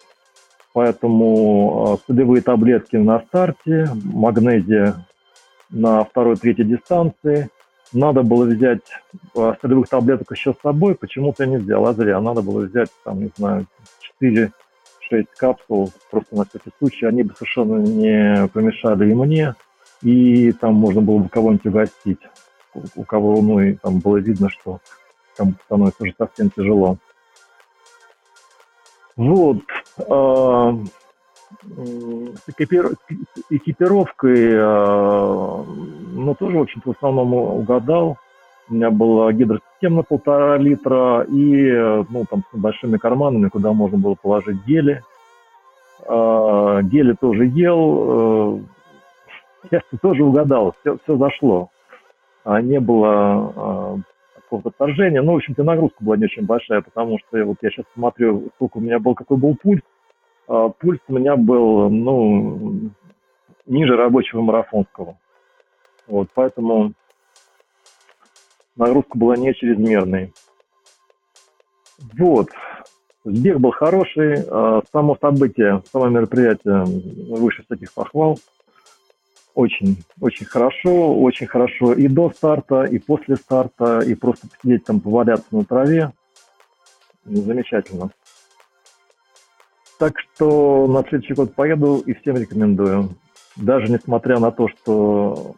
Поэтому 0.72 1.96
э, 1.96 2.04
солевые 2.06 2.42
таблетки 2.42 2.96
на 2.96 3.20
старте, 3.20 3.88
магнезия 4.04 5.06
на 5.70 6.04
второй, 6.04 6.36
третьей 6.36 6.66
дистанции. 6.66 7.48
Надо 7.92 8.22
было 8.22 8.44
взять 8.44 8.82
э, 9.34 9.54
солевых 9.60 9.88
таблеток 9.88 10.30
еще 10.32 10.52
с 10.52 10.60
собой, 10.62 10.94
почему-то 10.94 11.44
я 11.44 11.50
не 11.50 11.56
взял, 11.56 11.86
а 11.86 11.92
зря. 11.92 12.20
Надо 12.20 12.42
было 12.42 12.66
взять, 12.66 12.90
там, 13.04 13.20
не 13.20 13.30
знаю, 13.36 13.66
4 14.20 14.52
6 15.08 15.28
капсул, 15.36 15.92
просто 16.10 16.36
на 16.36 16.44
всякий 16.44 16.70
случай. 16.78 17.06
Они 17.06 17.22
бы 17.22 17.34
совершенно 17.34 17.76
не 17.76 18.48
помешали 18.48 19.10
и 19.10 19.14
мне, 19.14 19.54
и 20.02 20.52
там 20.52 20.74
можно 20.74 21.00
было 21.00 21.18
бы 21.18 21.28
кого-нибудь 21.28 21.66
угостить, 21.66 22.20
у 22.94 23.04
кого, 23.04 23.40
ну, 23.40 23.60
и 23.60 23.74
там 23.74 24.00
было 24.00 24.18
видно, 24.18 24.50
что 24.50 24.80
кому 25.36 25.54
становится 25.64 26.02
уже 26.02 26.14
совсем 26.18 26.50
тяжело. 26.50 26.98
Вот. 29.16 29.62
А, 30.08 30.76
с 31.62 32.48
экипировкой, 33.48 34.50
а, 34.54 35.64
ну, 35.64 36.34
тоже, 36.34 36.58
в 36.58 36.62
общем-то, 36.62 36.92
в 36.92 36.96
основном 36.96 37.32
угадал. 37.34 38.18
У 38.68 38.74
меня 38.74 38.90
была 38.90 39.32
гидросистема 39.76 39.96
на 39.96 40.02
полтора 40.02 40.58
литра 40.58 41.22
и, 41.24 41.72
ну, 42.10 42.24
там, 42.28 42.44
с 42.52 42.56
большими 42.56 42.96
карманами, 42.96 43.48
куда 43.48 43.72
можно 43.72 43.98
было 43.98 44.14
положить 44.14 44.64
гели. 44.66 45.02
А, 46.06 46.82
гели 46.82 47.14
тоже 47.14 47.46
ел. 47.46 48.60
Я 49.70 49.80
тоже 50.00 50.22
угадал, 50.22 50.74
все, 50.80 50.96
все 51.02 51.16
зашло. 51.16 51.70
Не 52.44 52.78
было 52.78 54.00
какого-то 54.34 54.68
отторжения. 54.68 55.22
Ну, 55.22 55.32
в 55.32 55.36
общем-то, 55.36 55.64
нагрузка 55.64 55.96
была 56.04 56.16
не 56.16 56.26
очень 56.26 56.46
большая, 56.46 56.80
потому 56.80 57.18
что 57.18 57.44
вот 57.44 57.56
я 57.62 57.70
сейчас 57.70 57.84
смотрю, 57.94 58.50
сколько 58.54 58.76
у 58.76 58.80
меня 58.80 59.00
был, 59.00 59.16
какой 59.16 59.36
был 59.36 59.56
пульс. 59.56 59.82
А, 60.46 60.68
пульс 60.68 61.00
у 61.08 61.14
меня 61.14 61.36
был, 61.36 61.90
ну, 61.90 62.90
ниже 63.66 63.96
рабочего 63.96 64.42
марафонского. 64.42 65.16
Вот, 66.06 66.28
поэтому 66.34 66.92
нагрузка 68.76 69.16
была 69.18 69.36
не 69.36 69.54
чрезмерной. 69.54 70.32
Вот. 72.18 72.48
Сбег 73.24 73.58
был 73.58 73.72
хороший, 73.72 74.44
а, 74.48 74.82
само 74.92 75.16
событие, 75.20 75.82
само 75.90 76.08
мероприятие 76.08 76.84
выше 76.84 77.64
всяких 77.64 77.92
похвал 77.92 78.38
очень, 79.56 80.04
очень 80.20 80.46
хорошо, 80.46 81.18
очень 81.18 81.46
хорошо 81.46 81.94
и 81.94 82.06
до 82.08 82.30
старта, 82.30 82.84
и 82.84 82.98
после 82.98 83.36
старта, 83.36 84.00
и 84.00 84.14
просто 84.14 84.46
посидеть 84.48 84.84
там, 84.84 85.00
поваляться 85.00 85.46
на 85.50 85.64
траве. 85.64 86.12
Замечательно. 87.24 88.10
Так 89.98 90.18
что 90.18 90.86
на 90.86 91.02
следующий 91.08 91.32
год 91.32 91.54
поеду 91.54 92.02
и 92.04 92.12
всем 92.12 92.36
рекомендую. 92.36 93.16
Даже 93.56 93.90
несмотря 93.90 94.38
на 94.38 94.50
то, 94.50 94.68
что 94.68 95.56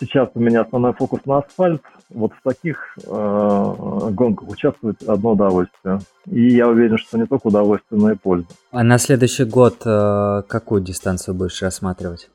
сейчас 0.00 0.30
у 0.34 0.40
меня 0.40 0.62
основной 0.62 0.92
фокус 0.94 1.20
на 1.26 1.38
асфальт, 1.38 1.82
вот 2.08 2.32
в 2.32 2.42
таких 2.42 2.96
э, 3.06 4.10
гонках 4.10 4.48
участвует 4.48 5.02
одно 5.08 5.32
удовольствие. 5.32 6.00
И 6.26 6.48
я 6.48 6.68
уверен, 6.68 6.98
что 6.98 7.18
не 7.18 7.26
только 7.26 7.48
удовольствие, 7.48 8.00
но 8.00 8.12
и 8.12 8.16
польза. 8.16 8.46
А 8.72 8.82
на 8.82 8.98
следующий 8.98 9.44
год 9.44 9.82
э, 9.84 10.42
какую 10.48 10.82
дистанцию 10.82 11.34
будешь 11.34 11.62
рассматривать? 11.62 12.30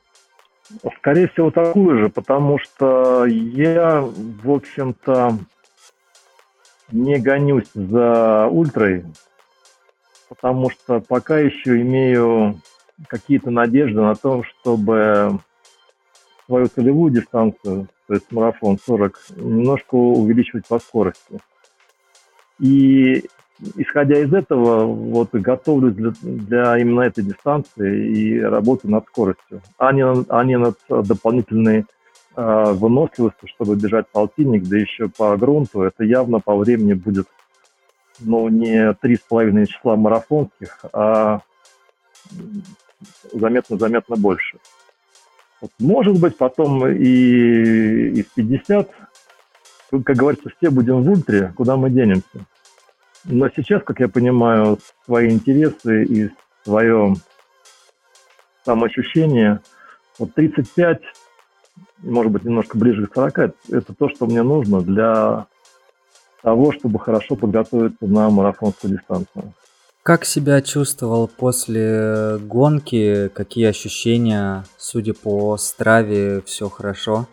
Скорее 0.97 1.27
всего, 1.27 1.51
такую 1.51 1.99
же, 1.99 2.09
потому 2.09 2.57
что 2.57 3.25
я, 3.25 4.01
в 4.01 4.51
общем-то, 4.51 5.37
не 6.91 7.19
гонюсь 7.19 7.69
за 7.73 8.47
ультрой, 8.47 9.05
потому 10.29 10.69
что 10.71 10.99
пока 11.01 11.37
еще 11.37 11.81
имею 11.81 12.59
какие-то 13.07 13.51
надежды 13.51 14.01
на 14.01 14.15
то, 14.15 14.43
чтобы 14.43 15.39
свою 16.45 16.67
целевую 16.67 17.11
дистанцию, 17.11 17.87
то 18.07 18.13
есть 18.13 18.31
марафон 18.31 18.77
40, 18.77 19.19
немножко 19.37 19.95
увеличивать 19.95 20.67
по 20.67 20.79
скорости. 20.79 21.39
И 22.59 23.25
исходя 23.75 24.19
из 24.19 24.33
этого, 24.33 24.85
вот 24.85 25.29
готовлюсь 25.31 25.95
для, 25.95 26.11
для 26.21 26.77
именно 26.77 27.01
этой 27.01 27.23
дистанции 27.23 28.09
и 28.09 28.39
работаю 28.39 28.91
над 28.91 29.05
скоростью, 29.07 29.61
а 29.77 29.91
не, 29.91 30.03
а 30.03 30.43
не 30.43 30.57
над 30.57 30.77
дополнительной 30.89 31.85
э, 32.35 32.73
выносливостью, 32.73 33.49
чтобы 33.49 33.75
бежать 33.75 34.07
полтинник, 34.11 34.63
да 34.63 34.77
еще 34.77 35.09
по 35.09 35.35
грунту. 35.37 35.83
Это 35.83 36.03
явно 36.03 36.39
по 36.39 36.55
времени 36.55 36.93
будет, 36.93 37.27
ну, 38.19 38.47
не 38.49 38.93
три 38.93 39.15
с 39.15 39.21
половиной 39.21 39.67
числа 39.67 39.95
марафонских, 39.95 40.79
а 40.93 41.41
заметно-заметно 43.33 44.15
больше. 44.15 44.57
Может 45.79 46.19
быть, 46.19 46.37
потом 46.37 46.87
и 46.87 48.19
из 48.19 48.25
50, 48.35 48.89
как 50.03 50.15
говорится, 50.15 50.49
все 50.57 50.69
будем 50.69 51.03
в 51.03 51.09
ультре, 51.09 51.53
куда 51.55 51.75
мы 51.77 51.89
денемся. 51.89 52.45
Но 53.23 53.49
сейчас, 53.49 53.83
как 53.83 53.99
я 53.99 54.07
понимаю, 54.07 54.77
свои 55.05 55.29
интересы 55.29 56.03
и 56.03 56.29
свое 56.63 57.15
самоощущение, 58.63 59.61
вот 60.19 60.33
35, 60.33 61.01
может 61.99 62.31
быть, 62.31 62.43
немножко 62.43 62.77
ближе 62.77 63.07
к 63.07 63.13
40, 63.13 63.39
это 63.39 63.93
то, 63.97 64.09
что 64.09 64.25
мне 64.27 64.43
нужно 64.43 64.81
для 64.81 65.47
того, 66.41 66.71
чтобы 66.71 66.99
хорошо 66.99 67.35
подготовиться 67.35 68.05
на 68.05 68.29
марафонскую 68.29 68.93
дистанцию. 68.93 69.53
Как 70.05 70.23
себя 70.23 70.61
чувствовал 70.61 71.27
после 71.27 72.37
гонки? 72.37 73.27
Какие 73.29 73.65
ощущения? 73.65 74.63
Судя 74.77 75.15
по 75.15 75.57
страве, 75.57 76.43
все 76.45 76.69
хорошо? 76.69 77.25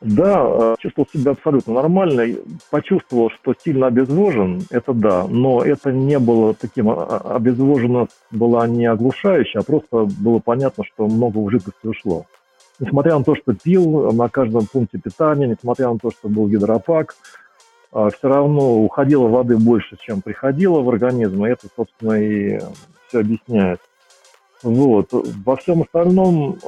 Да, 0.00 0.42
э, 0.42 0.76
чувствовал 0.78 1.06
себя 1.12 1.32
абсолютно 1.32 1.74
нормально. 1.74 2.24
Почувствовал, 2.70 3.28
что 3.28 3.52
сильно 3.62 3.88
обезвожен, 3.88 4.62
это 4.70 4.94
да, 4.94 5.26
но 5.28 5.62
это 5.62 5.92
не 5.92 6.18
было 6.18 6.54
таким, 6.54 6.88
а, 6.88 6.94
а, 7.04 7.36
обезвожено 7.36 8.08
была 8.30 8.66
не 8.66 8.86
оглушающая, 8.86 9.60
а 9.60 9.62
просто 9.64 10.06
было 10.06 10.38
понятно, 10.38 10.84
что 10.84 11.06
много 11.06 11.36
в 11.36 11.50
жидкости 11.50 11.86
ушло. 11.86 12.24
Несмотря 12.78 13.18
на 13.18 13.24
то, 13.24 13.34
что 13.34 13.52
пил 13.52 14.10
на 14.12 14.30
каждом 14.30 14.64
пункте 14.64 14.96
питания, 14.96 15.46
несмотря 15.46 15.90
на 15.90 15.98
то, 15.98 16.10
что 16.10 16.30
был 16.30 16.48
гидропак, 16.48 17.14
все 17.90 18.28
равно 18.28 18.82
уходило 18.82 19.26
воды 19.26 19.56
больше, 19.56 19.96
чем 20.00 20.22
приходило 20.22 20.80
в 20.80 20.88
организм, 20.88 21.44
и 21.44 21.50
это, 21.50 21.66
собственно, 21.74 22.12
и 22.12 22.60
все 23.08 23.20
объясняет. 23.20 23.80
Вот. 24.62 25.08
Во 25.12 25.56
всем 25.56 25.82
остальном 25.82 26.58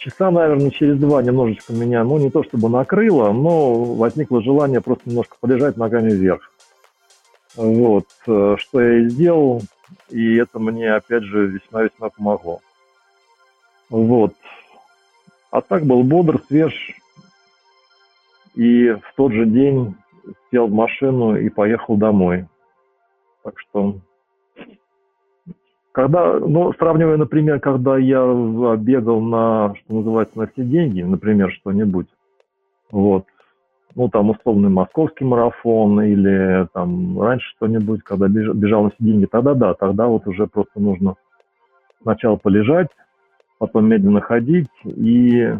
часа, 0.00 0.30
наверное, 0.30 0.70
через 0.70 0.98
два 0.98 1.22
немножечко 1.22 1.72
меня, 1.74 2.02
ну, 2.04 2.18
не 2.18 2.30
то 2.30 2.42
чтобы 2.42 2.68
накрыло, 2.70 3.32
но 3.32 3.84
возникло 3.84 4.42
желание 4.42 4.80
просто 4.80 5.08
немножко 5.08 5.36
полежать 5.38 5.76
ногами 5.76 6.10
вверх. 6.10 6.50
Вот, 7.54 8.06
э, 8.26 8.56
что 8.58 8.80
я 8.80 9.00
и 9.00 9.08
сделал, 9.08 9.60
и 10.08 10.36
это 10.36 10.58
мне, 10.58 10.94
опять 10.94 11.24
же, 11.24 11.48
весьма-весьма 11.48 12.08
помогло. 12.10 12.60
Вот. 13.90 14.32
А 15.50 15.60
так 15.60 15.84
был 15.84 16.02
бодр, 16.02 16.40
свеж, 16.48 16.92
и 18.54 18.90
в 18.90 19.14
тот 19.16 19.32
же 19.32 19.46
день 19.46 19.96
сел 20.50 20.66
в 20.66 20.72
машину 20.72 21.36
и 21.36 21.48
поехал 21.48 21.96
домой. 21.96 22.46
Так 23.42 23.54
что 23.58 23.96
когда, 25.92 26.38
ну, 26.38 26.72
сравнивая, 26.74 27.16
например, 27.16 27.58
когда 27.60 27.98
я 27.98 28.24
бегал 28.76 29.20
на, 29.20 29.74
что 29.76 29.94
называется, 29.94 30.38
на 30.38 30.46
все 30.46 30.62
деньги, 30.62 31.02
например, 31.02 31.50
что-нибудь, 31.52 32.06
вот, 32.90 33.24
ну, 33.96 34.08
там, 34.08 34.30
условный 34.30 34.68
московский 34.68 35.24
марафон 35.24 36.00
или 36.02 36.68
там 36.72 37.20
раньше 37.20 37.46
что-нибудь, 37.56 38.02
когда 38.02 38.28
бежал, 38.28 38.84
на 38.84 38.90
все 38.90 39.04
деньги, 39.04 39.26
тогда 39.26 39.54
да, 39.54 39.74
тогда 39.74 40.06
вот 40.06 40.26
уже 40.28 40.46
просто 40.46 40.78
нужно 40.78 41.16
сначала 42.02 42.36
полежать, 42.36 42.88
потом 43.58 43.88
медленно 43.88 44.20
ходить 44.20 44.70
и 44.84 45.54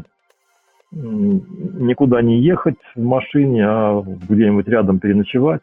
никуда 0.93 2.23
не 2.23 2.41
ехать 2.41 2.79
в 2.95 3.03
машине, 3.03 3.65
а 3.67 4.03
где-нибудь 4.03 4.67
рядом 4.69 4.99
переночевать, 4.99 5.63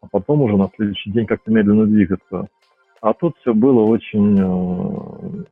а 0.00 0.06
потом 0.10 0.42
уже 0.42 0.56
на 0.56 0.70
следующий 0.76 1.10
день 1.10 1.26
как-то 1.26 1.50
медленно 1.50 1.86
двигаться. 1.86 2.48
А 3.00 3.12
тут 3.12 3.36
все 3.40 3.52
было 3.52 3.82
очень, 3.84 4.38
э, 4.40 5.44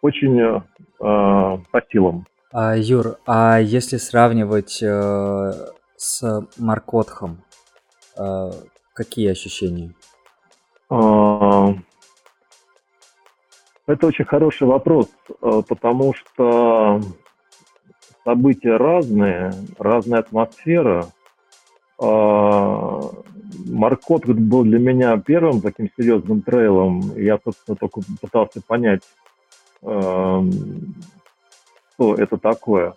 очень 0.00 0.40
э, 0.40 0.60
по 0.98 1.82
силам. 1.90 2.26
А, 2.52 2.76
Юр, 2.76 3.18
а 3.26 3.58
если 3.58 3.98
сравнивать 3.98 4.82
э, 4.82 5.52
с 5.96 6.48
Маркотхом, 6.58 7.42
э, 8.18 8.50
какие 8.94 9.30
ощущения? 9.30 9.92
А, 10.88 11.74
это 13.86 14.06
очень 14.06 14.24
хороший 14.24 14.66
вопрос, 14.66 15.08
э, 15.28 15.62
потому 15.68 16.14
что 16.14 17.00
события 18.26 18.76
разные, 18.76 19.52
разная 19.78 20.18
атмосфера. 20.18 21.06
А, 21.98 23.00
Маркот 23.66 24.26
был 24.26 24.64
для 24.64 24.80
меня 24.80 25.16
первым 25.18 25.60
таким 25.60 25.88
серьезным 25.96 26.42
трейлом. 26.42 27.16
Я, 27.16 27.38
собственно, 27.42 27.76
только 27.76 28.00
пытался 28.20 28.60
понять, 28.60 29.02
эм, 29.82 30.94
что 31.94 32.16
это 32.16 32.36
такое. 32.36 32.94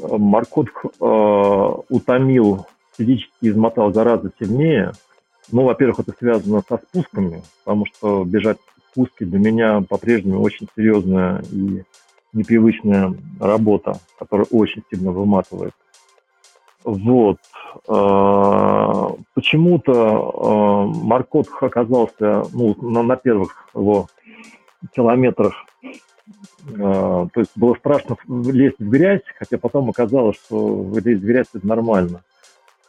Маркот 0.00 0.68
э, 0.68 1.74
утомил, 1.88 2.66
физически 2.96 3.32
измотал 3.40 3.90
гораздо 3.90 4.30
сильнее. 4.38 4.92
Ну, 5.50 5.64
во-первых, 5.64 6.00
это 6.00 6.12
связано 6.18 6.62
со 6.68 6.76
спусками, 6.76 7.42
потому 7.64 7.86
что 7.86 8.24
бежать 8.24 8.58
спуски 8.90 9.24
для 9.24 9.38
меня 9.38 9.80
по-прежнему 9.88 10.42
очень 10.42 10.68
серьезная 10.76 11.42
и 11.50 11.84
непривычная 12.32 13.14
работа, 13.40 13.98
которая 14.18 14.46
очень 14.50 14.82
сильно 14.90 15.10
выматывает. 15.10 15.72
Вот. 16.84 17.38
А, 17.86 19.10
почему-то 19.34 19.92
а, 19.94 20.86
Маркот 20.86 21.48
оказался 21.60 22.44
ну, 22.52 22.74
на, 22.80 23.02
на 23.02 23.16
первых 23.16 23.68
его 23.74 24.06
километрах. 24.94 25.54
А, 26.78 27.26
то 27.32 27.40
есть 27.40 27.52
было 27.56 27.74
страшно 27.74 28.16
лезть 28.26 28.78
в 28.78 28.88
грязь, 28.88 29.22
хотя 29.38 29.58
потом 29.58 29.90
оказалось, 29.90 30.36
что 30.36 30.86
лезть 30.94 31.22
в 31.22 31.26
грязь 31.26 31.48
это 31.52 31.66
нормально. 31.66 32.22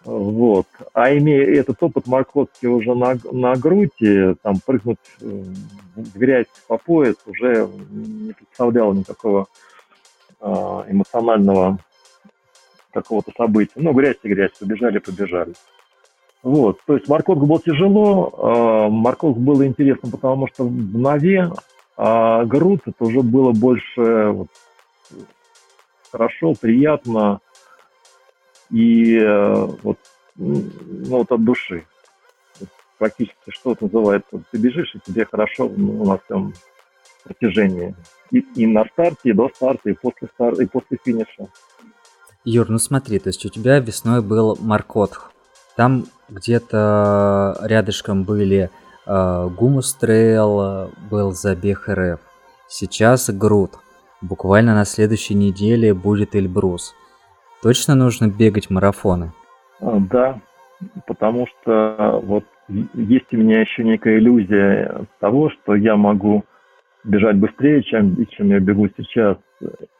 Вот. 0.05 0.65
А 0.93 1.15
имея 1.17 1.45
этот 1.59 1.81
опыт 1.83 2.07
Маркотский 2.07 2.67
уже 2.69 2.95
на, 2.95 3.17
на 3.31 3.55
груди, 3.55 4.35
там 4.41 4.59
прыгнуть 4.65 4.97
в 5.19 6.17
грязь 6.17 6.47
по 6.67 6.77
пояс 6.77 7.15
уже 7.25 7.69
не 7.89 8.33
представляло 8.33 8.93
никакого 8.93 9.47
эмоционального 10.41 11.79
какого-то 12.93 13.31
события. 13.37 13.73
Ну, 13.75 13.93
грязь 13.93 14.17
и 14.23 14.29
грязь, 14.29 14.51
побежали, 14.57 14.99
побежали. 14.99 15.53
Вот, 16.41 16.79
то 16.85 16.95
есть 16.95 17.09
морковка 17.09 17.45
был 17.45 17.59
тяжело, 17.59 18.31
э, 18.31 18.89
морковка 18.89 19.39
было 19.41 19.67
интересно, 19.67 20.09
потому 20.09 20.47
что 20.47 20.63
в 20.63 20.97
нове, 20.97 21.51
а 21.97 22.45
груд 22.45 22.81
это 22.85 23.03
уже 23.03 23.21
было 23.21 23.51
больше 23.51 24.29
вот, 24.29 24.47
хорошо, 26.09 26.53
приятно 26.59 27.41
и 28.71 29.17
э, 29.17 29.67
вот, 29.83 29.97
ну, 30.35 30.63
вот 31.05 31.31
от 31.31 31.43
души. 31.43 31.85
Практически 32.97 33.49
что 33.49 33.75
называется, 33.79 34.41
ты 34.51 34.57
бежишь, 34.57 34.93
и 34.95 34.99
тебе 34.99 35.25
хорошо 35.25 35.71
ну, 35.75 36.05
на 36.05 36.17
всем 36.17 36.53
протяжении. 37.23 37.95
И, 38.31 38.39
и 38.55 38.67
на 38.67 38.85
старте, 38.85 39.29
и 39.29 39.33
до 39.33 39.49
старта, 39.53 39.89
и 39.89 39.93
после 39.93 40.27
старта, 40.33 40.63
и 40.63 40.65
после 40.65 40.97
финиша. 41.03 41.47
Юр, 42.43 42.69
ну 42.69 42.77
смотри, 42.77 43.19
то 43.19 43.29
есть 43.29 43.45
у 43.45 43.49
тебя 43.49 43.79
весной 43.79 44.21
был 44.21 44.57
Маркот. 44.59 45.19
Там 45.75 46.05
где-то 46.29 47.57
рядышком 47.61 48.23
были 48.23 48.69
э, 49.05 49.49
Гумус 49.57 49.93
Трейл, 49.93 50.91
был 51.09 51.31
забег 51.31 51.87
РФ. 51.87 52.19
Сейчас 52.67 53.29
GRUT. 53.29 53.79
Буквально 54.21 54.75
на 54.75 54.85
следующей 54.85 55.33
неделе 55.33 55.93
будет 55.93 56.35
Эльбрус. 56.35 56.93
Точно 57.61 57.95
нужно 57.95 58.27
бегать 58.27 58.69
марафоны? 58.69 59.33
А, 59.81 59.99
да, 59.99 60.39
потому 61.07 61.47
что 61.47 62.21
вот 62.23 62.45
есть 62.93 63.33
у 63.33 63.37
меня 63.37 63.61
еще 63.61 63.83
некая 63.83 64.17
иллюзия 64.17 65.05
того, 65.19 65.49
что 65.49 65.75
я 65.75 65.95
могу 65.95 66.45
бежать 67.03 67.37
быстрее, 67.37 67.83
чем, 67.83 68.25
чем 68.27 68.49
я 68.49 68.59
бегу 68.59 68.87
сейчас. 68.97 69.37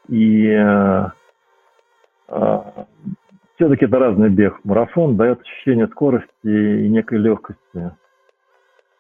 И 0.08 0.48
э, 0.48 1.06
а, 2.28 2.86
все-таки 3.56 3.86
это 3.86 4.00
разный 4.00 4.30
бег. 4.30 4.60
Марафон 4.64 5.18
дает 5.18 5.42
ощущение 5.42 5.88
скорости 5.88 6.28
и 6.44 6.88
некой 6.88 7.20
легкости. 7.20 7.92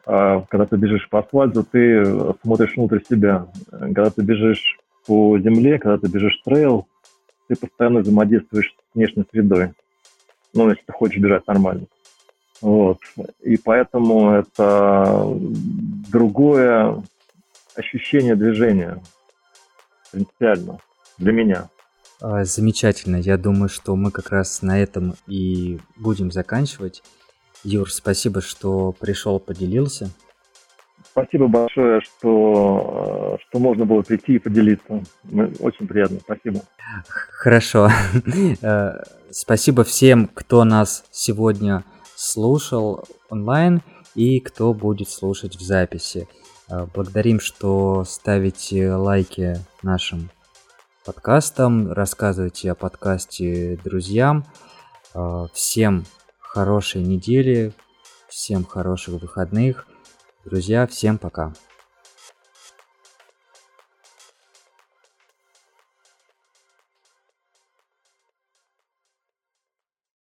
А 0.06 0.42
когда 0.50 0.66
ты 0.66 0.76
бежишь 0.76 1.08
по 1.10 1.20
асфальту, 1.20 1.64
ты 1.64 2.04
смотришь 2.42 2.76
внутрь 2.76 3.00
себя. 3.08 3.48
Когда 3.70 4.10
ты 4.10 4.22
бежишь 4.22 4.78
по 5.06 5.38
земле, 5.40 5.80
когда 5.80 5.98
ты 5.98 6.12
бежишь 6.12 6.42
трейл, 6.44 6.88
ты 7.50 7.56
постоянно 7.56 8.02
взаимодействуешь 8.02 8.76
с 8.78 8.96
внешней 8.96 9.26
средой. 9.30 9.74
Ну, 10.54 10.70
если 10.70 10.84
ты 10.84 10.94
хочешь 10.94 11.20
бежать 11.20 11.46
нормально. 11.48 11.88
Вот. 12.62 13.00
И 13.42 13.58
поэтому 13.58 14.32
это 14.32 15.26
другое 16.12 17.04
ощущение 17.76 18.36
движения 18.36 19.02
принципиально 20.12 20.80
для 21.18 21.32
меня. 21.32 21.70
А, 22.22 22.44
замечательно. 22.44 23.16
Я 23.18 23.38
думаю, 23.38 23.70
что 23.70 23.96
мы 23.96 24.12
как 24.12 24.30
раз 24.30 24.62
на 24.62 24.80
этом 24.80 25.16
и 25.26 25.80
будем 25.96 26.32
заканчивать. 26.32 27.02
Юр, 27.64 27.92
спасибо, 27.92 28.42
что 28.42 28.92
пришел, 28.92 29.40
поделился. 29.40 30.12
Спасибо 31.12 31.48
большое, 31.48 32.02
что, 32.02 33.38
что 33.48 33.60
можно 33.60 33.86
было 33.86 34.02
прийти 34.02 34.36
и 34.36 34.40
поделиться. 34.40 35.04
Очень 35.60 35.88
приятно, 35.88 36.20
спасибо. 36.20 36.62
Хорошо. 37.32 37.90
Э, 38.62 39.04
спасибо 39.32 39.84
всем, 39.84 40.28
кто 40.28 40.64
нас 40.64 41.06
сегодня 41.12 41.84
слушал 42.16 43.04
онлайн 43.30 43.82
и 44.16 44.40
кто 44.40 44.74
будет 44.74 45.10
слушать 45.10 45.56
в 45.56 45.62
записи. 45.62 46.28
Э, 46.70 46.86
благодарим, 46.94 47.40
что 47.40 48.04
ставите 48.06 48.94
лайки 48.94 49.58
нашим 49.82 50.30
подкастом, 51.06 51.92
рассказывайте 51.92 52.72
о 52.72 52.76
подкасте 52.76 53.80
друзьям. 53.84 54.46
Всем 55.54 56.06
хорошей 56.40 57.02
недели, 57.02 57.74
всем 58.28 58.64
хороших 58.64 59.22
выходных. 59.22 59.89
Друзья, 60.50 60.88
всем 60.88 61.20
пока. 61.20 61.54